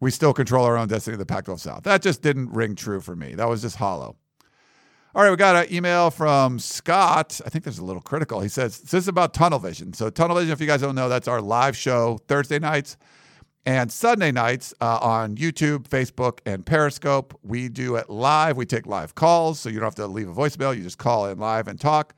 we 0.00 0.10
still 0.10 0.32
control 0.32 0.64
our 0.64 0.76
own 0.76 0.88
destiny 0.88 1.14
in 1.14 1.18
the 1.18 1.26
Pac 1.26 1.44
12 1.44 1.60
South. 1.60 1.82
That 1.84 2.02
just 2.02 2.22
didn't 2.22 2.50
ring 2.52 2.74
true 2.74 3.00
for 3.00 3.14
me. 3.14 3.34
That 3.34 3.48
was 3.48 3.62
just 3.62 3.76
hollow. 3.76 4.16
All 5.14 5.22
right, 5.22 5.30
we 5.30 5.36
got 5.36 5.66
an 5.66 5.72
email 5.72 6.10
from 6.10 6.58
Scott. 6.58 7.38
I 7.44 7.50
think 7.50 7.64
there's 7.64 7.78
a 7.78 7.84
little 7.84 8.00
critical. 8.00 8.40
He 8.40 8.48
says, 8.48 8.78
This 8.80 8.94
is 8.94 9.08
about 9.08 9.34
Tunnel 9.34 9.58
Vision. 9.58 9.92
So, 9.92 10.08
Tunnel 10.08 10.36
Vision, 10.36 10.52
if 10.52 10.60
you 10.60 10.66
guys 10.66 10.80
don't 10.80 10.94
know, 10.94 11.10
that's 11.10 11.28
our 11.28 11.42
live 11.42 11.76
show 11.76 12.18
Thursday 12.28 12.58
nights 12.58 12.96
and 13.64 13.90
Sunday 13.92 14.32
nights 14.32 14.74
uh, 14.80 14.98
on 15.00 15.36
YouTube, 15.36 15.88
Facebook, 15.88 16.40
and 16.46 16.66
Periscope. 16.66 17.38
We 17.42 17.68
do 17.68 17.96
it 17.96 18.10
live. 18.10 18.56
We 18.56 18.66
take 18.66 18.86
live 18.86 19.14
calls, 19.14 19.60
so 19.60 19.68
you 19.68 19.76
don't 19.76 19.86
have 19.86 19.94
to 19.96 20.06
leave 20.06 20.28
a 20.28 20.34
voicemail. 20.34 20.76
You 20.76 20.82
just 20.82 20.98
call 20.98 21.26
in 21.26 21.38
live 21.38 21.68
and 21.68 21.80
talk. 21.80 22.14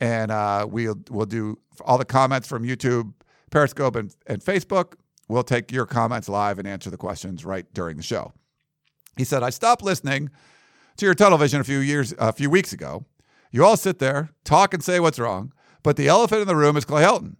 And 0.00 0.32
uh, 0.32 0.66
we'll, 0.68 0.98
we'll 1.10 1.26
do 1.26 1.58
all 1.84 1.98
the 1.98 2.04
comments 2.04 2.48
from 2.48 2.64
YouTube, 2.64 3.12
Periscope, 3.50 3.94
and, 3.94 4.14
and 4.26 4.42
Facebook 4.42 4.94
we'll 5.32 5.42
take 5.42 5.72
your 5.72 5.86
comments 5.86 6.28
live 6.28 6.58
and 6.58 6.68
answer 6.68 6.90
the 6.90 6.96
questions 6.96 7.44
right 7.44 7.66
during 7.72 7.96
the 7.96 8.02
show. 8.02 8.32
He 9.16 9.24
said, 9.24 9.42
I 9.42 9.50
stopped 9.50 9.82
listening 9.82 10.30
to 10.96 11.06
your 11.06 11.14
television 11.14 11.60
a 11.60 11.64
few 11.64 11.78
years, 11.78 12.14
a 12.18 12.32
few 12.32 12.50
weeks 12.50 12.72
ago. 12.72 13.04
You 13.50 13.64
all 13.64 13.76
sit 13.76 13.98
there, 13.98 14.30
talk 14.44 14.72
and 14.72 14.82
say 14.82 15.00
what's 15.00 15.18
wrong, 15.18 15.52
but 15.82 15.96
the 15.96 16.08
elephant 16.08 16.42
in 16.42 16.48
the 16.48 16.56
room 16.56 16.76
is 16.76 16.84
Clay 16.84 17.02
Helton. 17.02 17.36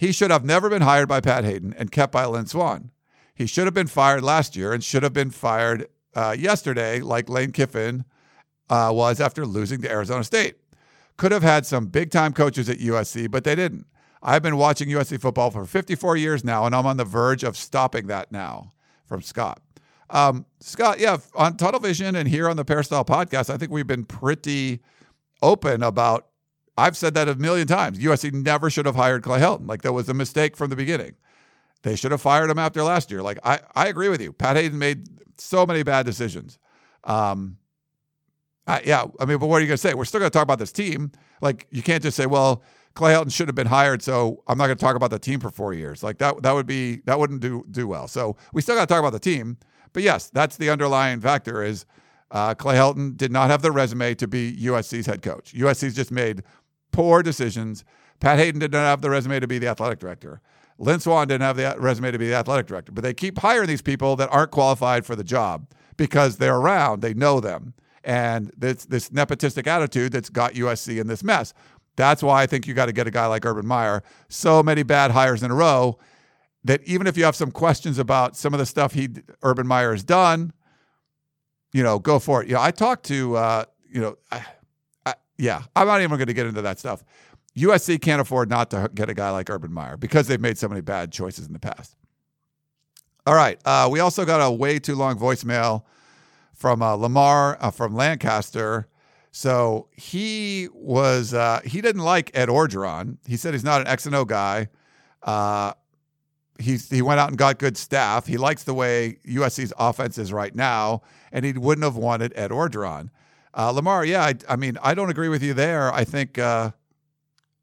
He 0.00 0.12
should 0.12 0.30
have 0.30 0.46
never 0.46 0.70
been 0.70 0.80
hired 0.80 1.10
by 1.10 1.20
Pat 1.20 1.44
Haden 1.44 1.74
and 1.76 1.92
kept 1.92 2.10
by 2.10 2.24
Lynn 2.24 2.46
Swann. 2.46 2.90
He 3.34 3.44
should 3.44 3.66
have 3.66 3.74
been 3.74 3.86
fired 3.86 4.22
last 4.22 4.56
year 4.56 4.72
and 4.72 4.82
should 4.82 5.02
have 5.02 5.12
been 5.12 5.28
fired 5.30 5.88
uh, 6.14 6.34
yesterday, 6.38 7.00
like 7.00 7.28
Lane 7.28 7.52
Kiffin 7.52 8.06
uh, 8.70 8.88
was 8.94 9.20
after 9.20 9.44
losing 9.44 9.82
to 9.82 9.90
Arizona 9.90 10.24
State. 10.24 10.54
Could 11.18 11.32
have 11.32 11.42
had 11.42 11.66
some 11.66 11.88
big 11.88 12.10
time 12.10 12.32
coaches 12.32 12.70
at 12.70 12.78
USC, 12.78 13.30
but 13.30 13.44
they 13.44 13.54
didn't. 13.54 13.84
I've 14.22 14.42
been 14.42 14.56
watching 14.56 14.88
USC 14.88 15.20
football 15.20 15.50
for 15.50 15.66
54 15.66 16.16
years 16.16 16.44
now, 16.44 16.64
and 16.64 16.74
I'm 16.74 16.86
on 16.86 16.96
the 16.96 17.04
verge 17.04 17.44
of 17.44 17.54
stopping 17.54 18.06
that 18.06 18.32
now. 18.32 18.72
From 19.04 19.20
Scott. 19.20 19.60
Um, 20.08 20.46
Scott, 20.60 20.98
yeah, 20.98 21.18
on 21.34 21.58
Tunnel 21.58 21.80
Vision 21.80 22.16
and 22.16 22.26
here 22.26 22.48
on 22.48 22.56
the 22.56 22.64
Peristyle 22.64 23.04
podcast, 23.04 23.50
I 23.50 23.58
think 23.58 23.70
we've 23.70 23.86
been 23.86 24.06
pretty 24.06 24.80
open 25.42 25.82
about. 25.82 26.29
I've 26.80 26.96
said 26.96 27.14
that 27.14 27.28
a 27.28 27.34
million 27.34 27.66
times. 27.66 27.98
USC 27.98 28.32
never 28.32 28.70
should 28.70 28.86
have 28.86 28.96
hired 28.96 29.22
Clay 29.22 29.40
Helton. 29.40 29.68
Like 29.68 29.82
that 29.82 29.92
was 29.92 30.08
a 30.08 30.14
mistake 30.14 30.56
from 30.56 30.70
the 30.70 30.76
beginning. 30.76 31.14
They 31.82 31.96
should 31.96 32.10
have 32.10 32.20
fired 32.20 32.50
him 32.50 32.58
after 32.58 32.82
last 32.82 33.10
year. 33.10 33.22
Like 33.22 33.38
I, 33.44 33.60
I 33.74 33.88
agree 33.88 34.08
with 34.08 34.20
you. 34.20 34.32
Pat 34.32 34.56
Haden 34.56 34.78
made 34.78 35.08
so 35.38 35.66
many 35.66 35.82
bad 35.82 36.06
decisions. 36.06 36.58
Um, 37.04 37.58
I, 38.66 38.82
yeah, 38.84 39.04
I 39.18 39.24
mean, 39.24 39.38
but 39.38 39.46
what 39.46 39.56
are 39.56 39.60
you 39.60 39.66
going 39.66 39.76
to 39.76 39.78
say? 39.78 39.94
We're 39.94 40.04
still 40.04 40.20
going 40.20 40.30
to 40.30 40.34
talk 40.34 40.42
about 40.42 40.58
this 40.58 40.72
team. 40.72 41.12
Like 41.40 41.66
you 41.70 41.82
can't 41.82 42.02
just 42.02 42.16
say, 42.16 42.26
well, 42.26 42.62
Clay 42.94 43.12
Helton 43.12 43.32
should 43.32 43.48
have 43.48 43.54
been 43.54 43.66
hired, 43.66 44.02
so 44.02 44.42
I'm 44.46 44.58
not 44.58 44.66
going 44.66 44.76
to 44.76 44.84
talk 44.84 44.96
about 44.96 45.10
the 45.10 45.18
team 45.18 45.40
for 45.40 45.50
four 45.50 45.72
years. 45.74 46.02
Like 46.02 46.18
that, 46.18 46.42
that 46.42 46.52
would 46.52 46.66
be 46.66 47.02
that 47.04 47.18
wouldn't 47.18 47.40
do 47.40 47.64
do 47.70 47.86
well. 47.86 48.08
So 48.08 48.36
we 48.52 48.62
still 48.62 48.74
got 48.74 48.88
to 48.88 48.92
talk 48.92 49.00
about 49.00 49.12
the 49.12 49.20
team. 49.20 49.58
But 49.92 50.02
yes, 50.02 50.30
that's 50.30 50.56
the 50.56 50.70
underlying 50.70 51.20
factor 51.20 51.62
is 51.62 51.84
uh, 52.30 52.54
Clay 52.54 52.76
Helton 52.76 53.16
did 53.16 53.32
not 53.32 53.50
have 53.50 53.62
the 53.62 53.72
resume 53.72 54.14
to 54.14 54.28
be 54.28 54.56
USC's 54.56 55.06
head 55.06 55.22
coach. 55.22 55.52
USC's 55.52 55.94
just 55.94 56.12
made 56.12 56.42
poor 56.92 57.22
decisions. 57.22 57.84
Pat 58.20 58.38
Haden 58.38 58.60
did 58.60 58.72
not 58.72 58.80
have 58.80 59.00
the 59.00 59.10
resume 59.10 59.40
to 59.40 59.46
be 59.46 59.58
the 59.58 59.68
athletic 59.68 59.98
director. 59.98 60.40
Lynn 60.78 61.00
Swann 61.00 61.28
didn't 61.28 61.42
have 61.42 61.56
the 61.56 61.74
resume 61.78 62.10
to 62.10 62.18
be 62.18 62.28
the 62.28 62.34
athletic 62.34 62.66
director. 62.66 62.90
But 62.90 63.04
they 63.04 63.14
keep 63.14 63.38
hiring 63.38 63.68
these 63.68 63.82
people 63.82 64.16
that 64.16 64.30
aren't 64.30 64.50
qualified 64.50 65.04
for 65.04 65.14
the 65.14 65.24
job 65.24 65.66
because 65.96 66.38
they're 66.38 66.56
around, 66.56 67.02
they 67.02 67.12
know 67.12 67.40
them, 67.40 67.74
and 68.02 68.50
this 68.56 68.86
this 68.86 69.10
nepotistic 69.10 69.66
attitude 69.66 70.12
that's 70.12 70.30
got 70.30 70.54
USC 70.54 70.98
in 70.98 71.06
this 71.06 71.22
mess. 71.22 71.52
That's 71.96 72.22
why 72.22 72.42
I 72.42 72.46
think 72.46 72.66
you 72.66 72.72
got 72.72 72.86
to 72.86 72.92
get 72.92 73.06
a 73.06 73.10
guy 73.10 73.26
like 73.26 73.44
Urban 73.44 73.66
Meyer. 73.66 74.02
So 74.28 74.62
many 74.62 74.82
bad 74.82 75.10
hires 75.10 75.42
in 75.42 75.50
a 75.50 75.54
row 75.54 75.98
that 76.64 76.82
even 76.84 77.06
if 77.06 77.16
you 77.18 77.24
have 77.24 77.36
some 77.36 77.50
questions 77.50 77.98
about 77.98 78.36
some 78.36 78.54
of 78.54 78.58
the 78.58 78.66
stuff 78.66 78.94
he 78.94 79.10
Urban 79.42 79.66
Meyer 79.66 79.92
has 79.92 80.02
done, 80.02 80.52
you 81.72 81.82
know, 81.82 81.98
go 81.98 82.18
for 82.18 82.42
it. 82.42 82.48
Yeah, 82.48 82.62
I 82.62 82.70
talked 82.70 83.04
to, 83.06 83.36
uh, 83.36 83.64
you 83.90 84.00
know, 84.00 84.16
I, 84.32 84.44
yeah, 85.40 85.62
I'm 85.74 85.86
not 85.86 86.00
even 86.02 86.16
going 86.16 86.26
to 86.26 86.34
get 86.34 86.46
into 86.46 86.62
that 86.62 86.78
stuff. 86.78 87.02
USC 87.56 88.00
can't 88.00 88.20
afford 88.20 88.48
not 88.48 88.70
to 88.70 88.90
get 88.94 89.08
a 89.08 89.14
guy 89.14 89.30
like 89.30 89.50
Urban 89.50 89.72
Meyer 89.72 89.96
because 89.96 90.28
they've 90.28 90.40
made 90.40 90.58
so 90.58 90.68
many 90.68 90.80
bad 90.80 91.10
choices 91.10 91.46
in 91.46 91.52
the 91.52 91.58
past. 91.58 91.96
All 93.26 93.34
right, 93.34 93.58
uh, 93.64 93.88
we 93.90 94.00
also 94.00 94.24
got 94.24 94.38
a 94.38 94.50
way 94.50 94.78
too 94.78 94.94
long 94.94 95.18
voicemail 95.18 95.82
from 96.54 96.82
uh, 96.82 96.94
Lamar 96.94 97.58
uh, 97.60 97.70
from 97.70 97.94
Lancaster. 97.94 98.88
So 99.32 99.88
he 99.92 100.68
was 100.72 101.34
uh, 101.34 101.60
he 101.64 101.80
didn't 101.80 102.02
like 102.02 102.30
Ed 102.34 102.48
Orgeron. 102.48 103.18
He 103.26 103.36
said 103.36 103.54
he's 103.54 103.64
not 103.64 103.80
an 103.80 103.86
X 103.86 104.06
and 104.06 104.14
O 104.14 104.24
guy. 104.24 104.68
Uh, 105.22 105.72
he's 106.58 106.88
he 106.88 107.02
went 107.02 107.20
out 107.20 107.28
and 107.28 107.38
got 107.38 107.58
good 107.58 107.76
staff. 107.76 108.26
He 108.26 108.36
likes 108.36 108.64
the 108.64 108.74
way 108.74 109.18
USC's 109.26 109.72
offense 109.78 110.18
is 110.18 110.32
right 110.32 110.54
now, 110.54 111.02
and 111.32 111.44
he 111.44 111.52
wouldn't 111.52 111.84
have 111.84 111.96
wanted 111.96 112.32
Ed 112.36 112.50
Orgeron. 112.50 113.10
Uh, 113.52 113.70
Lamar, 113.70 114.04
yeah, 114.04 114.22
I, 114.22 114.34
I, 114.48 114.56
mean, 114.56 114.78
I 114.82 114.94
don't 114.94 115.10
agree 115.10 115.28
with 115.28 115.42
you 115.42 115.54
there. 115.54 115.92
I 115.92 116.04
think 116.04 116.38
uh, 116.38 116.70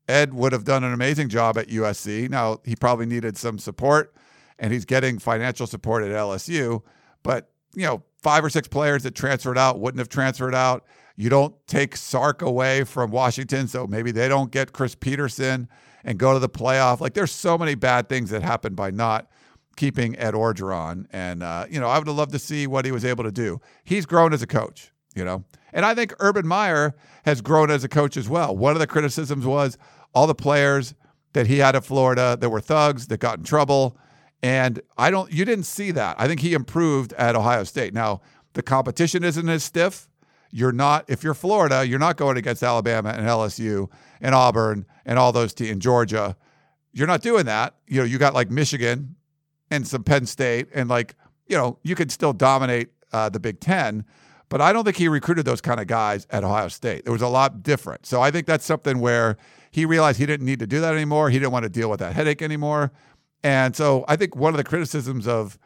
Ed 0.08 0.34
would 0.34 0.52
have 0.52 0.64
done 0.64 0.84
an 0.84 0.94
amazing 0.94 1.30
job 1.30 1.58
at 1.58 1.68
USC. 1.68 2.30
Now 2.30 2.60
he 2.64 2.76
probably 2.76 3.06
needed 3.06 3.38
some 3.38 3.58
support, 3.58 4.14
and 4.60 4.74
he's 4.74 4.86
getting 4.86 5.20
financial 5.20 5.68
support 5.68 6.04
at 6.04 6.12
LSU. 6.12 6.82
But 7.24 7.50
you 7.74 7.86
know, 7.86 8.04
five 8.22 8.44
or 8.44 8.50
six 8.50 8.68
players 8.68 9.04
that 9.04 9.16
transferred 9.16 9.58
out 9.58 9.80
wouldn't 9.80 10.00
have 10.00 10.10
transferred 10.10 10.56
out. 10.56 10.86
You 11.16 11.30
don't 11.30 11.56
take 11.68 11.96
Sark 11.96 12.42
away 12.42 12.84
from 12.84 13.12
Washington, 13.12 13.68
so 13.68 13.88
maybe 13.88 14.12
they 14.12 14.28
don't 14.28 14.52
get 14.52 14.74
Chris 14.74 14.96
Petersen 14.96 15.68
and 16.04 16.18
go 16.18 16.34
to 16.34 16.40
the 16.40 16.50
playoff. 16.50 17.00
Like 17.00 17.14
there's 17.14 17.32
so 17.32 17.58
many 17.58 17.76
bad 17.76 18.08
things 18.08 18.30
that 18.30 18.44
happened 18.44 18.76
by 18.76 18.92
not 18.92 19.28
keeping 19.78 20.18
Ed 20.18 20.34
Orgeron. 20.34 21.06
And, 21.12 21.42
uh, 21.42 21.66
you 21.70 21.80
know, 21.80 21.88
I 21.88 21.98
would 21.98 22.08
have 22.08 22.18
loved 22.18 22.34
to 22.34 22.40
see 22.40 22.68
what 22.68 22.84
he 22.84 22.92
was 22.92 23.06
able 23.06 23.24
to 23.24 23.32
do. 23.32 23.62
He's 23.84 24.06
grown 24.06 24.34
as 24.34 24.42
a 24.42 24.48
coach, 24.48 24.92
you 25.16 25.24
know. 25.24 25.46
And 25.78 25.86
I 25.86 25.94
think 25.94 26.16
Urban 26.20 26.48
Meyer 26.48 26.96
has 27.24 27.42
grown 27.42 27.70
as 27.70 27.84
a 27.84 27.88
coach 27.88 28.18
as 28.18 28.28
well. 28.28 28.58
One 28.58 28.74
of 28.74 28.80
the 28.80 28.88
criticisms 28.88 29.46
was 29.46 29.78
all 30.12 30.26
the 30.26 30.34
players 30.34 30.96
that 31.34 31.46
he 31.46 31.60
had 31.60 31.76
at 31.76 31.86
Florida 31.86 32.36
that 32.42 32.50
were 32.50 32.60
thugs 32.60 33.06
that 33.08 33.20
got 33.20 33.38
in 33.38 33.44
trouble. 33.44 33.96
And 34.42 34.82
I 34.98 35.12
don't, 35.12 35.32
you 35.32 35.46
didn't 35.46 35.66
see 35.66 35.92
that. 35.92 36.20
I 36.20 36.28
think 36.28 36.40
he 36.40 36.56
improved 36.56 37.14
at 37.14 37.36
Ohio 37.36 37.64
State. 37.64 37.94
Now, 37.94 38.22
the 38.54 38.64
competition 38.64 39.24
isn't 39.24 39.48
as 39.48 39.64
stiff. 39.64 40.10
You're 40.50 40.72
not, 40.72 41.06
if 41.08 41.24
you're 41.24 41.36
Florida, 41.36 41.86
you're 41.86 42.00
not 42.00 42.18
going 42.18 42.38
against 42.38 42.64
Alabama 42.64 43.10
and 43.10 43.28
LSU 43.28 43.88
and 44.20 44.34
Auburn 44.34 44.88
and 45.06 45.20
all 45.20 45.32
those 45.32 45.54
teams 45.54 45.70
in 45.70 45.80
Georgia. 45.80 46.36
You're 46.92 47.06
not 47.06 47.22
doing 47.22 47.46
that. 47.46 47.76
You 47.86 48.00
know, 48.00 48.06
you 48.06 48.18
got 48.18 48.34
like 48.34 48.50
Michigan 48.50 49.16
and 49.70 49.88
some 49.88 50.04
Penn 50.04 50.26
State, 50.26 50.70
and 50.74 50.90
like, 50.90 51.14
you 51.46 51.56
know, 51.56 51.78
you 51.84 51.94
could 51.94 52.12
still 52.12 52.34
dominate 52.34 52.90
uh, 53.14 53.30
the 53.30 53.40
Big 53.40 53.60
Ten. 53.60 54.06
But 54.50 54.62
I 54.62 54.72
don't 54.72 54.86
think 54.86 54.98
he 54.98 55.08
recruited 55.08 55.46
those 55.46 55.62
kind 55.62 55.80
of 55.80 55.88
guys 55.88 56.26
at 56.30 56.44
Ohio 56.44 56.70
State. 56.70 57.04
It 57.06 57.10
was 57.10 57.22
a 57.22 57.28
lot 57.28 57.64
different. 57.64 58.06
So 58.06 58.22
I 58.22 58.32
think 58.32 58.48
that's 58.48 58.66
something 58.66 59.00
where 59.00 59.38
he 59.72 59.86
realized 59.86 60.20
he 60.20 60.26
didn't 60.26 60.46
need 60.46 60.60
to 60.60 60.68
do 60.68 60.80
that 60.80 60.94
anymore. 60.94 61.30
He 61.30 61.38
didn't 61.38 61.52
want 61.52 61.64
to 61.64 61.70
deal 61.70 61.90
with 61.90 62.00
that 62.00 62.16
headache 62.16 62.42
anymore. 62.42 62.92
And 63.44 63.76
so 63.76 64.06
I 64.08 64.16
think 64.16 64.36
one 64.36 64.54
of 64.54 64.58
the 64.58 64.64
criticisms 64.64 65.28
of 65.28 65.58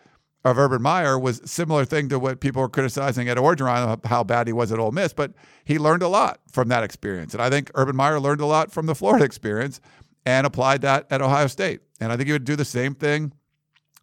of 0.43 0.57
Urban 0.57 0.82
Meyer 0.82 1.19
was 1.19 1.39
similar 1.45 1.86
thing 1.86 2.09
to 2.09 2.17
what 2.17 2.39
people 2.39 2.63
were 2.63 2.69
criticizing 2.69 3.29
at 3.29 3.38
Orgeron 3.38 4.03
how 4.05 4.23
bad 4.23 4.47
he 4.47 4.53
was 4.53 4.71
at 4.71 4.79
Ole 4.79 4.91
Miss, 4.91 5.13
but 5.13 5.34
he 5.63 5.77
learned 5.77 6.01
a 6.01 6.07
lot 6.07 6.39
from 6.51 6.67
that 6.69 6.84
experience. 6.84 7.34
And 7.34 7.43
I 7.43 7.49
think 7.49 7.69
Urban 7.75 7.95
Meyer 7.95 8.19
learned 8.19 8.41
a 8.41 8.47
lot 8.47 8.71
from 8.71 8.88
the 8.88 8.95
Florida 8.95 9.23
experience 9.23 9.79
and 10.25 10.47
applied 10.47 10.82
that 10.82 11.05
at 11.11 11.21
Ohio 11.21 11.47
State. 11.47 11.82
And 11.99 12.11
I 12.11 12.17
think 12.17 12.27
he 12.27 12.34
would 12.34 12.43
do 12.43 12.55
the 12.55 12.65
same 12.65 12.95
thing 12.95 13.34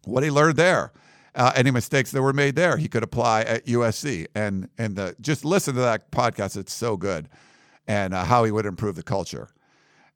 what 0.05 0.23
he 0.23 0.31
learned 0.31 0.55
there. 0.55 0.93
Uh, 1.39 1.53
any 1.55 1.71
mistakes 1.71 2.11
that 2.11 2.21
were 2.21 2.33
made 2.33 2.55
there, 2.55 2.75
he 2.77 2.87
could 2.87 3.01
apply 3.01 3.41
at 3.41 3.65
USC. 3.65 4.27
And 4.35 4.69
and 4.77 4.95
the, 4.95 5.15
just 5.21 5.45
listen 5.45 5.73
to 5.75 5.81
that 5.81 6.11
podcast; 6.11 6.57
it's 6.57 6.73
so 6.73 6.97
good, 6.97 7.29
and 7.87 8.13
uh, 8.13 8.25
how 8.25 8.43
he 8.43 8.51
would 8.51 8.65
improve 8.65 8.95
the 8.95 9.03
culture. 9.03 9.47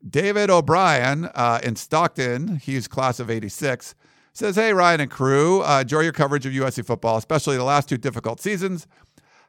David 0.07 0.49
O'Brien 0.49 1.25
uh, 1.33 1.61
in 1.63 1.77
Stockton, 1.77 2.57
he's 2.57 2.87
class 2.87 3.19
of 3.19 3.31
'86 3.31 3.95
says, 4.33 4.55
Hey, 4.55 4.73
Ryan 4.73 5.01
and 5.01 5.11
crew, 5.11 5.63
uh, 5.63 5.81
enjoy 5.81 6.01
your 6.01 6.11
coverage 6.11 6.45
of 6.45 6.51
USC 6.51 6.85
football, 6.85 7.17
especially 7.17 7.55
the 7.55 7.63
last 7.63 7.87
two 7.87 7.97
difficult 7.97 8.41
seasons. 8.41 8.87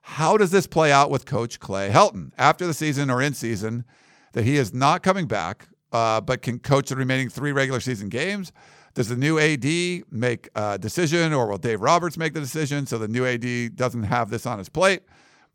How 0.02 0.36
does 0.36 0.50
this 0.50 0.66
play 0.66 0.92
out 0.92 1.10
with 1.10 1.24
Coach 1.24 1.58
Clay 1.58 1.88
Helton 1.88 2.32
after 2.36 2.66
the 2.66 2.74
season 2.74 3.10
or 3.10 3.22
in 3.22 3.32
season 3.32 3.84
that 4.34 4.44
he 4.44 4.56
is 4.56 4.74
not 4.74 5.02
coming 5.02 5.26
back, 5.26 5.68
uh, 5.92 6.20
but 6.20 6.42
can 6.42 6.58
coach 6.58 6.90
the 6.90 6.96
remaining 6.96 7.30
three 7.30 7.52
regular 7.52 7.80
season 7.80 8.10
games? 8.10 8.52
Does 8.94 9.08
the 9.08 9.16
new 9.16 9.38
AD 9.38 9.64
make 10.12 10.48
a 10.54 10.78
decision, 10.78 11.32
or 11.32 11.48
will 11.48 11.58
Dave 11.58 11.80
Roberts 11.80 12.16
make 12.16 12.32
the 12.32 12.40
decision 12.40 12.86
so 12.86 12.96
the 12.98 13.08
new 13.08 13.26
AD 13.26 13.76
doesn't 13.76 14.04
have 14.04 14.30
this 14.30 14.46
on 14.46 14.58
his 14.58 14.68
plate? 14.68 15.02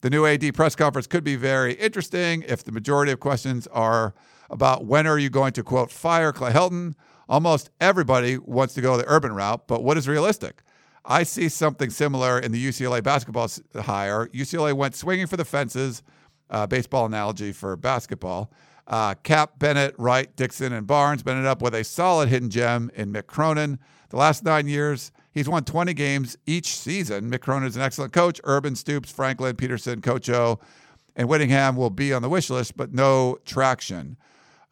The 0.01 0.09
new 0.09 0.25
AD 0.25 0.53
press 0.53 0.75
conference 0.75 1.07
could 1.07 1.23
be 1.23 1.35
very 1.35 1.73
interesting 1.73 2.43
if 2.47 2.63
the 2.63 2.71
majority 2.71 3.11
of 3.11 3.19
questions 3.19 3.67
are 3.67 4.13
about 4.49 4.85
when 4.85 5.07
are 5.07 5.17
you 5.17 5.29
going 5.29 5.53
to 5.53 5.63
quote 5.63 5.91
fire 5.91 6.31
Clay 6.31 6.51
Helton 6.51 6.95
Almost 7.29 7.69
everybody 7.79 8.39
wants 8.39 8.73
to 8.73 8.81
go 8.81 8.97
the 8.97 9.05
urban 9.07 9.33
route, 9.33 9.67
but 9.67 9.83
what 9.83 9.97
is 9.97 10.07
realistic? 10.07 10.63
I 11.05 11.21
see 11.21 11.47
something 11.47 11.91
similar 11.91 12.39
in 12.39 12.51
the 12.51 12.67
UCLA 12.67 13.03
basketball 13.03 13.47
hire. 13.75 14.27
UCLA 14.29 14.73
went 14.73 14.95
swinging 14.95 15.27
for 15.27 15.37
the 15.37 15.45
fences, 15.45 16.01
uh, 16.49 16.65
baseball 16.65 17.05
analogy 17.05 17.51
for 17.51 17.75
basketball. 17.75 18.51
Uh, 18.89 19.13
Cap, 19.23 19.59
Bennett, 19.59 19.93
Wright, 19.99 20.35
Dixon, 20.35 20.73
and 20.73 20.87
Barnes 20.87 21.23
ended 21.25 21.45
up 21.45 21.61
with 21.61 21.75
a 21.75 21.83
solid 21.83 22.27
hidden 22.27 22.49
gem 22.49 22.89
in 22.95 23.13
Mick 23.13 23.27
Cronin. 23.27 23.77
The 24.09 24.17
last 24.17 24.43
nine 24.43 24.67
years, 24.67 25.11
he's 25.31 25.47
won 25.47 25.63
20 25.63 25.93
games 25.93 26.37
each 26.47 26.75
season. 26.75 27.29
Mick 27.29 27.41
Cronin 27.41 27.67
is 27.67 27.75
an 27.75 27.83
excellent 27.83 28.13
coach. 28.13 28.41
Urban, 28.43 28.75
Stoops, 28.75 29.11
Franklin, 29.11 29.55
Petersen, 29.55 30.01
Coach 30.01 30.27
O, 30.29 30.59
and 31.15 31.29
Whittingham 31.29 31.75
will 31.75 31.91
be 31.91 32.11
on 32.11 32.23
the 32.23 32.29
wish 32.29 32.49
list, 32.49 32.75
but 32.75 32.91
no 32.91 33.37
traction. 33.45 34.17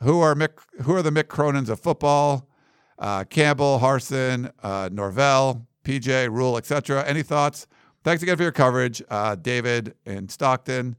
Who 0.02 0.20
are 0.22 0.34
Mick, 0.34 0.54
who 0.82 0.96
are 0.96 1.04
the 1.04 1.12
Mick 1.12 1.26
Cronins 1.26 1.70
of 1.70 1.80
football? 1.80 2.50
Uh, 2.98 3.24
Campbell, 3.26 3.80
Harsin, 3.80 4.52
uh, 4.64 4.90
Norvell, 4.92 5.68
PJ, 5.84 6.30
Rhule, 6.32 6.58
etc. 6.58 7.06
Any 7.06 7.22
thoughts? 7.22 7.68
Thanks 8.04 8.24
again 8.24 8.38
for 8.38 8.44
your 8.44 8.52
coverage, 8.52 9.04
uh, 9.10 9.36
David 9.36 9.94
in 10.06 10.30
Stockton. 10.30 10.96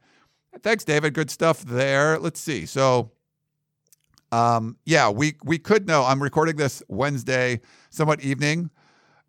Thanks, 0.63 0.85
David. 0.85 1.15
Good 1.15 1.31
stuff 1.31 1.63
there. 1.63 2.19
Let's 2.19 2.41
see. 2.41 2.67
So, 2.67 3.13
um, 4.33 4.77
yeah, 4.85 5.09
we 5.11 5.35
we 5.45 5.59
could 5.59 5.87
know. 5.87 6.05
I'm 6.05 6.23
recording 6.23 6.57
this 6.57 6.83
Wednesday, 6.89 7.61
somewhat 7.91 8.21
evening. 8.21 8.71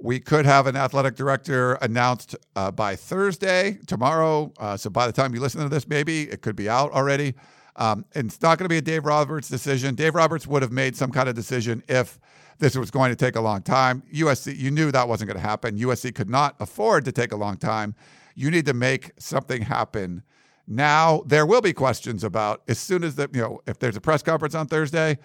We 0.02 0.20
could 0.20 0.46
have 0.46 0.66
an 0.66 0.76
athletic 0.78 1.16
director 1.16 1.74
announced 1.76 2.36
uh, 2.56 2.72
by 2.72 2.96
Thursday, 2.96 3.80
tomorrow. 3.86 4.54
Uh, 4.58 4.78
so 4.78 4.90
by 4.90 5.06
the 5.08 5.14
time 5.14 5.34
you 5.34 5.42
listen 5.42 5.62
to 5.62 5.68
this, 5.68 5.88
maybe 5.88 6.24
it 6.24 6.42
could 6.42 6.56
be 6.56 6.70
out 6.70 6.92
already. 6.94 7.36
Um, 7.76 8.06
and 8.16 8.28
it's 8.28 8.42
not 8.42 8.58
going 8.58 8.66
to 8.66 8.70
be 8.70 8.78
a 8.78 8.82
Dave 8.82 9.06
Roberts 9.06 9.50
decision. 9.50 9.96
Dave 9.96 10.16
Roberts 10.16 10.48
would 10.48 10.62
have 10.62 10.72
made 10.72 10.96
some 10.96 11.12
kind 11.12 11.28
of 11.28 11.36
decision 11.36 11.84
if 11.90 12.18
this 12.60 12.78
was 12.78 12.92
going 12.92 13.10
to 13.10 13.16
take 13.16 13.36
a 13.36 13.42
long 13.42 13.62
time. 13.62 14.04
USC, 14.14 14.58
you 14.58 14.72
knew 14.72 14.92
that 14.92 15.08
wasn't 15.08 15.28
going 15.28 15.42
to 15.42 15.48
happen. 15.48 15.78
USC 15.78 16.16
could 16.16 16.30
not 16.30 16.56
afford 16.60 17.04
to 17.06 17.12
take 17.12 17.34
a 17.34 17.38
long 17.38 17.58
time. 17.58 17.94
You 18.36 18.52
need 18.52 18.66
to 18.68 18.74
make 18.74 19.12
something 19.18 19.62
happen 19.62 20.24
now. 20.70 21.24
There 21.26 21.46
will 21.46 21.62
be 21.62 21.74
questions 21.74 22.24
about 22.24 22.62
as 22.68 22.80
soon 22.80 23.04
as 23.04 23.16
the 23.16 23.30
you 23.34 23.42
know 23.42 23.60
if 23.68 23.80
there's 23.80 23.98
a 23.98 24.02
press 24.02 24.24
conference 24.24 24.56
on 24.56 24.68
Thursday, 24.68 25.18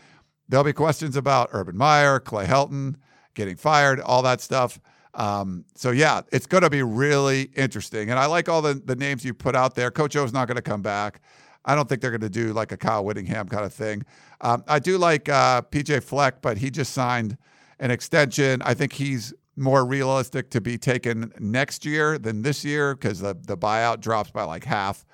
there'll 0.48 0.64
be 0.64 0.72
questions 0.72 1.16
about 1.16 1.50
Urban 1.52 1.76
Meyer, 1.76 2.18
Clay 2.18 2.46
Helton 2.46 2.96
getting 3.34 3.56
fired, 3.56 4.00
all 4.00 4.22
that 4.22 4.40
stuff. 4.40 4.80
Um, 5.14 5.64
so 5.76 5.90
yeah, 5.90 6.22
it's 6.32 6.46
going 6.46 6.62
to 6.62 6.70
be 6.70 6.82
really 6.82 7.42
interesting. 7.54 8.10
And 8.10 8.18
I 8.18 8.26
like 8.26 8.48
all 8.48 8.62
the 8.62 8.74
the 8.74 8.96
names 8.96 9.24
you 9.24 9.34
put 9.34 9.54
out 9.54 9.74
there. 9.74 9.90
Coach 9.90 10.16
O's 10.16 10.32
not 10.32 10.48
going 10.48 10.56
to 10.56 10.62
come 10.62 10.82
back. 10.82 11.20
I 11.64 11.74
don't 11.74 11.88
think 11.88 12.00
they're 12.00 12.10
going 12.10 12.20
to 12.20 12.28
do 12.28 12.52
like 12.52 12.72
a 12.72 12.76
Kyle 12.76 13.04
Whittingham 13.04 13.48
kind 13.48 13.64
of 13.64 13.72
thing. 13.72 14.04
Um, 14.40 14.64
I 14.68 14.78
do 14.78 14.98
like 14.98 15.28
uh, 15.28 15.62
PJ 15.62 16.02
Fleck, 16.02 16.42
but 16.42 16.58
he 16.58 16.70
just 16.70 16.92
signed 16.92 17.38
an 17.78 17.90
extension. 17.90 18.60
I 18.62 18.74
think 18.74 18.92
he's 18.92 19.32
more 19.56 19.84
realistic 19.84 20.50
to 20.50 20.60
be 20.60 20.76
taken 20.76 21.32
next 21.38 21.84
year 21.84 22.18
than 22.18 22.42
this 22.42 22.64
year 22.64 22.94
because 22.94 23.20
the, 23.20 23.36
the 23.46 23.56
buyout 23.56 24.00
drops 24.00 24.30
by 24.30 24.42
like 24.42 24.64
half. 24.64 25.04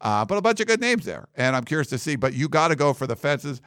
Uh, 0.00 0.24
but 0.24 0.38
a 0.38 0.40
bunch 0.40 0.60
of 0.60 0.66
good 0.66 0.80
names 0.80 1.04
there. 1.04 1.28
And 1.36 1.56
I'm 1.56 1.64
curious 1.64 1.88
to 1.88 1.98
see. 1.98 2.16
But 2.16 2.34
you 2.34 2.48
got 2.48 2.68
to 2.68 2.76
go 2.76 2.92
for 2.92 3.06
the 3.06 3.16
fences. 3.16 3.60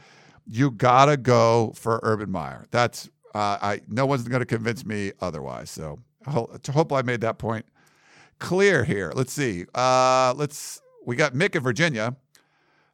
You 0.48 0.72
got 0.72 1.06
to 1.06 1.18
go 1.18 1.74
for 1.76 2.00
Urban 2.04 2.32
Meyer. 2.32 2.66
That's, 2.72 3.10
uh, 3.36 3.58
I 3.62 3.82
no 3.88 4.06
one's 4.06 4.28
going 4.28 4.40
to 4.40 4.46
convince 4.46 4.86
me 4.86 5.12
otherwise. 5.22 5.70
So 5.70 6.00
I 6.26 6.32
hope, 6.32 6.60
I 6.68 6.72
hope 6.72 6.94
I 6.94 7.02
made 7.02 7.22
that 7.22 7.38
point 7.38 7.66
clear 8.40 8.84
here. 8.84 9.12
Let's 9.16 9.34
see. 9.34 9.66
Uh, 9.74 10.34
let's, 10.36 10.82
we 11.06 11.16
got 11.16 11.34
Mick 11.34 11.56
in 11.56 11.64
Virginia. 11.64 12.16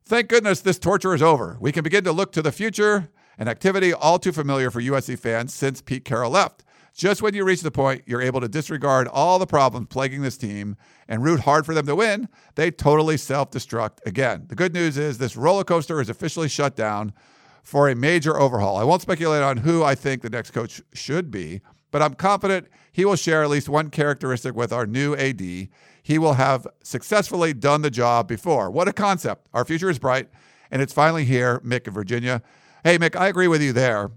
Thank 0.05 0.29
goodness 0.29 0.61
this 0.61 0.79
torture 0.79 1.13
is 1.13 1.21
over. 1.21 1.57
We 1.59 1.71
can 1.71 1.83
begin 1.83 2.03
to 2.05 2.11
look 2.11 2.31
to 2.33 2.41
the 2.41 2.51
future, 2.51 3.09
an 3.37 3.47
activity 3.47 3.93
all 3.93 4.19
too 4.19 4.31
familiar 4.31 4.71
for 4.71 4.81
USC 4.81 5.19
fans 5.19 5.53
since 5.53 5.81
Pete 5.81 6.05
Carroll 6.05 6.31
left. 6.31 6.63
Just 6.97 7.21
when 7.21 7.35
you 7.35 7.45
reach 7.45 7.61
the 7.61 7.69
point 7.69 8.01
you're 8.07 8.23
able 8.23 8.41
to 8.41 8.47
disregard 8.47 9.07
all 9.07 9.37
the 9.37 9.45
problems 9.45 9.85
plaguing 9.87 10.23
this 10.23 10.35
team 10.35 10.75
and 11.07 11.23
root 11.23 11.41
hard 11.41 11.63
for 11.63 11.75
them 11.75 11.85
to 11.85 11.95
win, 11.95 12.27
they 12.55 12.71
totally 12.71 13.17
self 13.17 13.51
destruct 13.51 13.99
again. 14.07 14.45
The 14.49 14.55
good 14.55 14.73
news 14.73 14.97
is 14.97 15.19
this 15.19 15.37
roller 15.37 15.63
coaster 15.63 16.01
is 16.01 16.09
officially 16.09 16.49
shut 16.49 16.75
down 16.75 17.13
for 17.61 17.87
a 17.87 17.95
major 17.95 18.39
overhaul. 18.39 18.77
I 18.77 18.83
won't 18.83 19.03
speculate 19.03 19.43
on 19.43 19.57
who 19.57 19.83
I 19.83 19.93
think 19.93 20.23
the 20.23 20.29
next 20.31 20.51
coach 20.51 20.81
should 20.91 21.29
be, 21.29 21.61
but 21.91 22.01
I'm 22.01 22.15
confident 22.15 22.67
he 22.91 23.05
will 23.05 23.15
share 23.15 23.43
at 23.43 23.49
least 23.51 23.69
one 23.69 23.91
characteristic 23.91 24.55
with 24.55 24.73
our 24.73 24.87
new 24.87 25.15
AD. 25.15 25.39
He 25.39 26.17
will 26.17 26.33
have 26.33 26.65
successfully 26.81 27.53
done 27.53 27.83
the 27.83 27.91
job 27.91 28.27
before. 28.27 28.71
What 28.71 28.87
a 28.87 28.93
concept. 28.93 29.47
Our 29.53 29.65
future 29.65 29.91
is 29.91 29.99
bright, 29.99 30.29
and 30.71 30.81
it's 30.81 30.93
finally 30.93 31.25
here, 31.25 31.59
Mick 31.59 31.85
in 31.85 31.93
Virginia. 31.93 32.41
Hey, 32.83 32.97
Mick, 32.97 33.15
I 33.15 33.27
agree 33.27 33.47
with 33.47 33.61
you 33.61 33.71
there. 33.71 34.09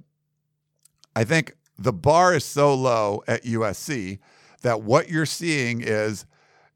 I 1.15 1.25
think 1.25 1.55
the 1.81 1.93
bar 1.93 2.35
is 2.35 2.45
so 2.45 2.75
low 2.75 3.23
at 3.27 3.45
USC 3.45 4.19
that 4.61 4.83
what 4.83 5.09
you're 5.09 5.27
seeing 5.27 5.81
is 5.81 6.27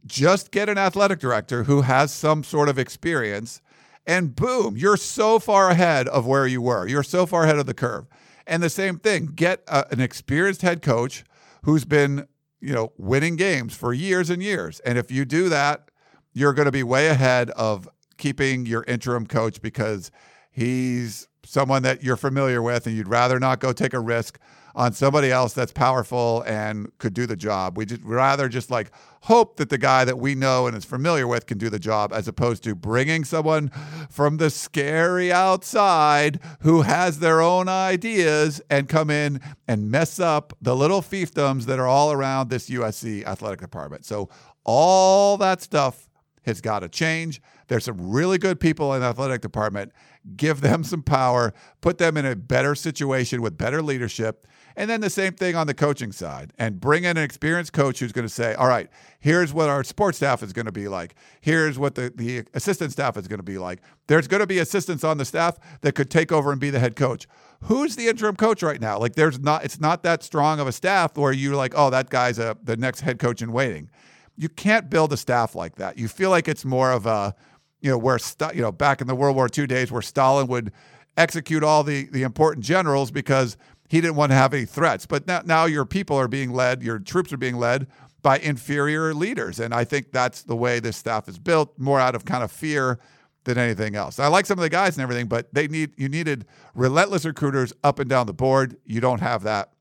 just 0.07 0.51
get 0.51 0.69
an 0.69 0.79
athletic 0.79 1.19
director 1.19 1.65
who 1.65 1.83
has 1.83 2.13
some 2.13 2.43
sort 2.43 2.69
of 2.69 2.79
experience, 2.79 3.61
and 4.07 4.35
boom, 4.35 4.77
you're 4.77 4.97
so 4.97 5.39
far 5.39 5.71
ahead 5.71 6.09
of 6.09 6.27
where 6.27 6.47
you 6.47 6.63
were. 6.63 6.87
You're 6.87 7.03
so 7.03 7.27
far 7.27 7.45
ahead 7.45 7.59
of 7.59 7.67
the 7.67 7.75
curve. 7.75 8.07
And 8.47 8.63
the 8.63 8.71
same 8.71 8.99
thing, 8.99 9.27
get 9.27 9.63
a, 9.69 9.87
an 9.91 10.01
experienced 10.01 10.63
head 10.63 10.83
coach 10.83 11.25
who's 11.63 11.85
been, 11.85 12.27
you 12.61 12.75
know, 12.75 12.93
winning 12.99 13.37
games 13.37 13.75
for 13.75 13.93
years 13.93 14.29
and 14.29 14.43
years. 14.43 14.81
And 14.81 14.99
if 14.99 15.11
you 15.11 15.25
do 15.25 15.49
that, 15.49 15.91
you're 16.33 16.53
going 16.53 16.67
to 16.67 16.73
be 16.73 16.83
way 16.83 17.09
ahead 17.09 17.51
of 17.51 17.89
keeping 18.19 18.67
your 18.67 18.85
interim 18.85 19.27
coach 19.27 19.63
because 19.63 20.11
he's 20.51 21.29
someone 21.45 21.83
that 21.83 22.03
you're 22.03 22.17
familiar 22.17 22.63
with 22.63 22.87
and 22.87 22.97
you'd 22.97 23.09
rather 23.09 23.39
not 23.39 23.61
go 23.61 23.73
take 23.73 23.95
a 23.95 24.01
risk 24.01 24.39
on 24.75 24.93
somebody 24.93 25.31
else 25.31 25.53
that's 25.53 25.73
powerful 25.73 26.43
and 26.47 26.91
could 26.99 27.15
do 27.15 27.27
the 27.27 27.37
job. 27.37 27.77
We 27.79 27.87
just 27.87 28.03
rather 28.03 28.49
just 28.49 28.71
like 28.71 28.91
hope 29.23 29.57
that 29.57 29.71
the 29.71 29.79
guy 29.79 30.05
that 30.05 30.19
we 30.19 30.35
know 30.35 30.67
and 30.67 30.77
is 30.77 30.85
familiar 30.85 31.29
with 31.29 31.47
can 31.47 31.59
do 31.59 31.71
the 31.71 31.79
job 31.79 32.13
as 32.13 32.27
opposed 32.27 32.65
to 32.65 32.75
bringing 32.75 33.25
someone 33.25 33.71
from 34.11 34.39
the 34.39 34.51
scary 34.51 35.33
outside 35.33 36.41
who 36.61 36.83
has 36.83 37.21
their 37.21 37.41
own 37.41 37.69
ideas 37.69 38.61
and 38.69 38.89
come 38.89 39.11
in 39.11 39.41
and 39.69 39.91
mess 39.91 40.19
up 40.19 40.53
the 40.61 40.75
little 40.75 41.03
fiefdoms 41.03 41.67
that 41.67 41.79
are 41.79 41.87
all 41.87 42.11
around 42.11 42.51
this 42.51 42.69
USC 42.69 43.25
athletic 43.25 43.61
department. 43.61 44.05
So 44.05 44.29
all 44.65 45.37
that 45.37 45.63
stuff 45.63 46.09
has 46.45 46.61
got 46.61 46.81
to 46.81 46.89
change. 46.89 47.41
There's 47.69 47.85
some 47.85 48.11
really 48.11 48.39
good 48.39 48.61
people 48.61 48.95
in 48.95 49.01
the 49.01 49.07
athletic 49.07 49.41
department. 49.41 49.93
Give 50.37 50.61
them 50.61 50.85
some 50.85 51.03
power, 51.03 51.53
put 51.81 51.99
them 51.99 52.17
in 52.17 52.27
a 52.27 52.37
better 52.37 52.75
situation 52.75 53.43
with 53.43 53.59
better 53.59 53.83
leadership 53.83 54.47
and 54.77 54.91
then 54.91 55.01
the 55.01 55.11
same 55.11 55.35
thing 55.35 55.55
on 55.55 55.67
the 55.67 55.75
coaching 55.75 56.11
side 56.11 56.53
and 56.59 56.81
bring 56.81 57.05
in 57.05 57.17
an 57.17 57.23
experienced 57.23 57.73
coach 57.73 58.01
who's 58.01 58.13
going 58.13 58.27
to 58.27 58.33
say, 58.33 58.55
all 58.55 58.67
right, 58.67 58.89
here's 59.21 59.55
what 59.55 59.69
our 59.69 59.85
sports 59.85 60.19
staff 60.19 60.43
is 60.43 60.53
going 60.53 60.67
to 60.67 60.73
be 60.73 60.89
like. 60.89 61.15
Here's 61.41 61.79
what 61.79 61.95
the, 61.95 62.13
the 62.15 62.45
assistant 62.55 62.91
staff 62.91 63.17
is 63.17 63.29
going 63.29 63.39
to 63.39 63.45
be 63.45 63.59
like. 63.59 63.81
There's 64.09 64.27
going 64.27 64.41
to 64.41 64.47
be 64.47 64.59
assistants 64.59 65.05
on 65.05 65.19
the 65.19 65.25
staff 65.25 65.59
that 65.83 65.95
could 65.95 66.11
take 66.11 66.33
over 66.33 66.51
and 66.51 66.61
be 66.61 66.71
the 66.71 66.81
head 66.81 66.97
coach. 66.97 67.29
Who's 67.63 67.95
the 67.95 68.09
interim 68.09 68.37
coach 68.37 68.63
right 68.63 68.81
now? 68.81 68.99
Like 68.99 69.15
there's 69.15 69.39
not, 69.39 69.65
it's 69.65 69.81
not 69.81 70.03
that 70.03 70.25
strong 70.25 70.59
of 70.59 70.67
a 70.67 70.73
staff 70.73 71.17
where 71.17 71.33
you're 71.33 71.57
like, 71.57 71.75
oh, 71.77 71.91
that 71.91 72.11
guy's 72.11 72.39
a, 72.39 72.57
the 72.63 72.77
next 72.77 73.01
head 73.01 73.21
coach 73.21 73.43
in 73.43 73.53
waiting. 73.53 73.91
You 74.37 74.49
can't 74.49 74.91
build 74.91 75.13
a 75.13 75.17
staff 75.17 75.55
like 75.55 75.77
that. 75.77 75.99
You 75.99 76.09
feel 76.09 76.31
like 76.31 76.49
it's 76.49 76.65
more 76.65 76.91
of 76.91 77.07
a, 77.07 77.35
you 77.81 77.91
know, 77.91 77.99
where, 77.99 78.19
you 78.53 78.63
know, 78.63 78.73
back 78.73 79.01
in 79.01 79.07
the 79.07 79.15
World 79.15 79.37
War 79.37 79.49
II 79.57 79.67
days 79.67 79.93
where 79.93 80.03
Stalin 80.03 80.47
would 80.49 80.73
execute 81.17 81.63
all 81.63 81.85
the, 81.85 82.09
the 82.11 82.23
important 82.23 82.65
generals 82.65 83.11
because 83.11 83.57
he 83.89 84.01
didn't 84.01 84.17
want 84.17 84.33
to 84.33 84.37
have 84.37 84.53
any 84.53 84.65
threats. 84.65 85.07
But 85.07 85.27
now, 85.27 85.43
now 85.45 85.65
your 85.67 85.85
people 85.85 86.17
are 86.17 86.29
being 86.29 86.53
led, 86.53 86.83
your 86.83 86.99
troops 86.99 87.33
are 87.33 87.37
being 87.37 87.57
led 87.57 87.87
by 88.23 88.39
inferior 88.39 89.15
leaders. 89.15 89.61
And 89.61 89.75
I 89.75 89.85
think 89.85 90.11
that's 90.11 90.43
the 90.43 90.57
way 90.57 90.81
this 90.81 90.97
staff 90.97 91.29
is 91.29 91.39
built, 91.39 91.79
more 91.79 92.01
out 92.01 92.15
of 92.15 92.25
kind 92.25 92.43
of 92.43 92.51
fear 92.51 92.99
than 93.45 93.59
anything 93.59 93.95
else. 93.95 94.19
I 94.19 94.27
like 94.27 94.47
some 94.47 94.59
of 94.59 94.63
the 94.63 94.71
guys 94.71 94.97
and 94.97 95.03
everything, 95.03 95.27
but 95.27 95.53
they 95.53 95.69
need 95.69 95.93
you 95.97 96.09
needed 96.09 96.47
relentless 96.75 97.25
recruiters 97.25 97.73
up 97.85 97.99
and 97.99 98.09
down 98.09 98.27
the 98.27 98.33
board. 98.33 98.77
You 98.85 99.01
don't 99.01 99.21
have 99.21 99.43
that. 99.43 99.73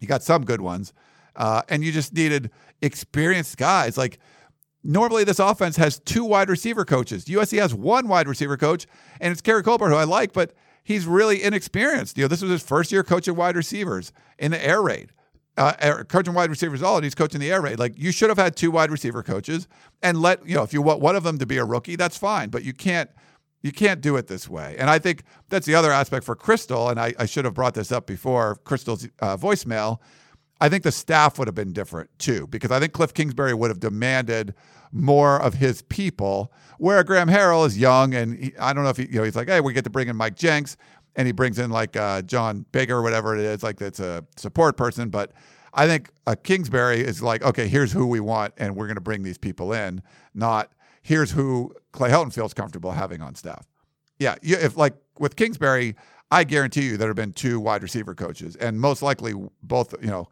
You 0.00 0.08
got 0.08 0.22
some 0.22 0.44
good 0.44 0.60
ones, 0.60 0.92
uh, 1.36 1.62
and 1.68 1.84
you 1.84 1.92
just 1.92 2.14
needed 2.14 2.50
experienced 2.82 3.56
guys. 3.56 3.96
Like 3.96 4.18
normally, 4.82 5.24
this 5.24 5.38
offense 5.38 5.76
has 5.76 5.98
two 6.00 6.24
wide 6.24 6.48
receiver 6.48 6.84
coaches. 6.84 7.24
USC 7.26 7.58
has 7.58 7.74
one 7.74 8.08
wide 8.08 8.28
receiver 8.28 8.56
coach, 8.56 8.86
and 9.20 9.32
it's 9.32 9.40
Keary 9.40 9.62
Colbert, 9.62 9.90
who 9.90 9.96
I 9.96 10.04
like, 10.04 10.32
but 10.32 10.52
he's 10.82 11.06
really 11.06 11.42
inexperienced. 11.42 12.16
You 12.16 12.24
know, 12.24 12.28
this 12.28 12.42
was 12.42 12.50
his 12.50 12.62
first 12.62 12.92
year 12.92 13.02
coaching 13.02 13.34
wide 13.34 13.56
receivers 13.56 14.12
in 14.38 14.50
the 14.50 14.64
air 14.64 14.82
raid. 14.82 15.10
Uh, 15.56 16.02
coaching 16.08 16.34
wide 16.34 16.50
receivers 16.50 16.82
all, 16.82 16.96
and 16.96 17.04
he's 17.04 17.14
coaching 17.14 17.40
the 17.40 17.52
air 17.52 17.62
raid. 17.62 17.78
Like 17.78 17.96
you 17.96 18.10
should 18.10 18.28
have 18.28 18.38
had 18.38 18.56
two 18.56 18.72
wide 18.72 18.90
receiver 18.90 19.22
coaches 19.22 19.68
and 20.02 20.20
let 20.20 20.44
you 20.48 20.56
know 20.56 20.64
if 20.64 20.72
you 20.72 20.82
want 20.82 21.00
one 21.00 21.14
of 21.14 21.22
them 21.22 21.38
to 21.38 21.46
be 21.46 21.58
a 21.58 21.64
rookie, 21.64 21.94
that's 21.94 22.18
fine. 22.18 22.48
But 22.48 22.64
you 22.64 22.72
can't 22.72 23.08
you 23.64 23.72
can't 23.72 24.02
do 24.02 24.16
it 24.16 24.26
this 24.26 24.46
way. 24.46 24.76
And 24.78 24.90
I 24.90 24.98
think 24.98 25.22
that's 25.48 25.64
the 25.64 25.74
other 25.74 25.90
aspect 25.90 26.26
for 26.26 26.36
Crystal. 26.36 26.90
And 26.90 27.00
I, 27.00 27.14
I 27.18 27.24
should 27.24 27.46
have 27.46 27.54
brought 27.54 27.72
this 27.72 27.90
up 27.90 28.06
before 28.06 28.56
Crystal's 28.64 29.08
uh, 29.20 29.38
voicemail. 29.38 30.00
I 30.60 30.68
think 30.68 30.82
the 30.82 30.92
staff 30.92 31.38
would 31.38 31.48
have 31.48 31.54
been 31.54 31.72
different 31.72 32.10
too, 32.18 32.46
because 32.46 32.70
I 32.70 32.80
think 32.80 32.92
Cliff 32.92 33.12
Kingsbury 33.12 33.54
would 33.54 33.70
have 33.70 33.80
demanded 33.80 34.54
more 34.92 35.40
of 35.40 35.54
his 35.54 35.82
people. 35.82 36.52
Where 36.78 37.02
Graham 37.04 37.28
Harrell 37.28 37.66
is 37.66 37.78
young, 37.78 38.14
and 38.14 38.38
he, 38.38 38.56
I 38.58 38.72
don't 38.72 38.84
know 38.84 38.90
if 38.90 38.96
he, 38.96 39.06
you 39.06 39.16
know, 39.16 39.24
he's 39.24 39.36
like, 39.36 39.48
hey, 39.48 39.60
we 39.60 39.72
get 39.72 39.84
to 39.84 39.90
bring 39.90 40.08
in 40.08 40.16
Mike 40.16 40.36
Jinks, 40.36 40.76
and 41.16 41.26
he 41.26 41.32
brings 41.32 41.58
in 41.58 41.70
like 41.70 41.96
uh, 41.96 42.22
John 42.22 42.64
Baker 42.72 42.94
or 42.94 43.02
whatever 43.02 43.36
it 43.36 43.40
is, 43.40 43.62
like 43.62 43.76
that's 43.76 44.00
a 44.00 44.24
support 44.36 44.76
person. 44.76 45.08
But 45.08 45.32
I 45.72 45.86
think 45.86 46.10
uh, 46.26 46.36
Kingsbury 46.42 47.00
is 47.00 47.22
like, 47.22 47.42
okay, 47.42 47.68
here's 47.68 47.92
who 47.92 48.06
we 48.06 48.20
want, 48.20 48.54
and 48.56 48.76
we're 48.76 48.86
going 48.86 48.96
to 48.96 49.00
bring 49.00 49.22
these 49.22 49.38
people 49.38 49.72
in, 49.72 50.02
not 50.34 50.72
here's 51.02 51.32
who 51.32 51.74
Clay 51.92 52.10
Helton 52.10 52.32
feels 52.32 52.54
comfortable 52.54 52.92
having 52.92 53.20
on 53.20 53.34
staff. 53.34 53.66
Yeah, 54.18 54.36
if 54.42 54.76
like 54.76 54.94
with 55.18 55.36
Kingsbury, 55.36 55.96
I 56.30 56.44
guarantee 56.44 56.86
you 56.86 56.96
there 56.96 57.08
have 57.08 57.16
been 57.16 57.32
two 57.32 57.60
wide 57.60 57.82
receiver 57.82 58.14
coaches, 58.14 58.56
and 58.56 58.80
most 58.80 59.02
likely 59.02 59.34
both, 59.62 59.94
you 60.00 60.08
know, 60.08 60.28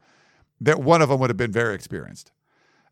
that 0.64 0.80
one 0.80 1.02
of 1.02 1.08
them 1.08 1.20
would 1.20 1.30
have 1.30 1.36
been 1.36 1.52
very 1.52 1.74
experienced. 1.74 2.32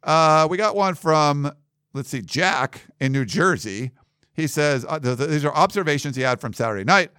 Uh, 0.03 0.47
we 0.51 0.57
got 0.57 0.75
one 0.75 0.95
from, 0.95 1.53
let's 1.93 2.09
see, 2.09 2.23
Jack 2.23 2.83
in 2.99 3.13
New 3.13 3.25
Jersey. 3.25 3.93
He 4.33 4.47
says, 4.47 4.85
uh, 4.89 4.99
th- 4.99 5.19
th- 5.19 5.31
these 5.31 5.45
are 5.45 5.55
observations 5.55 6.17
he 6.17 6.23
had 6.23 6.41
from 6.41 6.53
Saturday 6.53 6.85
night. 6.85 7.11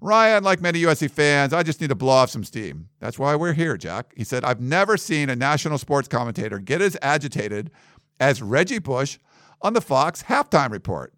Ryan, 0.00 0.42
like 0.42 0.62
many 0.62 0.82
USC 0.82 1.10
fans, 1.10 1.52
I 1.52 1.62
just 1.62 1.80
need 1.80 1.88
to 1.88 1.94
blow 1.94 2.14
off 2.14 2.30
some 2.30 2.42
steam. 2.42 2.88
That's 3.00 3.18
why 3.18 3.36
we're 3.36 3.52
here, 3.52 3.76
Jack. 3.76 4.14
He 4.16 4.24
said, 4.24 4.44
I've 4.44 4.60
never 4.60 4.96
seen 4.96 5.28
a 5.28 5.36
national 5.36 5.76
sports 5.76 6.08
commentator 6.08 6.58
get 6.58 6.80
as 6.80 6.96
agitated 7.02 7.70
as 8.18 8.40
Reggie 8.40 8.78
Bush 8.78 9.18
on 9.60 9.74
the 9.74 9.82
Fox 9.82 10.22
halftime 10.22 10.70
report. 10.70 11.12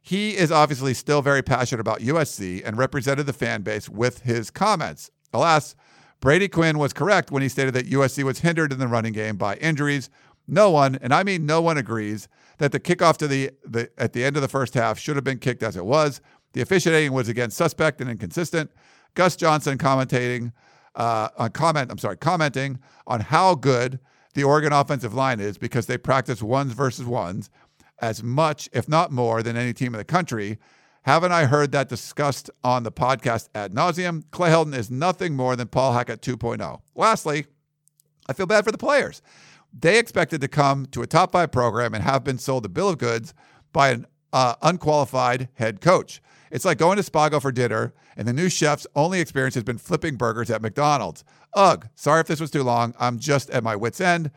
He 0.00 0.36
is 0.36 0.50
obviously 0.50 0.94
still 0.94 1.20
very 1.20 1.42
passionate 1.42 1.80
about 1.80 2.00
USC 2.00 2.62
and 2.64 2.78
represented 2.78 3.26
the 3.26 3.32
fan 3.34 3.62
base 3.62 3.88
with 3.88 4.22
his 4.22 4.50
comments. 4.50 5.10
Alas, 5.32 5.76
Brady 6.22 6.46
Quinn 6.46 6.78
was 6.78 6.92
correct 6.92 7.32
when 7.32 7.42
he 7.42 7.48
stated 7.48 7.74
that 7.74 7.90
USC 7.90 8.22
was 8.22 8.38
hindered 8.38 8.72
in 8.72 8.78
the 8.78 8.86
running 8.86 9.12
game 9.12 9.36
by 9.36 9.56
injuries. 9.56 10.08
No 10.46 10.70
one, 10.70 10.96
and 11.02 11.12
I 11.12 11.24
mean 11.24 11.46
no 11.46 11.60
one, 11.60 11.76
agrees 11.76 12.28
that 12.58 12.70
the 12.70 12.78
kickoff 12.78 13.16
to 13.16 13.26
the, 13.26 13.50
the 13.64 13.90
at 13.98 14.12
the 14.12 14.24
end 14.24 14.36
of 14.36 14.42
the 14.42 14.48
first 14.48 14.74
half 14.74 15.00
should 15.00 15.16
have 15.16 15.24
been 15.24 15.40
kicked 15.40 15.64
as 15.64 15.76
it 15.76 15.84
was. 15.84 16.20
The 16.52 16.60
officiating 16.60 17.12
was 17.12 17.28
again 17.28 17.50
suspect 17.50 18.00
and 18.00 18.08
inconsistent. 18.08 18.70
Gus 19.14 19.34
Johnson 19.34 19.78
commentating 19.78 20.52
uh, 20.94 21.30
on 21.36 21.50
comment, 21.50 21.90
I'm 21.90 21.98
sorry, 21.98 22.18
commenting 22.18 22.78
on 23.04 23.18
how 23.18 23.56
good 23.56 23.98
the 24.34 24.44
Oregon 24.44 24.72
offensive 24.72 25.14
line 25.14 25.40
is 25.40 25.58
because 25.58 25.86
they 25.86 25.98
practice 25.98 26.40
ones 26.40 26.72
versus 26.72 27.04
ones 27.04 27.50
as 28.00 28.22
much, 28.22 28.68
if 28.72 28.88
not 28.88 29.10
more, 29.10 29.42
than 29.42 29.56
any 29.56 29.72
team 29.72 29.92
in 29.92 29.98
the 29.98 30.04
country. 30.04 30.58
Haven't 31.02 31.32
I 31.32 31.46
heard 31.46 31.72
that 31.72 31.88
discussed 31.88 32.48
on 32.62 32.84
the 32.84 32.92
podcast 32.92 33.48
ad 33.56 33.72
nauseum? 33.72 34.22
Clay 34.30 34.50
Helton 34.50 34.74
is 34.74 34.88
nothing 34.90 35.34
more 35.34 35.56
than 35.56 35.66
Paul 35.66 35.94
Hackett 35.94 36.22
2.0. 36.22 36.80
Lastly, 36.94 37.46
I 38.28 38.32
feel 38.32 38.46
bad 38.46 38.64
for 38.64 38.70
the 38.70 38.78
players. 38.78 39.20
They 39.76 39.98
expected 39.98 40.40
to 40.42 40.48
come 40.48 40.86
to 40.86 41.02
a 41.02 41.06
top 41.08 41.32
five 41.32 41.50
program 41.50 41.92
and 41.92 42.04
have 42.04 42.22
been 42.22 42.38
sold 42.38 42.64
a 42.66 42.68
bill 42.68 42.88
of 42.88 42.98
goods 42.98 43.34
by 43.72 43.90
an 43.90 44.06
uh, 44.32 44.54
unqualified 44.62 45.48
head 45.54 45.80
coach. 45.80 46.22
It's 46.52 46.64
like 46.64 46.78
going 46.78 46.98
to 46.98 47.02
Spago 47.02 47.42
for 47.42 47.50
dinner, 47.50 47.94
and 48.16 48.28
the 48.28 48.32
new 48.32 48.48
chef's 48.48 48.86
only 48.94 49.20
experience 49.20 49.54
has 49.54 49.64
been 49.64 49.78
flipping 49.78 50.16
burgers 50.16 50.50
at 50.50 50.62
McDonald's. 50.62 51.24
Ugh, 51.54 51.88
sorry 51.96 52.20
if 52.20 52.26
this 52.28 52.40
was 52.40 52.50
too 52.50 52.62
long. 52.62 52.94
I'm 53.00 53.18
just 53.18 53.50
at 53.50 53.64
my 53.64 53.74
wits' 53.74 54.00
end. 54.00 54.30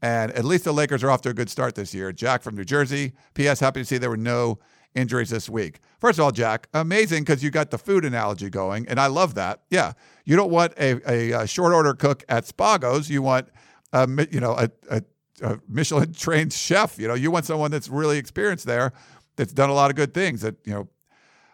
And 0.00 0.32
at 0.32 0.44
least 0.44 0.64
the 0.64 0.72
Lakers 0.72 1.04
are 1.04 1.10
off 1.10 1.22
to 1.22 1.28
a 1.28 1.34
good 1.34 1.50
start 1.50 1.74
this 1.74 1.92
year. 1.92 2.12
Jack 2.12 2.42
from 2.42 2.56
New 2.56 2.64
Jersey. 2.64 3.12
P.S. 3.34 3.60
Happy 3.60 3.80
to 3.80 3.84
see 3.84 3.98
there 3.98 4.10
were 4.10 4.16
no 4.16 4.58
injuries 4.98 5.30
this 5.30 5.48
week. 5.48 5.80
First 6.00 6.18
of 6.18 6.24
all, 6.24 6.32
Jack, 6.32 6.68
amazing 6.74 7.22
because 7.22 7.42
you 7.42 7.50
got 7.50 7.70
the 7.70 7.78
food 7.78 8.04
analogy 8.04 8.50
going, 8.50 8.88
and 8.88 9.00
I 9.00 9.06
love 9.06 9.34
that. 9.34 9.62
Yeah, 9.70 9.92
you 10.24 10.36
don't 10.36 10.50
want 10.50 10.74
a, 10.78 11.00
a, 11.10 11.42
a 11.42 11.46
short 11.46 11.72
order 11.72 11.94
cook 11.94 12.24
at 12.28 12.44
Spago's. 12.44 13.08
You 13.08 13.22
want, 13.22 13.48
a, 13.92 14.08
you 14.30 14.40
know, 14.40 14.52
a, 14.52 14.70
a, 14.90 15.02
a 15.42 15.58
Michelin 15.68 16.12
trained 16.16 16.52
chef. 16.52 16.98
You 16.98 17.08
know, 17.08 17.14
you 17.14 17.30
want 17.30 17.46
someone 17.46 17.70
that's 17.70 17.88
really 17.88 18.18
experienced 18.18 18.66
there, 18.66 18.92
that's 19.36 19.52
done 19.52 19.70
a 19.70 19.74
lot 19.74 19.90
of 19.90 19.96
good 19.96 20.12
things. 20.12 20.42
That 20.42 20.56
you 20.64 20.74
know, 20.74 20.88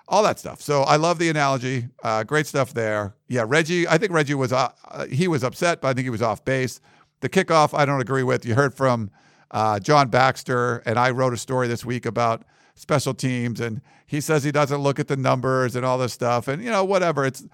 all 0.09 0.23
that 0.25 0.39
stuff. 0.39 0.61
So 0.61 0.83
I 0.83 0.97
love 0.97 1.19
the 1.19 1.29
analogy. 1.29 1.89
Uh, 2.03 2.25
great 2.25 2.47
stuff 2.47 2.75
there. 2.75 3.15
Yeah, 3.29 3.45
Reggie. 3.47 3.89
I 3.89 3.99
think 3.99 4.13
Reggie 4.13 4.35
was 4.35 4.53
uh, 4.53 4.71
he 5.11 5.29
was 5.29 5.45
upset, 5.45 5.81
but 5.81 5.89
I 5.89 5.93
think 5.95 6.05
he 6.05 6.11
was 6.11 6.23
off 6.23 6.45
base. 6.45 6.81
The 7.21 7.29
kickoff, 7.29 7.77
I 7.77 7.85
don't 7.85 8.01
agree 8.01 8.23
with. 8.23 8.45
You 8.45 8.55
heard 8.55 8.75
from 8.75 9.11
uh, 9.51 9.79
John 9.79 10.09
Baxter, 10.09 10.83
and 10.85 10.99
I 10.99 11.11
wrote 11.11 11.33
a 11.33 11.39
story 11.39 11.69
this 11.69 11.85
week 11.85 12.05
about 12.05 12.45
special 12.75 13.14
teams, 13.14 13.61
and 13.61 13.81
he 14.07 14.20
says 14.20 14.45
he 14.45 14.53
doesn't 14.53 14.79
look 14.79 14.99
at 14.99 15.09
the 15.09 15.16
numbers 15.16 15.77
and 15.77 15.85
all 15.85 15.99
this 15.99 16.12
stuff, 16.12 16.49
and 16.49 16.62
you 16.62 16.70
know 16.70 16.85
whatever. 16.85 17.25
It's 17.25 17.47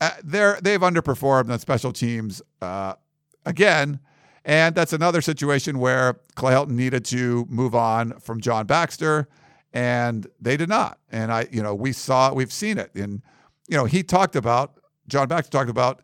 uh, 0.00 0.10
they're 0.22 0.58
they've 0.62 0.80
underperformed 0.80 1.50
on 1.50 1.58
special 1.58 1.92
teams 1.92 2.42
uh, 2.60 2.94
again. 3.44 4.00
And 4.44 4.74
that's 4.74 4.92
another 4.92 5.20
situation 5.20 5.78
where 5.78 6.16
Clay 6.34 6.52
Helton 6.52 6.70
needed 6.70 7.04
to 7.06 7.46
move 7.48 7.76
on 7.76 8.18
from 8.18 8.40
John 8.40 8.66
Baxter 8.66 9.28
and 9.72 10.26
they 10.40 10.56
did 10.56 10.68
not. 10.68 10.98
And 11.10 11.32
I, 11.32 11.46
you 11.50 11.62
know, 11.62 11.74
we 11.74 11.92
saw, 11.92 12.32
we've 12.32 12.52
seen 12.52 12.78
it. 12.78 12.94
And, 12.94 13.22
you 13.68 13.76
know, 13.76 13.84
he 13.84 14.02
talked 14.02 14.36
about, 14.36 14.78
John 15.08 15.28
Baxter 15.28 15.50
talked 15.50 15.70
about 15.70 16.02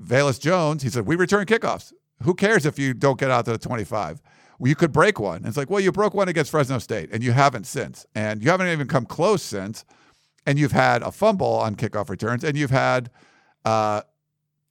Velus 0.00 0.40
Jones. 0.40 0.82
He 0.82 0.88
said, 0.88 1.06
we 1.06 1.16
return 1.16 1.46
kickoffs. 1.46 1.92
Who 2.22 2.34
cares 2.34 2.64
if 2.64 2.78
you 2.78 2.94
don't 2.94 3.18
get 3.18 3.30
out 3.30 3.44
to 3.46 3.52
the 3.52 3.58
25? 3.58 4.22
You 4.64 4.74
could 4.74 4.92
break 4.92 5.18
one. 5.18 5.44
It's 5.44 5.56
like, 5.56 5.70
well, 5.70 5.80
you 5.80 5.92
broke 5.92 6.14
one 6.14 6.28
against 6.28 6.50
Fresno 6.50 6.78
State 6.78 7.10
and 7.12 7.22
you 7.22 7.32
haven't 7.32 7.66
since. 7.66 8.06
And 8.14 8.42
you 8.42 8.50
haven't 8.50 8.68
even 8.68 8.86
come 8.86 9.06
close 9.06 9.42
since. 9.42 9.84
And 10.46 10.58
you've 10.58 10.72
had 10.72 11.02
a 11.02 11.12
fumble 11.12 11.54
on 11.54 11.76
kickoff 11.76 12.08
returns 12.08 12.44
and 12.44 12.56
you've 12.56 12.70
had 12.70 13.10
uh, 13.64 14.02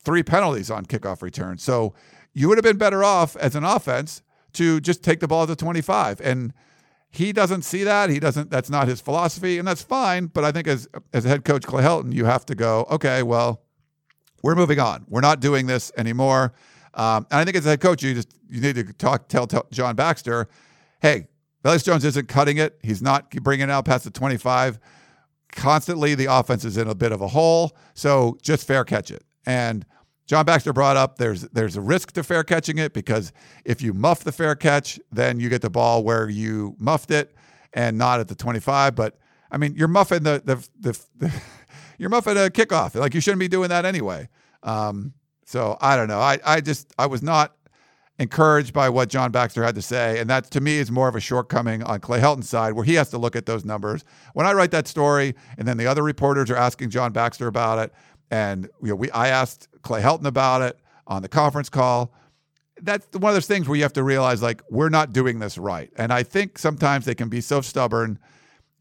three 0.04 0.24
penalties 0.24 0.70
on 0.70 0.86
kickoff 0.86 1.22
returns. 1.22 1.64
So 1.64 1.94
you 2.34 2.48
would 2.50 2.58
have 2.58 2.64
been 2.64 2.78
better 2.78 3.04
off 3.04 3.36
as 3.38 3.56
an 3.56 3.64
offense 3.64 4.22
to 4.54 4.80
just 4.82 5.04
take 5.04 5.20
the 5.20 5.28
ball 5.28 5.44
at 5.44 5.48
the 5.48 5.56
25. 5.56 6.22
And, 6.22 6.54
he 7.12 7.34
doesn't 7.34 7.64
see 7.64 7.84
that. 7.84 8.10
He 8.10 8.20
doesn't. 8.20 8.50
That's 8.50 8.70
not 8.70 8.88
his 8.88 9.02
philosophy, 9.02 9.60
and 9.60 9.68
that's 9.68 9.84
fine. 9.84 10.28
But 10.28 10.46
I 10.46 10.52
think 10.52 10.68
as 10.68 10.88
as 11.12 11.26
head 11.26 11.44
coach 11.44 11.64
Clay 11.64 11.84
Helton, 11.84 12.14
you 12.14 12.26
have 12.26 12.46
to 12.46 12.56
go. 12.56 12.88
Okay, 12.90 13.22
well, 13.22 13.62
we're 14.42 14.56
moving 14.56 14.80
on. 14.80 15.06
We're 15.10 15.22
not 15.22 15.42
doing 15.42 15.68
this 15.68 15.92
anymore. 15.98 16.54
Um, 16.94 17.26
and 17.32 17.40
I 17.40 17.46
think 17.46 17.58
as 17.58 17.66
a 17.66 17.70
head 17.70 17.82
coach, 17.82 18.04
you 18.04 18.14
just 18.14 18.34
you 18.50 18.62
need 18.62 18.76
to 18.76 18.84
talk 18.94 19.28
tell, 19.28 19.48
tell 19.48 19.66
John 19.72 19.96
Baxter, 19.96 20.48
hey, 21.02 21.28
Velus 21.64 21.84
Jones 21.84 22.04
isn't 22.06 22.28
cutting 22.28 22.58
it. 22.58 22.80
He's 22.84 23.02
not 23.02 23.30
bringing 23.30 23.70
it 23.70 23.72
out 23.72 23.86
past 23.86 24.04
the 24.04 24.12
twenty 24.12 24.38
five. 24.38 24.80
Constantly, 25.52 26.16
the 26.16 26.26
offense 26.26 26.64
is 26.64 26.78
in 26.78 26.88
a 26.88 26.96
bit 26.96 27.12
of 27.12 27.22
a 27.22 27.28
hole. 27.28 27.76
So 27.94 28.38
just 28.42 28.66
fair 28.66 28.86
catch 28.86 29.12
it. 29.12 29.24
And 29.46 29.86
John 30.32 30.46
Baxter 30.46 30.72
brought 30.72 30.96
up 30.98 31.18
there's 31.18 31.42
there's 31.50 31.76
a 31.76 31.82
risk 31.82 32.14
to 32.14 32.24
fair 32.24 32.44
catching 32.44 32.78
it 32.78 32.94
because 32.94 33.34
if 33.66 33.82
you 33.82 33.94
muff 33.94 34.24
the 34.24 34.32
fair 34.32 34.56
catch, 34.56 35.00
then 35.12 35.40
you 35.40 35.50
get 35.50 35.62
the 35.62 35.70
ball 35.70 36.04
where 36.04 36.30
you 36.30 36.76
muffed 36.80 37.12
it 37.12 37.36
and 37.74 37.98
not 37.98 38.20
at 38.20 38.28
the 38.28 38.36
25. 38.36 38.96
But 38.96 39.18
I 39.52 39.58
mean, 39.58 39.76
you're 39.76 39.90
muffing 39.90 40.24
the 40.24 40.42
the, 40.46 40.56
the, 40.80 41.00
the 41.18 41.42
you're 41.98 42.10
muffing 42.10 42.38
a 42.38 42.50
kickoff. 42.50 42.96
Like 42.96 43.14
you 43.14 43.22
shouldn't 43.22 43.40
be 43.40 43.50
doing 43.50 43.70
that 43.70 43.84
anyway. 43.86 44.30
Um, 44.64 45.14
so 45.52 45.78
I 45.82 45.98
don't 45.98 46.08
know. 46.08 46.20
I 46.20 46.40
I 46.46 46.62
just 46.62 46.94
I 46.98 47.08
was 47.08 47.22
not 47.22 47.56
encouraged 48.20 48.72
by 48.74 48.88
what 48.88 49.10
John 49.10 49.32
Baxter 49.32 49.64
had 49.64 49.76
to 49.76 49.82
say, 49.82 50.20
and 50.20 50.30
that 50.30 50.50
to 50.52 50.62
me 50.62 50.78
is 50.78 50.90
more 50.90 51.10
of 51.10 51.16
a 51.16 51.20
shortcoming 51.20 51.84
on 51.84 52.00
Clay 52.00 52.20
Helton's 52.20 52.48
side, 52.48 52.74
where 52.74 52.86
he 52.86 52.94
has 52.94 53.10
to 53.10 53.18
look 53.18 53.36
at 53.36 53.46
those 53.46 53.66
numbers. 53.66 54.06
When 54.34 54.46
I 54.46 54.54
write 54.54 54.72
that 54.72 54.88
story, 54.88 55.36
and 55.58 55.68
then 55.68 55.76
the 55.76 55.88
other 55.88 56.04
reporters 56.04 56.50
are 56.50 56.56
asking 56.56 56.92
John 56.92 57.12
Baxter 57.12 57.48
about 57.48 57.80
it, 57.80 57.94
and 58.30 58.70
you 58.82 58.90
know, 58.90 58.96
we 58.96 59.12
I 59.12 59.28
asked 59.28 59.68
Clay 59.82 60.02
Helton 60.02 60.26
about 60.26 60.62
it 60.62 60.80
on 61.06 61.22
the 61.22 61.28
conference 61.28 61.70
call. 61.70 62.14
That's 62.82 63.06
one 63.12 63.30
of 63.32 63.36
those 63.36 63.46
things 63.46 63.68
where 63.68 63.76
you 63.76 63.84
have 63.84 63.94
to 63.94 64.04
realize 64.04 64.42
like 64.42 64.62
we're 64.70 64.90
not 64.90 65.12
doing 65.12 65.40
this 65.40 65.58
right. 65.58 65.92
And 65.98 66.14
I 66.14 66.24
think 66.24 66.58
sometimes 66.58 67.06
they 67.06 67.14
can 67.14 67.28
be 67.28 67.42
so 67.42 67.60
stubborn 67.62 68.18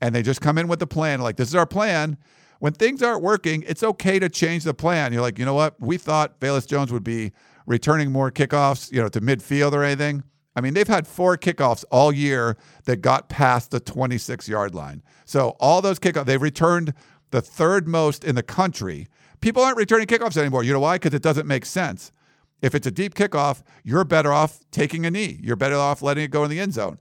and 0.00 0.14
they 0.14 0.22
just 0.22 0.40
come 0.40 0.56
in 0.56 0.68
with 0.68 0.80
a 0.80 0.86
plan 0.86 1.20
like 1.20 1.36
this 1.36 1.48
is 1.48 1.54
our 1.54 1.66
plan. 1.66 2.16
When 2.60 2.72
things 2.72 3.02
aren't 3.02 3.22
working, 3.22 3.64
it's 3.66 3.82
okay 3.82 4.18
to 4.18 4.28
change 4.28 4.64
the 4.64 4.74
plan. 4.74 5.12
You're 5.12 5.22
like, 5.22 5.38
you 5.38 5.44
know 5.44 5.54
what? 5.54 5.80
We 5.80 5.98
thought 5.98 6.38
Velus 6.40 6.66
Jones 6.66 6.92
would 6.92 7.04
be 7.04 7.32
returning 7.66 8.12
more 8.12 8.30
kickoffs, 8.30 8.92
you 8.92 9.02
know, 9.02 9.08
to 9.08 9.20
midfield 9.20 9.72
or 9.72 9.82
anything. 9.82 10.22
I 10.54 10.60
mean, 10.60 10.74
they've 10.74 10.88
had 10.88 11.06
four 11.06 11.36
kickoffs 11.36 11.84
all 11.90 12.12
year 12.12 12.56
that 12.84 12.96
got 12.98 13.28
past 13.28 13.70
the 13.72 13.80
26 13.80 14.48
yard 14.48 14.74
line. 14.74 15.02
So 15.24 15.56
all 15.58 15.82
those 15.82 15.98
kickoffs, 15.98 16.26
they've 16.26 16.40
returned 16.40 16.94
the 17.30 17.40
third 17.40 17.88
most 17.88 18.24
in 18.24 18.34
the 18.36 18.42
country 18.42 19.08
People 19.40 19.62
aren't 19.62 19.78
returning 19.78 20.06
kickoffs 20.06 20.36
anymore. 20.36 20.62
You 20.62 20.72
know 20.72 20.80
why? 20.80 20.96
Because 20.96 21.14
it 21.14 21.22
doesn't 21.22 21.46
make 21.46 21.64
sense. 21.64 22.12
If 22.60 22.74
it's 22.74 22.86
a 22.86 22.90
deep 22.90 23.14
kickoff, 23.14 23.62
you're 23.82 24.04
better 24.04 24.32
off 24.32 24.60
taking 24.70 25.06
a 25.06 25.10
knee. 25.10 25.40
You're 25.42 25.56
better 25.56 25.76
off 25.76 26.02
letting 26.02 26.24
it 26.24 26.30
go 26.30 26.44
in 26.44 26.50
the 26.50 26.60
end 26.60 26.74
zone. 26.74 26.98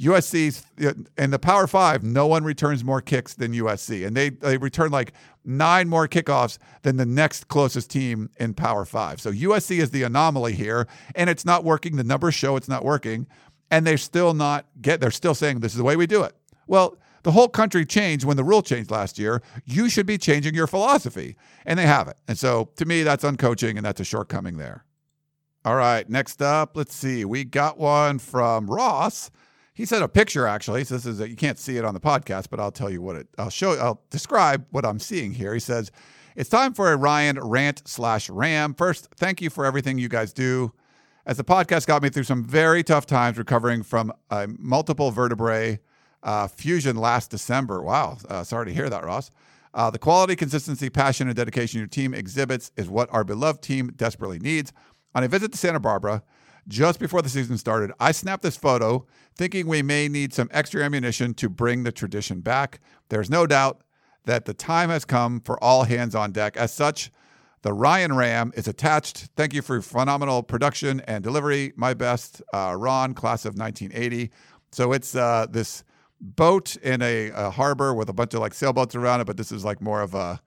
USC's 0.00 0.64
in 1.18 1.30
the 1.30 1.38
Power 1.38 1.66
Five, 1.66 2.02
no 2.02 2.26
one 2.26 2.42
returns 2.42 2.82
more 2.82 3.02
kicks 3.02 3.34
than 3.34 3.52
USC, 3.52 4.06
and 4.06 4.16
they 4.16 4.30
they 4.30 4.56
return 4.56 4.90
like 4.90 5.12
nine 5.44 5.88
more 5.88 6.08
kickoffs 6.08 6.58
than 6.82 6.96
the 6.96 7.06
next 7.06 7.48
closest 7.48 7.90
team 7.90 8.30
in 8.38 8.54
Power 8.54 8.84
Five. 8.84 9.20
So 9.20 9.30
USC 9.30 9.78
is 9.78 9.90
the 9.90 10.02
anomaly 10.02 10.54
here, 10.54 10.88
and 11.14 11.28
it's 11.28 11.44
not 11.44 11.64
working. 11.64 11.96
The 11.96 12.04
numbers 12.04 12.34
show 12.34 12.56
it's 12.56 12.68
not 12.68 12.84
working, 12.84 13.26
and 13.70 13.86
they're 13.86 13.98
still 13.98 14.32
not 14.32 14.66
get. 14.80 15.00
They're 15.00 15.10
still 15.10 15.34
saying 15.34 15.60
this 15.60 15.72
is 15.72 15.78
the 15.78 15.84
way 15.84 15.96
we 15.96 16.06
do 16.06 16.22
it. 16.22 16.34
Well, 16.66 16.96
the 17.22 17.32
whole 17.32 17.48
country 17.48 17.84
changed 17.84 18.24
when 18.24 18.36
the 18.36 18.44
rule 18.44 18.62
changed 18.62 18.90
last 18.90 19.18
year. 19.18 19.42
You 19.66 19.88
should 19.90 20.06
be 20.06 20.16
changing 20.16 20.54
your 20.54 20.66
philosophy. 20.66 21.36
And 21.66 21.78
they 21.78 21.86
haven't. 21.86 22.16
And 22.26 22.38
so 22.38 22.70
to 22.76 22.86
me, 22.86 23.02
that's 23.02 23.24
uncoaching 23.24 23.76
and 23.76 23.84
that's 23.84 24.00
a 24.00 24.04
shortcoming 24.04 24.56
there. 24.56 24.84
All 25.62 25.76
right, 25.76 26.08
next 26.08 26.40
up, 26.40 26.74
let's 26.74 26.94
see. 26.94 27.26
We 27.26 27.44
got 27.44 27.76
one 27.76 28.18
from 28.18 28.66
Ross. 28.66 29.30
He 29.80 29.86
sent 29.86 30.04
a 30.04 30.08
picture 30.08 30.46
actually. 30.46 30.84
So 30.84 30.94
this 30.94 31.06
is 31.06 31.20
a, 31.20 31.28
you 31.30 31.36
can't 31.36 31.58
see 31.58 31.78
it 31.78 31.86
on 31.86 31.94
the 31.94 32.00
podcast, 32.00 32.50
but 32.50 32.60
I'll 32.60 32.70
tell 32.70 32.90
you 32.90 33.00
what 33.00 33.16
it. 33.16 33.28
I'll 33.38 33.48
show. 33.48 33.72
I'll 33.78 34.02
describe 34.10 34.66
what 34.72 34.84
I'm 34.84 34.98
seeing 34.98 35.32
here. 35.32 35.54
He 35.54 35.60
says, 35.60 35.90
"It's 36.36 36.50
time 36.50 36.74
for 36.74 36.92
a 36.92 36.98
Ryan 36.98 37.40
rant 37.40 37.88
slash 37.88 38.28
ram. 38.28 38.74
First, 38.74 39.08
thank 39.16 39.40
you 39.40 39.48
for 39.48 39.64
everything 39.64 39.96
you 39.96 40.10
guys 40.10 40.34
do. 40.34 40.74
As 41.24 41.38
the 41.38 41.44
podcast 41.44 41.86
got 41.86 42.02
me 42.02 42.10
through 42.10 42.24
some 42.24 42.44
very 42.44 42.82
tough 42.82 43.06
times 43.06 43.38
recovering 43.38 43.82
from 43.82 44.12
a 44.28 44.48
multiple 44.58 45.12
vertebrae 45.12 45.80
uh, 46.22 46.46
fusion 46.48 46.96
last 46.96 47.30
December. 47.30 47.82
Wow. 47.82 48.18
Uh, 48.28 48.44
sorry 48.44 48.66
to 48.66 48.74
hear 48.74 48.90
that, 48.90 49.02
Ross. 49.02 49.30
Uh, 49.72 49.88
the 49.88 49.98
quality, 49.98 50.36
consistency, 50.36 50.90
passion, 50.90 51.26
and 51.26 51.36
dedication 51.36 51.78
your 51.78 51.88
team 51.88 52.12
exhibits 52.12 52.70
is 52.76 52.90
what 52.90 53.08
our 53.14 53.24
beloved 53.24 53.62
team 53.62 53.94
desperately 53.96 54.40
needs. 54.40 54.74
On 55.14 55.24
a 55.24 55.28
visit 55.28 55.52
to 55.52 55.58
Santa 55.58 55.80
Barbara, 55.80 56.22
just 56.68 56.98
before 56.98 57.22
the 57.22 57.28
season 57.28 57.58
started, 57.58 57.92
I 57.98 58.12
snapped 58.12 58.42
this 58.42 58.56
photo 58.56 59.06
thinking 59.36 59.66
we 59.66 59.82
may 59.82 60.08
need 60.08 60.32
some 60.32 60.48
extra 60.52 60.82
ammunition 60.82 61.34
to 61.34 61.48
bring 61.48 61.82
the 61.82 61.92
tradition 61.92 62.40
back. 62.40 62.80
There's 63.08 63.30
no 63.30 63.46
doubt 63.46 63.82
that 64.24 64.44
the 64.44 64.54
time 64.54 64.90
has 64.90 65.04
come 65.04 65.40
for 65.40 65.62
all 65.62 65.84
hands 65.84 66.14
on 66.14 66.32
deck. 66.32 66.56
As 66.56 66.72
such, 66.72 67.10
the 67.62 67.72
Ryan 67.72 68.14
Ram 68.14 68.52
is 68.54 68.68
attached. 68.68 69.28
Thank 69.36 69.52
you 69.52 69.62
for 69.62 69.80
phenomenal 69.82 70.42
production 70.42 71.00
and 71.00 71.22
delivery. 71.22 71.72
My 71.76 71.94
best, 71.94 72.42
uh, 72.52 72.74
Ron, 72.76 73.14
class 73.14 73.44
of 73.44 73.56
1980. 73.56 74.30
So 74.72 74.92
it's 74.92 75.14
uh, 75.14 75.46
this 75.50 75.84
boat 76.20 76.76
in 76.76 77.02
a, 77.02 77.30
a, 77.30 77.50
harbor 77.50 77.94
with 77.94 78.08
a 78.08 78.12
bunch 78.12 78.34
of 78.34 78.40
like 78.40 78.54
sailboats 78.54 78.94
around 78.94 79.20
it, 79.20 79.26
but 79.26 79.36
this 79.36 79.52
is 79.52 79.64
like 79.64 79.80
more 79.80 80.00
of 80.02 80.14
a 80.14 80.40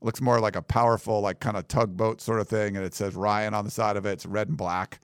looks 0.00 0.20
more 0.20 0.40
like 0.40 0.56
a 0.56 0.62
powerful, 0.62 1.20
like 1.20 1.40
kind 1.40 1.56
of 1.56 1.66
tugboat 1.68 2.20
sort 2.20 2.40
of 2.40 2.48
thing, 2.48 2.76
and 2.76 2.84
it 2.84 2.94
says 2.94 3.14
Ryan 3.14 3.54
on 3.54 3.64
the 3.64 3.70
side 3.70 3.96
of 3.96 4.06
it. 4.06 4.12
It's 4.12 4.26
red 4.26 4.48
and 4.48 4.56
black. 4.56 5.00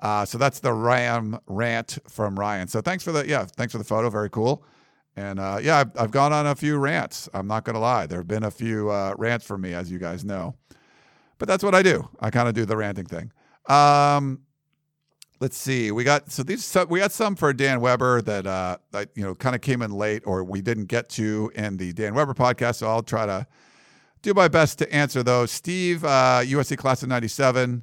Uh, 0.00 0.24
so 0.24 0.38
that's 0.38 0.60
the 0.60 0.72
Ram 0.72 1.38
rant 1.46 1.98
from 2.08 2.38
Ryan. 2.38 2.68
So 2.68 2.80
thanks 2.80 3.04
for 3.04 3.12
the 3.12 3.26
yeah, 3.26 3.44
thanks 3.44 3.72
for 3.72 3.78
the 3.78 3.84
photo. 3.84 4.08
Very 4.08 4.30
cool. 4.30 4.64
And 5.16 5.38
uh, 5.38 5.58
yeah, 5.60 5.78
I've, 5.78 5.90
I've, 5.98 6.10
gone 6.10 6.32
on 6.32 6.46
a 6.46 6.54
few 6.54 6.78
rants. 6.78 7.28
I'm 7.34 7.46
not 7.46 7.64
going 7.64 7.74
to 7.74 7.80
lie. 7.80 8.06
There 8.06 8.20
have 8.20 8.28
been 8.28 8.44
a 8.44 8.50
few 8.50 8.90
uh, 8.90 9.14
rants 9.18 9.44
from 9.44 9.60
me, 9.60 9.74
as 9.74 9.90
you 9.90 9.98
guys 9.98 10.24
know. 10.24 10.54
But 11.38 11.48
that's 11.48 11.64
what 11.64 11.74
I 11.74 11.82
do. 11.82 12.08
I 12.20 12.30
kind 12.30 12.48
of 12.48 12.54
do 12.54 12.64
the 12.64 12.76
ranting 12.76 13.06
thing. 13.06 13.32
Um, 13.68 14.42
let's 15.40 15.56
see. 15.56 15.90
We 15.90 16.04
got 16.04 16.30
so 16.30 16.42
these 16.42 16.76
we 16.88 17.00
got 17.00 17.12
some 17.12 17.34
for 17.34 17.52
Dan 17.52 17.80
Weber 17.80 18.22
that 18.22 18.46
uh, 18.46 18.78
that 18.92 19.10
you 19.14 19.22
know 19.22 19.34
kind 19.34 19.54
of 19.54 19.60
came 19.60 19.82
in 19.82 19.90
late 19.90 20.22
or 20.24 20.44
we 20.44 20.62
didn't 20.62 20.86
get 20.86 21.08
to 21.10 21.50
in 21.54 21.76
the 21.76 21.92
Dan 21.92 22.14
Weber 22.14 22.34
podcast. 22.34 22.76
So 22.76 22.88
I'll 22.88 23.02
try 23.02 23.26
to 23.26 23.46
do 24.22 24.32
my 24.34 24.48
best 24.48 24.78
to 24.78 24.92
answer 24.94 25.22
those. 25.22 25.50
Steve, 25.50 26.04
uh, 26.04 26.40
USC 26.42 26.76
class 26.76 27.02
of 27.02 27.08
'97. 27.08 27.82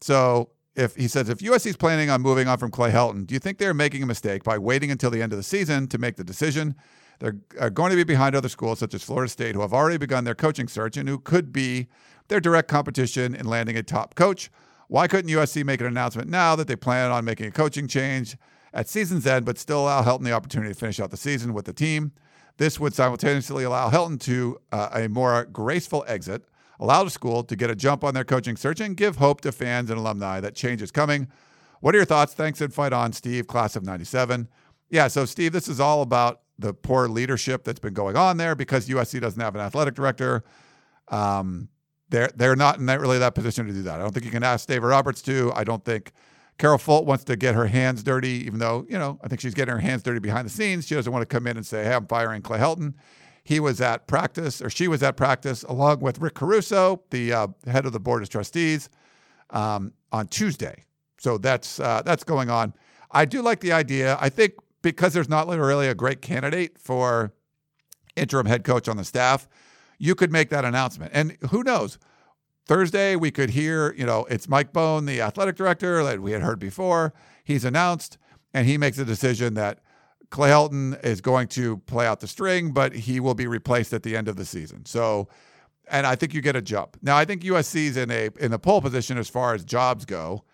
So 0.00 0.50
if 0.78 0.94
he 0.94 1.08
says 1.08 1.28
if 1.28 1.38
USC 1.38 1.66
is 1.66 1.76
planning 1.76 2.08
on 2.08 2.22
moving 2.22 2.46
on 2.46 2.56
from 2.56 2.70
Clay 2.70 2.92
Helton, 2.92 3.26
do 3.26 3.34
you 3.34 3.40
think 3.40 3.58
they're 3.58 3.74
making 3.74 4.02
a 4.02 4.06
mistake 4.06 4.44
by 4.44 4.56
waiting 4.58 4.92
until 4.92 5.10
the 5.10 5.20
end 5.20 5.32
of 5.32 5.36
the 5.36 5.42
season 5.42 5.88
to 5.88 5.98
make 5.98 6.16
the 6.16 6.22
decision? 6.22 6.76
They're 7.18 7.36
going 7.70 7.90
to 7.90 7.96
be 7.96 8.04
behind 8.04 8.36
other 8.36 8.48
schools 8.48 8.78
such 8.78 8.94
as 8.94 9.02
Florida 9.02 9.28
State, 9.28 9.56
who 9.56 9.60
have 9.62 9.74
already 9.74 9.98
begun 9.98 10.22
their 10.22 10.36
coaching 10.36 10.68
search 10.68 10.96
and 10.96 11.08
who 11.08 11.18
could 11.18 11.52
be 11.52 11.88
their 12.28 12.38
direct 12.38 12.68
competition 12.68 13.34
in 13.34 13.46
landing 13.46 13.76
a 13.76 13.82
top 13.82 14.14
coach. 14.14 14.52
Why 14.86 15.08
couldn't 15.08 15.30
USC 15.30 15.64
make 15.64 15.80
an 15.80 15.88
announcement 15.88 16.30
now 16.30 16.54
that 16.54 16.68
they 16.68 16.76
plan 16.76 17.10
on 17.10 17.24
making 17.24 17.46
a 17.46 17.50
coaching 17.50 17.88
change 17.88 18.36
at 18.72 18.88
season's 18.88 19.26
end, 19.26 19.44
but 19.44 19.58
still 19.58 19.80
allow 19.80 20.04
Helton 20.04 20.22
the 20.22 20.32
opportunity 20.32 20.72
to 20.72 20.78
finish 20.78 21.00
out 21.00 21.10
the 21.10 21.16
season 21.16 21.54
with 21.54 21.64
the 21.64 21.72
team? 21.72 22.12
This 22.58 22.78
would 22.78 22.94
simultaneously 22.94 23.64
allow 23.64 23.90
Helton 23.90 24.20
to 24.20 24.58
uh, 24.70 24.90
a 24.92 25.08
more 25.08 25.44
graceful 25.46 26.04
exit 26.06 26.44
allow 26.80 27.04
the 27.04 27.10
school 27.10 27.42
to 27.44 27.56
get 27.56 27.70
a 27.70 27.76
jump 27.76 28.04
on 28.04 28.14
their 28.14 28.24
coaching 28.24 28.56
search 28.56 28.80
and 28.80 28.96
give 28.96 29.16
hope 29.16 29.40
to 29.42 29.52
fans 29.52 29.90
and 29.90 29.98
alumni 29.98 30.40
that 30.40 30.54
change 30.54 30.82
is 30.82 30.90
coming. 30.90 31.28
What 31.80 31.94
are 31.94 31.98
your 31.98 32.04
thoughts? 32.04 32.34
Thanks 32.34 32.60
and 32.60 32.72
fight 32.72 32.92
on, 32.92 33.12
Steve, 33.12 33.46
class 33.46 33.76
of 33.76 33.84
97. 33.84 34.48
Yeah, 34.90 35.08
so 35.08 35.24
Steve, 35.24 35.52
this 35.52 35.68
is 35.68 35.80
all 35.80 36.02
about 36.02 36.40
the 36.58 36.74
poor 36.74 37.08
leadership 37.08 37.64
that's 37.64 37.78
been 37.78 37.94
going 37.94 38.16
on 38.16 38.36
there 38.36 38.54
because 38.54 38.88
USC 38.88 39.20
doesn't 39.20 39.40
have 39.40 39.54
an 39.54 39.60
athletic 39.60 39.94
director. 39.94 40.42
Um, 41.08 41.68
they're 42.10 42.30
they're 42.34 42.56
not 42.56 42.78
in 42.78 42.86
that 42.86 43.00
really 43.00 43.18
that 43.18 43.34
position 43.34 43.66
to 43.66 43.72
do 43.72 43.82
that. 43.82 44.00
I 44.00 44.02
don't 44.02 44.12
think 44.12 44.24
you 44.24 44.30
can 44.30 44.42
ask 44.42 44.66
Dave 44.66 44.82
Roberts 44.82 45.20
to. 45.22 45.52
I 45.54 45.64
don't 45.64 45.84
think 45.84 46.12
Carol 46.56 46.78
Folt 46.78 47.04
wants 47.04 47.24
to 47.24 47.36
get 47.36 47.54
her 47.54 47.66
hands 47.66 48.02
dirty, 48.02 48.44
even 48.46 48.58
though 48.58 48.86
you 48.88 48.98
know 48.98 49.18
I 49.22 49.28
think 49.28 49.40
she's 49.40 49.54
getting 49.54 49.74
her 49.74 49.80
hands 49.80 50.02
dirty 50.02 50.18
behind 50.18 50.46
the 50.46 50.50
scenes. 50.50 50.86
She 50.86 50.94
doesn't 50.94 51.12
want 51.12 51.22
to 51.22 51.26
come 51.26 51.46
in 51.46 51.56
and 51.56 51.66
say, 51.66 51.84
"Hey, 51.84 51.94
I'm 51.94 52.06
firing 52.06 52.42
Clay 52.42 52.58
Helton." 52.58 52.94
He 53.48 53.60
was 53.60 53.80
at 53.80 54.06
practice, 54.06 54.60
or 54.60 54.68
she 54.68 54.88
was 54.88 55.02
at 55.02 55.16
practice, 55.16 55.62
along 55.62 56.00
with 56.00 56.18
Rick 56.18 56.34
Caruso, 56.34 57.00
the 57.08 57.32
uh, 57.32 57.46
head 57.64 57.86
of 57.86 57.94
the 57.94 57.98
board 57.98 58.22
of 58.22 58.28
trustees, 58.28 58.90
um, 59.48 59.94
on 60.12 60.28
Tuesday. 60.28 60.84
So 61.16 61.38
that's 61.38 61.80
uh, 61.80 62.02
that's 62.04 62.24
going 62.24 62.50
on. 62.50 62.74
I 63.10 63.24
do 63.24 63.40
like 63.40 63.60
the 63.60 63.72
idea. 63.72 64.18
I 64.20 64.28
think 64.28 64.52
because 64.82 65.14
there's 65.14 65.30
not 65.30 65.48
really 65.48 65.88
a 65.88 65.94
great 65.94 66.20
candidate 66.20 66.78
for 66.78 67.32
interim 68.16 68.44
head 68.44 68.64
coach 68.64 68.86
on 68.86 68.98
the 68.98 69.04
staff, 69.04 69.48
you 69.98 70.14
could 70.14 70.30
make 70.30 70.50
that 70.50 70.66
announcement. 70.66 71.12
And 71.14 71.38
who 71.48 71.62
knows? 71.62 71.98
Thursday 72.66 73.16
we 73.16 73.30
could 73.30 73.48
hear, 73.48 73.94
you 73.94 74.04
know, 74.04 74.26
it's 74.28 74.46
Mike 74.46 74.74
Bohn, 74.74 75.06
the 75.06 75.22
athletic 75.22 75.56
director 75.56 76.04
that 76.04 76.20
we 76.20 76.32
had 76.32 76.42
heard 76.42 76.58
before. 76.58 77.14
He's 77.44 77.64
announced, 77.64 78.18
and 78.52 78.66
he 78.66 78.76
makes 78.76 78.98
a 78.98 79.06
decision 79.06 79.54
that 79.54 79.80
Clay 80.30 80.50
Helton 80.50 81.02
is 81.04 81.20
going 81.20 81.48
to 81.48 81.78
play 81.78 82.06
out 82.06 82.20
the 82.20 82.26
string, 82.26 82.72
but 82.72 82.92
he 82.92 83.20
will 83.20 83.34
be 83.34 83.46
replaced 83.46 83.92
at 83.92 84.02
the 84.02 84.16
end 84.16 84.28
of 84.28 84.36
the 84.36 84.44
season. 84.44 84.84
So, 84.84 85.28
and 85.90 86.06
I 86.06 86.16
think 86.16 86.34
you 86.34 86.42
get 86.42 86.54
a 86.54 86.62
jump. 86.62 86.98
Now, 87.02 87.16
I 87.16 87.24
think 87.24 87.42
USC's 87.42 87.96
in 87.96 88.10
a 88.10 88.30
in 88.38 88.50
the 88.50 88.58
pole 88.58 88.82
position 88.82 89.16
as 89.16 89.28
far 89.28 89.54
as 89.54 89.64
jobs 89.64 90.04
go. 90.04 90.44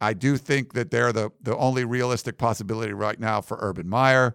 I 0.00 0.14
do 0.14 0.36
think 0.36 0.72
that 0.72 0.90
they're 0.90 1.12
the 1.12 1.30
the 1.40 1.56
only 1.56 1.84
realistic 1.84 2.36
possibility 2.36 2.92
right 2.92 3.18
now 3.18 3.40
for 3.40 3.58
Urban 3.60 3.88
Meyer. 3.88 4.34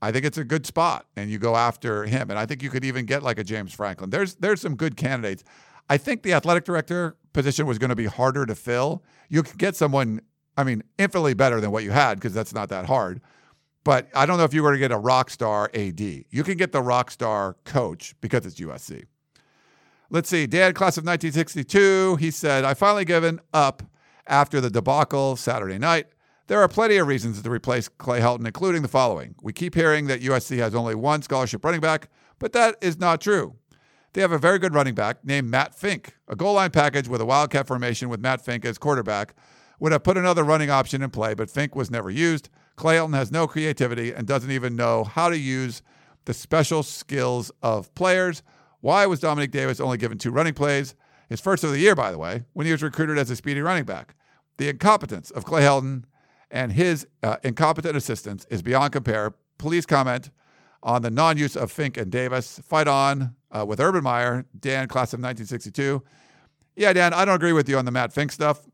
I 0.00 0.12
think 0.12 0.24
it's 0.24 0.38
a 0.38 0.44
good 0.44 0.66
spot, 0.66 1.06
and 1.16 1.30
you 1.30 1.38
go 1.38 1.56
after 1.56 2.04
him. 2.04 2.30
And 2.30 2.38
I 2.38 2.46
think 2.46 2.62
you 2.62 2.70
could 2.70 2.84
even 2.84 3.06
get 3.06 3.22
like 3.22 3.38
a 3.38 3.44
James 3.44 3.74
Franklin. 3.74 4.10
There's 4.10 4.36
there's 4.36 4.60
some 4.60 4.74
good 4.76 4.96
candidates. 4.96 5.44
I 5.88 5.98
think 5.98 6.22
the 6.22 6.32
athletic 6.32 6.64
director 6.64 7.16
position 7.32 7.66
was 7.66 7.78
going 7.78 7.90
to 7.90 7.96
be 7.96 8.06
harder 8.06 8.46
to 8.46 8.54
fill. 8.54 9.04
You 9.28 9.42
could 9.42 9.58
get 9.58 9.76
someone, 9.76 10.20
I 10.56 10.64
mean, 10.64 10.82
infinitely 10.98 11.34
better 11.34 11.60
than 11.60 11.70
what 11.70 11.84
you 11.84 11.92
had 11.92 12.14
because 12.14 12.34
that's 12.34 12.54
not 12.54 12.70
that 12.70 12.86
hard. 12.86 13.20
But 13.86 14.08
I 14.16 14.26
don't 14.26 14.36
know 14.36 14.42
if 14.42 14.52
you 14.52 14.64
were 14.64 14.72
to 14.72 14.78
get 14.78 14.90
a 14.90 14.98
rock 14.98 15.30
star 15.30 15.70
AD. 15.72 16.00
You 16.00 16.42
can 16.42 16.56
get 16.56 16.72
the 16.72 16.82
rock 16.82 17.08
star 17.08 17.54
coach 17.62 18.16
because 18.20 18.44
it's 18.44 18.58
USC. 18.58 19.04
Let's 20.10 20.28
see. 20.28 20.48
Dad, 20.48 20.74
class 20.74 20.96
of 20.96 21.04
1962, 21.04 22.16
he 22.16 22.32
said, 22.32 22.64
I 22.64 22.74
finally 22.74 23.04
given 23.04 23.40
up 23.54 23.84
after 24.26 24.60
the 24.60 24.70
debacle 24.70 25.36
Saturday 25.36 25.78
night. 25.78 26.06
There 26.48 26.60
are 26.60 26.66
plenty 26.66 26.96
of 26.96 27.06
reasons 27.06 27.40
to 27.40 27.48
replace 27.48 27.86
Clay 27.86 28.18
Helton, 28.18 28.44
including 28.44 28.82
the 28.82 28.88
following. 28.88 29.36
We 29.40 29.52
keep 29.52 29.76
hearing 29.76 30.08
that 30.08 30.20
USC 30.20 30.58
has 30.58 30.74
only 30.74 30.96
one 30.96 31.22
scholarship 31.22 31.64
running 31.64 31.80
back, 31.80 32.10
but 32.40 32.52
that 32.54 32.74
is 32.80 32.98
not 32.98 33.20
true. 33.20 33.54
They 34.14 34.20
have 34.20 34.32
a 34.32 34.38
very 34.38 34.58
good 34.58 34.74
running 34.74 34.96
back 34.96 35.24
named 35.24 35.48
Matt 35.48 35.76
Fink. 35.76 36.16
A 36.26 36.34
goal 36.34 36.54
line 36.54 36.72
package 36.72 37.06
with 37.06 37.20
a 37.20 37.24
wildcat 37.24 37.68
formation 37.68 38.08
with 38.08 38.18
Matt 38.18 38.44
Fink 38.44 38.64
as 38.64 38.78
quarterback 38.78 39.36
would 39.78 39.92
have 39.92 40.02
put 40.02 40.16
another 40.16 40.42
running 40.42 40.70
option 40.70 41.02
in 41.02 41.10
play, 41.10 41.34
but 41.34 41.48
Fink 41.48 41.76
was 41.76 41.88
never 41.88 42.10
used. 42.10 42.48
Clay 42.76 42.96
Helton 42.96 43.14
has 43.14 43.32
no 43.32 43.46
creativity 43.46 44.12
and 44.12 44.26
doesn't 44.26 44.50
even 44.50 44.76
know 44.76 45.04
how 45.04 45.28
to 45.28 45.38
use 45.38 45.82
the 46.26 46.34
special 46.34 46.82
skills 46.82 47.50
of 47.62 47.94
players. 47.94 48.42
Why 48.80 49.06
was 49.06 49.20
Dominic 49.20 49.50
Davis 49.50 49.80
only 49.80 49.96
given 49.96 50.18
two 50.18 50.30
running 50.30 50.54
plays? 50.54 50.94
His 51.28 51.40
first 51.40 51.64
of 51.64 51.72
the 51.72 51.78
year, 51.78 51.94
by 51.94 52.12
the 52.12 52.18
way, 52.18 52.44
when 52.52 52.66
he 52.66 52.72
was 52.72 52.82
recruited 52.82 53.18
as 53.18 53.30
a 53.30 53.36
speedy 53.36 53.60
running 53.60 53.84
back. 53.84 54.14
The 54.58 54.68
incompetence 54.68 55.30
of 55.30 55.44
Clay 55.44 55.62
Helton 55.62 56.04
and 56.50 56.72
his 56.72 57.06
uh, 57.22 57.36
incompetent 57.42 57.96
assistants 57.96 58.46
is 58.50 58.62
beyond 58.62 58.92
compare. 58.92 59.34
Please 59.58 59.86
comment 59.86 60.30
on 60.82 61.02
the 61.02 61.10
non 61.10 61.36
use 61.36 61.56
of 61.56 61.72
Fink 61.72 61.96
and 61.96 62.10
Davis. 62.10 62.60
Fight 62.62 62.86
on 62.86 63.34
uh, 63.50 63.64
with 63.66 63.80
Urban 63.80 64.04
Meyer, 64.04 64.46
Dan, 64.58 64.86
class 64.86 65.12
of 65.12 65.20
1962. 65.20 66.02
Yeah, 66.76 66.92
Dan, 66.92 67.12
I 67.12 67.24
don't 67.24 67.34
agree 67.34 67.52
with 67.52 67.68
you 67.68 67.78
on 67.78 67.86
the 67.86 67.90
Matt 67.90 68.12
Fink 68.12 68.30
stuff. 68.30 68.66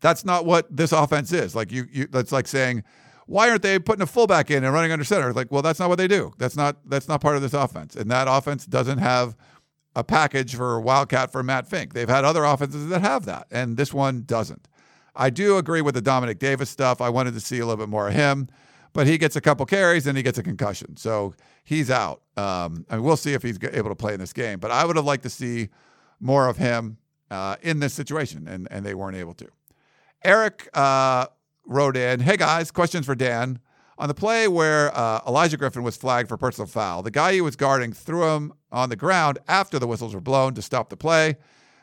That's 0.00 0.24
not 0.24 0.46
what 0.46 0.74
this 0.74 0.92
offense 0.92 1.32
is. 1.32 1.54
Like 1.54 1.72
you, 1.72 1.86
you 1.90 2.06
that's 2.06 2.32
like 2.32 2.46
saying, 2.46 2.84
why 3.26 3.50
aren't 3.50 3.62
they 3.62 3.78
putting 3.78 4.02
a 4.02 4.06
fullback 4.06 4.50
in 4.50 4.64
and 4.64 4.72
running 4.72 4.90
under 4.90 5.04
center? 5.04 5.32
Like, 5.32 5.52
well, 5.52 5.62
that's 5.62 5.78
not 5.78 5.88
what 5.88 5.98
they 5.98 6.08
do. 6.08 6.32
That's 6.38 6.56
not 6.56 6.76
that's 6.88 7.08
not 7.08 7.20
part 7.20 7.36
of 7.36 7.42
this 7.42 7.54
offense. 7.54 7.94
And 7.94 8.10
that 8.10 8.26
offense 8.28 8.64
doesn't 8.64 8.98
have 8.98 9.36
a 9.94 10.04
package 10.04 10.54
for 10.54 10.80
Wildcat 10.80 11.30
for 11.30 11.42
Matt 11.42 11.68
Fink. 11.68 11.92
They've 11.92 12.08
had 12.08 12.24
other 12.24 12.44
offenses 12.44 12.88
that 12.88 13.02
have 13.02 13.26
that, 13.26 13.46
and 13.50 13.76
this 13.76 13.92
one 13.92 14.22
doesn't. 14.22 14.68
I 15.14 15.30
do 15.30 15.56
agree 15.58 15.82
with 15.82 15.94
the 15.94 16.00
Dominic 16.00 16.38
Davis 16.38 16.70
stuff. 16.70 17.00
I 17.00 17.08
wanted 17.08 17.34
to 17.34 17.40
see 17.40 17.58
a 17.58 17.66
little 17.66 17.84
bit 17.84 17.88
more 17.88 18.08
of 18.08 18.14
him, 18.14 18.48
but 18.92 19.06
he 19.06 19.18
gets 19.18 19.34
a 19.34 19.40
couple 19.40 19.66
carries 19.66 20.06
and 20.06 20.16
he 20.16 20.22
gets 20.22 20.38
a 20.38 20.42
concussion, 20.42 20.96
so 20.96 21.34
he's 21.64 21.90
out. 21.90 22.22
Um, 22.36 22.86
we'll 22.90 23.16
see 23.16 23.34
if 23.34 23.42
he's 23.42 23.58
able 23.72 23.90
to 23.90 23.96
play 23.96 24.14
in 24.14 24.20
this 24.20 24.32
game. 24.32 24.60
But 24.60 24.70
I 24.70 24.84
would 24.84 24.96
have 24.96 25.04
liked 25.04 25.24
to 25.24 25.30
see 25.30 25.68
more 26.20 26.48
of 26.48 26.56
him 26.56 26.98
uh, 27.30 27.56
in 27.60 27.80
this 27.80 27.92
situation, 27.92 28.48
and 28.48 28.68
and 28.70 28.86
they 28.86 28.94
weren't 28.94 29.16
able 29.16 29.34
to. 29.34 29.48
Eric 30.24 30.68
uh, 30.74 31.26
wrote 31.66 31.96
in, 31.96 32.20
"Hey 32.20 32.36
guys, 32.36 32.70
questions 32.70 33.06
for 33.06 33.14
Dan." 33.14 33.60
On 34.00 34.06
the 34.06 34.14
play 34.14 34.46
where 34.46 34.96
uh, 34.96 35.20
Olaijah 35.22 35.58
Griffin 35.58 35.82
was 35.82 35.96
flagged 35.96 36.28
for 36.28 36.36
personal 36.36 36.68
foul, 36.68 37.02
the 37.02 37.10
guy 37.10 37.32
he 37.32 37.40
was 37.40 37.56
guarding 37.56 37.92
threw 37.92 38.28
him 38.32 38.52
on 38.70 38.90
the 38.90 38.96
ground 38.96 39.40
after 39.48 39.76
the 39.80 39.88
whistles 39.88 40.14
were 40.14 40.20
blown 40.20 40.54
to 40.54 40.62
stop 40.62 40.88
the 40.88 40.96
play. 40.96 41.36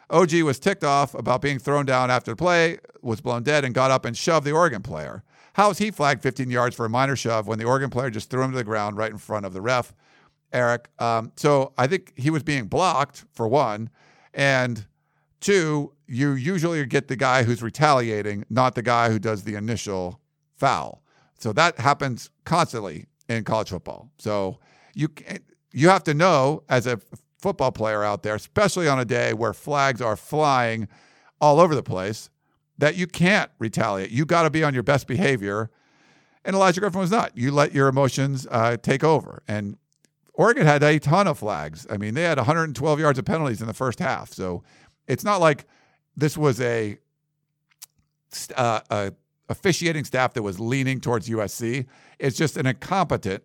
OG 0.09 0.33
was 0.43 0.57
ticked 0.57 0.83
off 0.85 1.13
about 1.13 1.41
being 1.41 1.59
thrown 1.59 1.85
down 1.85 2.09
after 2.09 2.31
the 2.31 2.35
play, 2.37 2.77
was 3.01 3.19
blown 3.19 3.43
dead, 3.43 3.65
and 3.65 3.75
got 3.75 3.91
up 3.91 4.05
and 4.05 4.15
shoved 4.15 4.45
the 4.45 4.53
Oregon 4.53 4.81
player. 4.81 5.23
How 5.53 5.69
was 5.69 5.77
he 5.79 5.91
flagged 5.91 6.21
15 6.21 6.49
yards 6.49 6.75
for 6.75 6.85
a 6.85 6.89
minor 6.89 7.17
shove 7.17 7.47
when 7.47 7.59
the 7.59 7.65
Oregon 7.65 7.89
player 7.89 8.09
just 8.09 8.29
threw 8.29 8.43
him 8.43 8.51
to 8.51 8.57
the 8.57 8.63
ground 8.63 8.97
right 8.97 9.11
in 9.11 9.17
front 9.17 9.45
of 9.45 9.51
the 9.53 9.61
ref? 9.61 9.93
Eric. 10.53 10.89
Um, 10.99 11.31
so 11.35 11.73
I 11.77 11.87
think 11.87 12.13
he 12.15 12.29
was 12.29 12.43
being 12.43 12.67
blocked 12.67 13.25
for 13.33 13.47
one, 13.47 13.89
and 14.33 14.85
two, 15.39 15.93
you 16.07 16.33
usually 16.33 16.85
get 16.85 17.07
the 17.07 17.15
guy 17.15 17.43
who's 17.43 17.61
retaliating, 17.61 18.45
not 18.49 18.75
the 18.75 18.81
guy 18.81 19.09
who 19.09 19.19
does 19.19 19.43
the 19.43 19.55
initial 19.55 20.19
foul. 20.55 21.03
So 21.37 21.53
that 21.53 21.79
happens 21.79 22.29
constantly 22.45 23.07
in 23.27 23.43
college 23.43 23.69
football. 23.69 24.09
So 24.17 24.59
you 24.93 25.09
you 25.71 25.89
have 25.89 26.03
to 26.05 26.13
know 26.13 26.63
as 26.69 26.87
a 26.87 26.99
football 27.39 27.71
player 27.71 28.03
out 28.03 28.23
there, 28.23 28.35
especially 28.35 28.87
on 28.87 28.99
a 28.99 29.05
day 29.05 29.33
where 29.33 29.53
flags 29.53 30.01
are 30.01 30.15
flying 30.15 30.87
all 31.41 31.59
over 31.59 31.75
the 31.75 31.83
place, 31.83 32.29
that 32.77 32.95
you 32.95 33.07
can't 33.07 33.51
retaliate. 33.59 34.09
You 34.09 34.25
got 34.25 34.43
to 34.43 34.49
be 34.49 34.63
on 34.63 34.73
your 34.73 34.83
best 34.83 35.07
behavior. 35.07 35.69
And 36.43 36.55
Olaijah 36.55 36.79
Griffin 36.79 36.99
was 36.99 37.11
not. 37.11 37.37
You 37.37 37.51
let 37.51 37.73
your 37.73 37.87
emotions 37.87 38.47
uh, 38.49 38.77
take 38.77 39.03
over. 39.03 39.43
And 39.47 39.77
Oregon 40.33 40.65
had 40.65 40.83
a 40.83 40.99
ton 40.99 41.27
of 41.27 41.39
flags. 41.39 41.87
I 41.89 41.97
mean, 41.97 42.13
they 42.13 42.23
had 42.23 42.37
112 42.37 42.99
yards 42.99 43.19
of 43.19 43.25
penalties 43.25 43.61
in 43.61 43.67
the 43.67 43.73
first 43.73 43.99
half. 43.99 44.33
So 44.33 44.63
it's 45.07 45.23
not 45.23 45.39
like 45.41 45.65
this 46.15 46.37
was 46.37 46.61
a, 46.61 46.97
uh, 48.55 48.79
a 48.89 49.13
officiating 49.49 50.03
staff 50.05 50.33
that 50.33 50.43
was 50.43 50.59
leaning 50.59 50.99
towards 50.99 51.29
USC. 51.29 51.85
It's 52.19 52.37
just 52.37 52.57
an 52.57 52.65
incompetent 52.65 53.43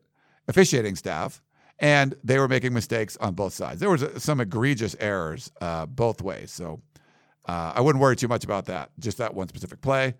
officiating 0.48 0.96
staff. 0.96 1.42
and 1.78 2.14
they 2.22 2.38
were 2.38 2.48
making 2.48 2.74
mistakes 2.74 3.16
on 3.16 3.34
both 3.34 3.54
sides. 3.54 3.80
There 3.80 3.88
was 3.90 4.02
uh, 4.02 4.18
some 4.18 4.40
egregious 4.40 4.94
errors 5.00 5.50
uh, 5.62 5.86
both 5.86 6.20
ways, 6.20 6.50
so 6.50 6.80
uh, 7.46 7.72
I 7.74 7.80
wouldn't 7.80 8.02
worry 8.02 8.16
too 8.16 8.28
much 8.28 8.44
about 8.44 8.66
that. 8.66 8.90
Just 8.98 9.18
that 9.18 9.34
one 9.34 9.48
specific 9.48 9.80
play. 9.80 10.14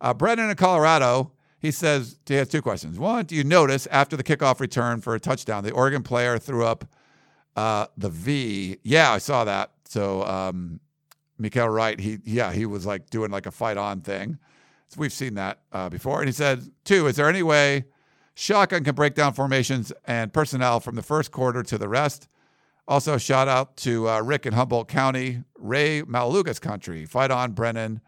Uh, 0.00 0.12
Brendan 0.12 0.50
in 0.50 0.56
Colorado, 0.56 1.32
he 1.58 1.70
says 1.70 2.18
he 2.26 2.34
has 2.34 2.48
two 2.48 2.60
questions. 2.60 2.98
One, 2.98 3.24
do 3.24 3.34
you 3.34 3.44
notice 3.44 3.86
after 3.86 4.14
the 4.16 4.22
kickoff 4.22 4.60
return 4.60 5.00
for 5.00 5.14
a 5.14 5.20
touchdown, 5.20 5.64
the 5.64 5.72
Oregon 5.72 6.02
player 6.02 6.38
threw 6.38 6.66
up 6.66 6.84
uh, 7.56 7.86
the 7.96 8.10
V? 8.10 8.76
Yeah, 8.82 9.10
I 9.10 9.18
saw 9.18 9.44
that. 9.44 9.72
So 9.86 10.22
um, 10.24 10.80
Mykael 11.40 11.72
Wright, 11.72 11.98
he 12.00 12.18
yeah, 12.24 12.52
he 12.52 12.66
was 12.66 12.86
like 12.86 13.10
doing 13.10 13.30
like 13.30 13.46
a 13.46 13.50
fight 13.50 13.76
on 13.76 14.00
thing. 14.00 14.38
So 14.88 15.00
we've 15.00 15.12
seen 15.12 15.34
that 15.34 15.60
uh, 15.72 15.88
before. 15.88 16.20
And 16.20 16.28
he 16.28 16.32
said, 16.32 16.62
two, 16.84 17.06
is 17.06 17.16
there 17.16 17.28
any 17.28 17.42
way 17.42 17.86
shotgun 18.34 18.84
can 18.84 18.94
break 18.94 19.14
down 19.14 19.32
formations 19.32 19.92
and 20.04 20.32
personnel 20.32 20.80
from 20.80 20.94
the 20.94 21.02
first 21.02 21.32
quarter 21.32 21.62
to 21.64 21.78
the 21.78 21.88
rest? 21.88 22.28
Also, 22.88 23.18
shout 23.18 23.48
out 23.48 23.76
to 23.78 24.08
uh, 24.08 24.20
Rick 24.20 24.46
in 24.46 24.52
Humboldt 24.52 24.86
County, 24.86 25.42
Ray 25.58 26.02
Malugas 26.02 26.60
country, 26.60 27.04
fight 27.04 27.32
on 27.32 27.50
Brennan 27.52 28.00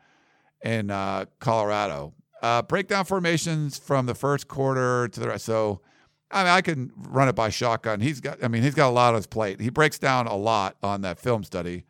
in 0.63 0.91
uh, 0.91 1.25
Colorado. 1.41 2.15
Uh, 2.41 2.63
breakdown 2.63 3.05
formations 3.05 3.77
from 3.77 4.07
the 4.07 4.15
first 4.15 4.47
quarter 4.47 5.09
to 5.09 5.19
the 5.19 5.27
rest. 5.27 5.45
So, 5.45 5.81
I 6.31 6.45
mean, 6.45 6.53
I 6.53 6.61
can 6.61 6.93
run 6.97 7.29
it 7.29 7.35
by 7.35 7.49
shotgun. 7.49 7.99
He's 7.99 8.21
got, 8.21 8.43
I 8.45 8.47
mean, 8.47 8.63
he's 8.63 8.77
got 8.77 8.89
a 8.89 8.95
lot 8.95 9.09
on 9.09 9.17
his 9.17 9.27
plate. 9.27 9.61
He 9.61 9.71
breaks 9.71 9.99
down 9.99 10.29
a 10.29 10.37
lot 10.37 10.77
on 10.81 11.01
that 11.01 11.19
film 11.19 11.43
study, 11.43 11.85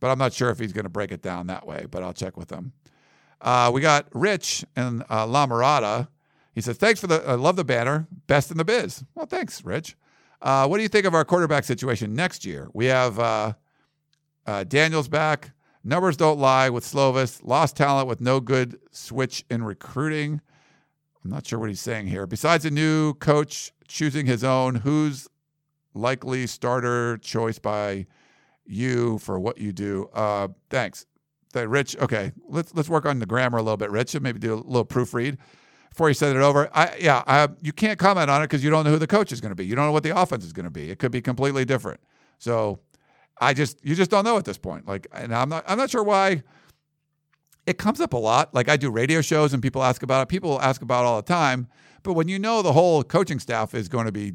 but 0.00 0.10
I'm 0.10 0.18
not 0.18 0.32
sure 0.32 0.50
if 0.50 0.58
he's 0.58 0.72
going 0.72 0.84
to 0.84 0.90
break 0.90 1.12
it 1.12 1.22
down 1.22 1.46
that 1.48 1.66
way. 1.66 1.86
But 1.90 2.02
I'll 2.02 2.12
check 2.12 2.36
with 2.36 2.50
him. 2.50 2.72
Uh, 3.40 3.70
we 3.72 3.80
got 3.80 4.06
Rich 4.12 4.64
and 4.76 5.04
uh, 5.10 5.26
La 5.26 5.46
Mirada. 5.46 6.08
He 6.54 6.60
says, 6.60 6.76
"Thanks 6.76 7.00
for 7.00 7.06
the, 7.06 7.22
I 7.26 7.34
love 7.34 7.56
the 7.56 7.64
banner, 7.64 8.08
best 8.26 8.50
in 8.50 8.56
the 8.56 8.64
biz." 8.64 9.04
Well, 9.14 9.26
thanks, 9.26 9.64
Rich. 9.64 9.96
Uh, 10.40 10.66
what 10.66 10.76
do 10.76 10.82
you 10.82 10.88
think 10.88 11.06
of 11.06 11.14
our 11.14 11.24
quarterback 11.24 11.64
situation 11.64 12.14
next 12.14 12.44
year? 12.44 12.68
We 12.72 12.86
have 12.86 13.18
uh, 13.18 13.52
uh, 14.46 14.64
Daniels 14.64 15.08
back. 15.08 15.50
Numbers 15.84 16.16
don't 16.16 16.38
lie 16.38 16.68
with 16.70 16.84
Slovis. 16.84 17.40
Lost 17.42 17.76
talent 17.76 18.08
with 18.08 18.20
no 18.20 18.40
good 18.40 18.78
switch 18.90 19.44
in 19.50 19.62
recruiting. 19.62 20.40
I'm 21.24 21.30
not 21.30 21.46
sure 21.46 21.58
what 21.58 21.68
he's 21.68 21.80
saying 21.80 22.06
here. 22.06 22.26
Besides 22.26 22.64
a 22.64 22.70
new 22.70 23.14
coach 23.14 23.72
choosing 23.86 24.26
his 24.26 24.44
own, 24.44 24.76
who's 24.76 25.28
likely 25.94 26.46
starter 26.46 27.18
choice 27.18 27.58
by 27.58 28.06
you 28.68 29.18
for 29.18 29.38
what 29.38 29.58
you 29.58 29.72
do? 29.72 30.08
Uh, 30.12 30.48
thanks. 30.70 31.06
That 31.52 31.68
Rich. 31.68 31.96
Okay, 31.96 32.32
let's 32.46 32.74
let's 32.74 32.90
work 32.90 33.06
on 33.06 33.20
the 33.20 33.26
grammar 33.26 33.58
a 33.58 33.62
little 33.62 33.78
bit, 33.78 33.90
Rich, 33.90 34.14
and 34.14 34.22
maybe 34.22 34.38
do 34.38 34.52
a 34.52 34.56
little 34.56 34.84
proofread 34.84 35.38
before 35.88 36.08
you 36.08 36.14
send 36.14 36.36
it 36.36 36.42
over. 36.42 36.68
I 36.74 36.94
yeah, 37.00 37.22
I, 37.26 37.48
you 37.62 37.72
can't 37.72 37.98
comment 37.98 38.30
on 38.30 38.42
it 38.42 38.44
because 38.44 38.62
you 38.62 38.68
don't 38.70 38.84
know 38.84 38.90
who 38.90 38.98
the 38.98 39.06
coach 39.06 39.32
is 39.32 39.40
going 39.40 39.50
to 39.50 39.56
be. 39.56 39.64
You 39.64 39.74
don't 39.74 39.86
know 39.86 39.92
what 39.92 40.02
the 40.02 40.16
offense 40.16 40.44
is 40.44 40.52
going 40.52 40.64
to 40.64 40.70
be. 40.70 40.90
It 40.90 40.98
could 40.98 41.10
be 41.10 41.22
completely 41.22 41.64
different. 41.64 42.00
So 42.38 42.80
I 43.40 43.54
just 43.54 43.84
you 43.84 43.94
just 43.94 44.10
don't 44.10 44.24
know 44.24 44.36
at 44.36 44.44
this 44.44 44.58
point. 44.58 44.86
Like, 44.86 45.06
and 45.12 45.34
I'm 45.34 45.48
not 45.48 45.64
I'm 45.66 45.78
not 45.78 45.90
sure 45.90 46.02
why. 46.02 46.42
It 47.66 47.78
comes 47.78 48.00
up 48.00 48.12
a 48.12 48.18
lot. 48.18 48.54
Like 48.54 48.68
I 48.68 48.76
do 48.76 48.90
radio 48.90 49.20
shows 49.20 49.52
and 49.52 49.62
people 49.62 49.82
ask 49.82 50.02
about 50.02 50.22
it. 50.22 50.28
People 50.28 50.60
ask 50.60 50.82
about 50.82 51.02
it 51.02 51.06
all 51.06 51.16
the 51.16 51.22
time. 51.22 51.68
But 52.02 52.14
when 52.14 52.28
you 52.28 52.38
know 52.38 52.62
the 52.62 52.72
whole 52.72 53.02
coaching 53.02 53.38
staff 53.38 53.74
is 53.74 53.88
going 53.88 54.06
to 54.06 54.12
be 54.12 54.34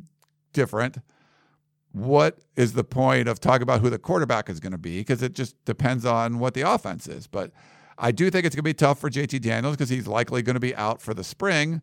different, 0.52 0.98
what 1.94 2.40
is 2.56 2.74
the 2.74 2.84
point 2.84 3.28
of 3.28 3.40
talking 3.40 3.62
about 3.62 3.80
who 3.82 3.90
the 3.90 4.00
quarterback 4.00 4.50
is 4.50 4.60
going 4.60 4.72
to 4.72 4.78
be? 4.78 5.00
Because 5.00 5.22
it 5.22 5.34
just 5.34 5.64
depends 5.64 6.06
on 6.06 6.40
what 6.40 6.56
the 6.56 6.62
offense 6.62 7.08
is. 7.08 7.28
But 7.28 7.52
I 7.98 8.12
do 8.12 8.30
think 8.30 8.46
it's 8.46 8.56
going 8.56 8.64
to 8.64 8.70
be 8.70 8.74
tough 8.74 9.00
for 9.00 9.10
JT 9.10 9.42
Daniels 9.42 9.76
because 9.76 9.90
he's 9.90 10.08
likely 10.08 10.42
going 10.42 10.56
to 10.56 10.60
be 10.60 10.76
out 10.76 11.02
for 11.02 11.14
the 11.14 11.24
spring 11.24 11.82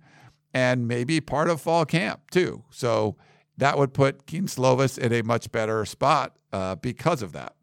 and 0.53 0.89
maybe 0.89 1.21
part 1.21 1.49
of 1.49 1.61
fall 1.61 1.85
camp 1.85 2.31
too. 2.33 2.65
So 2.71 3.17
that 3.57 3.79
would 3.79 3.95
put 3.95 4.27
Kedon 4.27 4.49
Slovis 4.49 4.99
in 4.99 5.13
a 5.13 5.23
much 5.23 5.53
better 5.53 5.85
spot 5.85 6.37
uh, 6.53 6.75
because 6.75 7.23
of 7.23 7.33
that. 7.33 7.55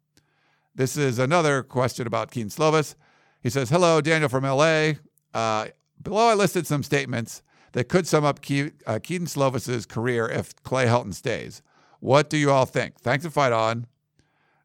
This 0.73 0.95
is 0.95 1.19
another 1.19 1.63
question 1.63 2.07
about 2.07 2.31
Kedon 2.31 2.49
Slovis. 2.49 2.95
He 3.41 3.49
says, 3.49 3.69
Hello, 3.69 3.99
Daniel 3.99 4.29
from 4.29 4.45
LA. 4.45 4.93
Uh, 5.33 5.67
below 6.01 6.29
I 6.29 6.33
listed 6.33 6.65
some 6.65 6.83
statements 6.83 7.41
that 7.73 7.89
could 7.89 8.07
sum 8.07 8.23
up 8.23 8.41
Ke- 8.41 8.73
uh, 8.85 8.99
Kedon 9.03 9.27
Slovis's 9.27 9.85
career 9.85 10.29
if 10.29 10.55
Clay 10.63 10.85
Helton 10.85 11.13
stays. 11.13 11.61
What 11.99 12.29
do 12.29 12.37
you 12.37 12.51
all 12.51 12.65
think? 12.65 12.99
Thanks 12.99 13.25
to 13.25 13.31
Fight 13.31 13.51
On. 13.51 13.87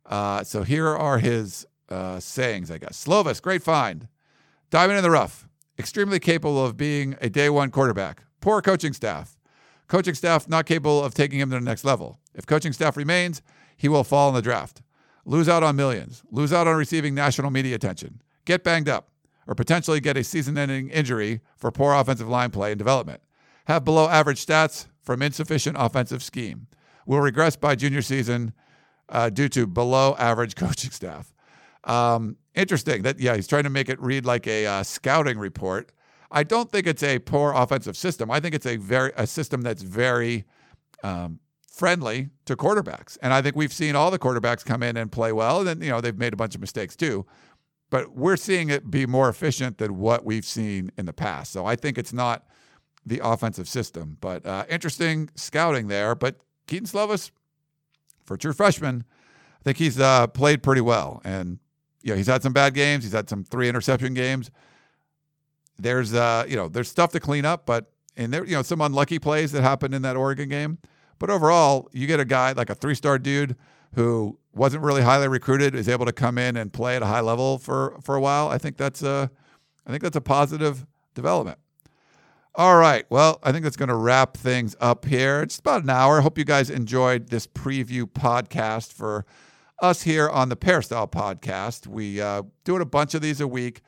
Uh, 0.05 0.45
so 0.45 0.63
here 0.63 0.89
are 0.89 1.19
his 1.19 1.67
uh, 1.89 2.21
sayings, 2.21 2.71
I 2.71 2.79
guess. 2.79 3.05
Slovis, 3.05 3.41
great 3.41 3.63
find. 3.63 4.09
Diamond 4.71 4.99
in 4.99 5.03
the 5.03 5.11
rough. 5.11 5.49
Extremely 5.79 6.21
capable 6.21 6.65
of 6.65 6.77
being 6.77 7.17
a 7.21 7.31
day 7.31 7.49
one 7.49 7.71
quarterback. 7.71 8.25
Poor 8.41 8.61
coaching 8.61 8.93
staff. 8.93 9.37
Coaching 9.89 10.15
staff 10.15 10.49
not 10.49 10.67
capable 10.67 11.03
of 11.03 11.15
taking 11.15 11.39
him 11.39 11.51
to 11.51 11.57
the 11.59 11.65
next 11.65 11.85
level. 11.85 12.19
If 12.35 12.47
coaching 12.47 12.73
staff 12.73 12.97
remains, 12.97 13.43
he 13.77 13.89
will 13.89 14.05
fall 14.05 14.29
in 14.29 14.35
the 14.35 14.43
draft. 14.43 14.83
Lose 15.25 15.49
out 15.49 15.63
on 15.63 15.77
millions. 15.77 16.23
Lose 16.31 16.53
out 16.53 16.67
on 16.67 16.77
receiving 16.77 17.15
national 17.15 17.51
media 17.51 17.75
attention. 17.75 18.23
Get 18.45 18.65
banged 18.65 18.89
up, 18.89 19.09
or 19.47 19.55
potentially 19.55 20.01
get 20.01 20.17
a 20.17 20.25
season 20.25 20.59
ending 20.59 20.91
injury 20.91 21.41
for 21.57 21.71
poor 21.71 21.95
offensive 21.95 22.29
line 22.29 22.51
play 22.51 22.73
and 22.73 22.79
development. 22.79 23.23
Have 23.67 23.85
below 23.85 24.09
average 24.09 24.45
stats 24.45 24.87
from 25.01 25.23
insufficient 25.23 25.77
offensive 25.79 26.23
scheme. 26.23 26.67
Will 27.07 27.21
regress 27.21 27.57
by 27.57 27.75
junior 27.75 28.03
season 28.03 28.53
uh, 29.09 29.31
due 29.31 29.49
to 29.51 29.67
below 29.67 30.17
average 30.19 30.57
coaching 30.57 30.91
staff. 30.91 31.33
Um, 31.85 32.37
interesting 32.55 33.03
that, 33.03 33.19
yeah, 33.19 33.35
he's 33.35 33.47
trying 33.47 33.65
to 33.65 33.71
make 33.71 33.89
it 33.89 34.01
read 34.01 34.25
like 34.25 34.47
a 34.47 34.67
uh, 34.67 34.83
scouting 34.83 35.39
report. 35.39 35.93
I 36.33 36.43
don't 36.43 36.71
think 36.71 36.87
it's 36.87 37.03
a 37.03 37.19
poor 37.19 37.53
offensive 37.53 37.97
system. 37.97 38.31
I 38.31 38.41
think 38.41 38.55
it's 38.55 38.67
a 38.67 38.77
very 38.77 39.13
a 39.17 39.27
system 39.27 39.61
that's 39.61 39.83
very 39.83 40.45
um, 41.03 41.41
friendly 41.71 42.31
to 42.47 42.57
quarterbacks, 42.57 43.19
and 43.21 43.35
I 43.35 43.43
think 43.43 43.55
we've 43.55 43.73
seen 43.73 43.95
all 43.95 44.11
the 44.11 44.19
quarterbacks 44.19 44.65
come 44.65 44.83
in 44.83 44.97
and 44.97 45.13
play 45.13 45.33
well. 45.33 45.59
And 45.59 45.69
then 45.69 45.83
you 45.83 45.91
know 45.91 46.01
they've 46.01 46.17
made 46.17 46.33
a 46.33 46.37
bunch 46.37 46.55
of 46.55 46.63
mistakes 46.63 46.97
too, 46.97 47.27
but 47.91 48.17
we're 48.17 48.39
seeing 48.39 48.71
it 48.71 48.91
be 48.91 49.05
more 49.05 49.29
efficient 49.29 49.77
than 49.77 49.99
what 49.99 50.25
we've 50.25 50.47
seen 50.47 50.91
in 50.97 51.05
the 51.05 51.13
past. 51.13 51.53
So 51.53 51.67
I 51.67 51.77
think 51.77 51.99
it's 51.99 52.15
not 52.15 52.47
the 53.05 53.21
offensive 53.23 53.69
system, 53.69 54.17
but 54.21 54.47
uh, 54.47 54.65
interesting 54.71 55.29
scouting 55.35 55.89
there. 55.89 56.15
But 56.15 56.37
Kedon 56.67 56.87
Slovis, 56.87 57.31
for 58.25 58.37
true 58.37 58.53
freshman, 58.53 59.05
I 59.61 59.63
think 59.65 59.79
he's 59.79 59.99
uh, 60.01 60.27
played 60.29 60.63
pretty 60.63 60.81
well, 60.81 61.21
and 61.25 61.59
you 62.03 62.11
know, 62.11 62.17
he's 62.17 62.27
had 62.27 62.43
some 62.43 62.53
bad 62.53 62.75
games. 62.75 63.05
He's 63.05 63.13
had 63.13 63.29
some 63.29 63.45
three 63.45 63.69
interception 63.69 64.15
games. 64.15 64.51
There's 65.79 66.15
uh, 66.15 66.45
you 66.49 66.57
know, 66.57 66.69
there's 66.69 66.89
stuff 66.89 67.13
to 67.13 67.21
clean 67.21 67.45
up, 67.45 67.67
but 67.67 67.93
and 68.17 68.33
there, 68.33 68.45
you 68.45 68.53
know, 68.53 68.63
some 68.63 68.81
unlucky 68.81 69.19
plays 69.19 69.53
that 69.53 69.63
happened 69.63 69.95
in 69.95 70.03
that 70.03 70.17
Oregon 70.17 70.49
game. 70.49 70.79
But 71.19 71.31
overall, 71.31 71.89
you 71.93 72.07
get 72.07 72.21
a 72.21 72.25
guy 72.25 72.53
like 72.53 72.71
a 72.71 72.75
three-star 72.75 73.19
dude 73.19 73.57
who 73.95 74.39
wasn't 74.55 74.83
really 74.83 75.03
highly 75.03 75.29
recruited, 75.29 75.75
is 75.75 75.89
able 75.89 76.07
to 76.07 76.13
come 76.13 76.39
in 76.39 76.57
and 76.57 76.73
play 76.73 76.97
at 76.97 77.03
a 77.03 77.07
high 77.07 77.21
level 77.21 77.59
for 77.59 77.97
for 78.03 78.17
a 78.17 78.21
while. 78.21 78.49
I 78.49 78.59
think 78.59 78.77
that's 78.77 79.03
a, 79.03 79.31
I 79.87 79.91
think 79.91 80.03
that's 80.03 80.17
a 80.17 80.21
positive 80.21 80.87
development. 81.15 81.59
All 82.55 82.77
right. 82.77 83.07
Well, 83.09 83.39
I 83.43 83.51
think 83.51 83.65
that's 83.65 83.79
going 83.79 83.89
to 83.89 83.95
wrap 83.95 84.37
things 84.37 84.77
up 84.79 85.07
here. 85.07 85.41
It's 85.41 85.59
about 85.59 85.85
an 85.85 85.91
hour. 85.91 86.21
Hope 86.21 86.37
you 86.37 86.45
guys 86.45 86.69
enjoyed 86.69 87.29
this 87.29 87.47
preview 87.47 88.05
podcast 88.05 88.93
for 88.93 89.25
us 89.81 90.03
here 90.03 90.29
on 90.29 90.51
the 90.51 90.57
Peristyle 90.57 91.09
podcast. 91.09 91.87
We 91.87 92.21
uh, 92.21 92.43
doing 92.65 92.83
a 92.83 92.87
bunch 92.87 93.15
of 93.15 93.23
these 93.23 93.41
a 93.41 93.49
week. 93.49 93.81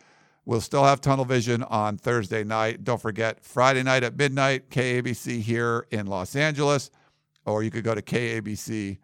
We'll 0.46 0.62
still 0.62 0.84
have 0.84 1.02
Tunnel 1.02 1.26
Vision 1.26 1.62
on 1.64 1.98
Thursday 1.98 2.42
night. 2.42 2.84
Don't 2.84 3.00
forget 3.00 3.44
Friday 3.44 3.82
night 3.82 4.02
at 4.02 4.16
midnight, 4.16 4.70
KABC 4.70 5.42
here 5.42 5.86
in 5.90 6.06
Los 6.06 6.34
Angeles, 6.34 6.90
or 7.44 7.62
you 7.62 7.70
could 7.70 7.84
go 7.84 7.94
to 7.94 8.02
KABC. 8.02 8.96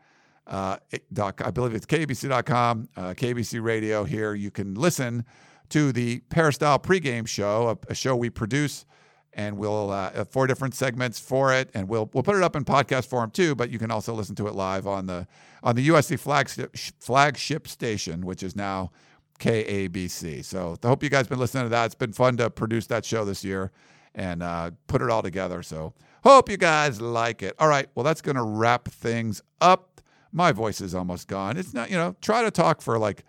Uh, 0.46 0.78
I 1.18 1.50
believe 1.50 1.74
it's 1.74 1.86
KABC.com, 1.86 2.88
uh, 2.96 3.02
KABC 3.10 3.62
Radio 3.62 4.04
here. 4.04 4.32
You 4.32 4.50
can 4.50 4.74
listen 4.74 5.26
to 5.68 5.92
the 5.92 6.20
Peristyle 6.30 6.78
pregame 6.78 7.26
show, 7.28 7.68
a, 7.68 7.92
a 7.92 7.94
show 7.94 8.16
we 8.16 8.30
produce 8.30 8.86
and 9.32 9.56
we'll 9.56 9.90
uh, 9.90 10.24
four 10.24 10.46
different 10.46 10.74
segments 10.74 11.18
for 11.20 11.52
it, 11.52 11.70
and 11.74 11.88
we'll 11.88 12.10
we'll 12.12 12.22
put 12.22 12.36
it 12.36 12.42
up 12.42 12.56
in 12.56 12.64
podcast 12.64 13.06
form 13.06 13.30
too. 13.30 13.54
But 13.54 13.70
you 13.70 13.78
can 13.78 13.90
also 13.90 14.12
listen 14.12 14.34
to 14.36 14.46
it 14.48 14.54
live 14.54 14.86
on 14.86 15.06
the 15.06 15.26
on 15.62 15.76
the 15.76 15.88
USC 15.88 16.18
flagship 16.18 16.76
flagship 16.98 17.68
station, 17.68 18.26
which 18.26 18.42
is 18.42 18.56
now 18.56 18.90
KABC. 19.38 20.44
So 20.44 20.76
I 20.82 20.88
hope 20.88 21.02
you 21.02 21.10
guys 21.10 21.28
been 21.28 21.38
listening 21.38 21.64
to 21.64 21.68
that. 21.70 21.86
It's 21.86 21.94
been 21.94 22.12
fun 22.12 22.36
to 22.38 22.50
produce 22.50 22.86
that 22.88 23.04
show 23.04 23.24
this 23.24 23.44
year 23.44 23.70
and 24.14 24.42
uh, 24.42 24.72
put 24.88 25.00
it 25.00 25.10
all 25.10 25.22
together. 25.22 25.62
So 25.62 25.94
hope 26.24 26.50
you 26.50 26.56
guys 26.56 27.00
like 27.00 27.42
it. 27.42 27.54
All 27.58 27.68
right, 27.68 27.88
well 27.94 28.04
that's 28.04 28.20
gonna 28.20 28.44
wrap 28.44 28.88
things 28.88 29.42
up. 29.60 30.00
My 30.32 30.52
voice 30.52 30.80
is 30.80 30.94
almost 30.94 31.28
gone. 31.28 31.56
It's 31.56 31.72
not 31.72 31.90
you 31.90 31.96
know 31.96 32.16
try 32.20 32.42
to 32.42 32.50
talk 32.50 32.82
for 32.82 32.98
like 32.98 33.24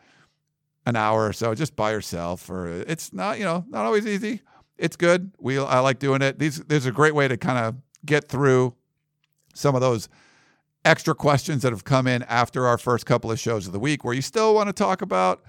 an 0.87 0.95
hour 0.95 1.27
or 1.27 1.33
so 1.33 1.53
just 1.53 1.75
by 1.75 1.91
yourself, 1.91 2.49
or 2.49 2.67
it's 2.67 3.13
not 3.13 3.37
you 3.37 3.45
know 3.45 3.65
not 3.69 3.85
always 3.85 4.07
easy 4.07 4.41
it's 4.81 4.97
good. 4.97 5.31
We 5.39 5.57
I 5.59 5.79
like 5.79 5.99
doing 5.99 6.21
it. 6.21 6.39
These 6.39 6.63
there's 6.63 6.85
a 6.85 6.91
great 6.91 7.15
way 7.15 7.27
to 7.27 7.37
kind 7.37 7.57
of 7.65 7.75
get 8.05 8.27
through 8.27 8.75
some 9.53 9.75
of 9.75 9.81
those 9.81 10.09
extra 10.83 11.13
questions 11.13 11.61
that 11.61 11.71
have 11.71 11.83
come 11.83 12.07
in 12.07 12.23
after 12.23 12.65
our 12.65 12.77
first 12.77 13.05
couple 13.05 13.31
of 13.31 13.39
shows 13.39 13.67
of 13.67 13.73
the 13.73 13.79
week 13.79 14.03
where 14.03 14.13
you 14.13 14.21
still 14.21 14.55
want 14.55 14.67
to 14.67 14.73
talk 14.73 15.01
about 15.01 15.43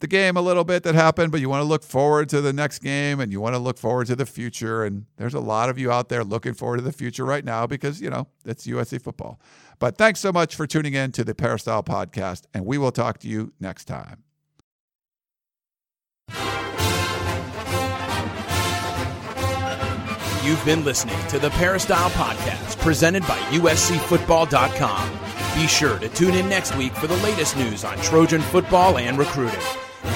the 0.00 0.06
game 0.06 0.36
a 0.36 0.40
little 0.40 0.62
bit 0.62 0.84
that 0.84 0.94
happened, 0.94 1.32
but 1.32 1.40
you 1.40 1.48
want 1.48 1.60
to 1.60 1.66
look 1.66 1.82
forward 1.82 2.28
to 2.28 2.40
the 2.40 2.52
next 2.52 2.78
game 2.78 3.18
and 3.18 3.32
you 3.32 3.40
want 3.40 3.56
to 3.56 3.58
look 3.58 3.76
forward 3.76 4.06
to 4.06 4.14
the 4.14 4.26
future. 4.26 4.84
And 4.84 5.06
there's 5.16 5.34
a 5.34 5.40
lot 5.40 5.68
of 5.68 5.76
you 5.76 5.90
out 5.90 6.08
there 6.08 6.22
looking 6.22 6.54
forward 6.54 6.76
to 6.76 6.82
the 6.82 6.92
future 6.92 7.24
right 7.24 7.44
now 7.44 7.66
because, 7.66 8.00
you 8.00 8.08
know, 8.08 8.28
it's 8.44 8.64
USC 8.68 9.02
football. 9.02 9.40
But 9.80 9.98
thanks 9.98 10.20
so 10.20 10.32
much 10.32 10.54
for 10.54 10.68
tuning 10.68 10.94
in 10.94 11.10
to 11.12 11.24
the 11.24 11.34
Peristyle 11.34 11.82
podcast, 11.82 12.44
and 12.54 12.64
we 12.64 12.78
will 12.78 12.92
talk 12.92 13.18
to 13.18 13.28
you 13.28 13.52
next 13.58 13.86
time. 13.86 14.27
You've 20.48 20.64
been 20.64 20.82
listening 20.82 21.18
to 21.28 21.38
the 21.38 21.50
Peristyle 21.50 22.08
Podcast, 22.08 22.78
presented 22.78 23.22
by 23.24 23.36
USCFootball.com. 23.50 25.60
Be 25.60 25.66
sure 25.66 25.98
to 25.98 26.08
tune 26.08 26.34
in 26.34 26.48
next 26.48 26.74
week 26.74 26.94
for 26.94 27.06
the 27.06 27.18
latest 27.18 27.54
news 27.54 27.84
on 27.84 27.98
Trojan 27.98 28.40
football 28.40 28.96
and 28.96 29.18
recruiting. 29.18 29.60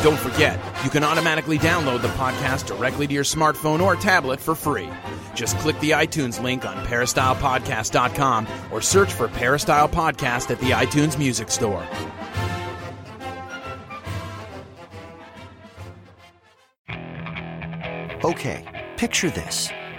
Don't 0.02 0.18
forget, 0.18 0.58
you 0.84 0.88
can 0.88 1.04
automatically 1.04 1.58
download 1.58 2.00
the 2.00 2.08
podcast 2.08 2.66
directly 2.66 3.06
to 3.06 3.12
your 3.12 3.24
smartphone 3.24 3.82
or 3.82 3.94
tablet 3.94 4.40
for 4.40 4.54
free. 4.54 4.88
Just 5.34 5.58
click 5.58 5.78
the 5.80 5.90
iTunes 5.90 6.42
link 6.42 6.64
on 6.64 6.82
peristylepodcast.com 6.86 8.46
or 8.70 8.80
search 8.80 9.12
for 9.12 9.28
Peristyle 9.28 9.86
Podcast 9.86 10.50
at 10.50 10.58
the 10.60 10.70
iTunes 10.70 11.18
Music 11.18 11.50
Store. 11.50 11.86
Okay, 18.24 18.88
picture 18.96 19.28
this. 19.28 19.68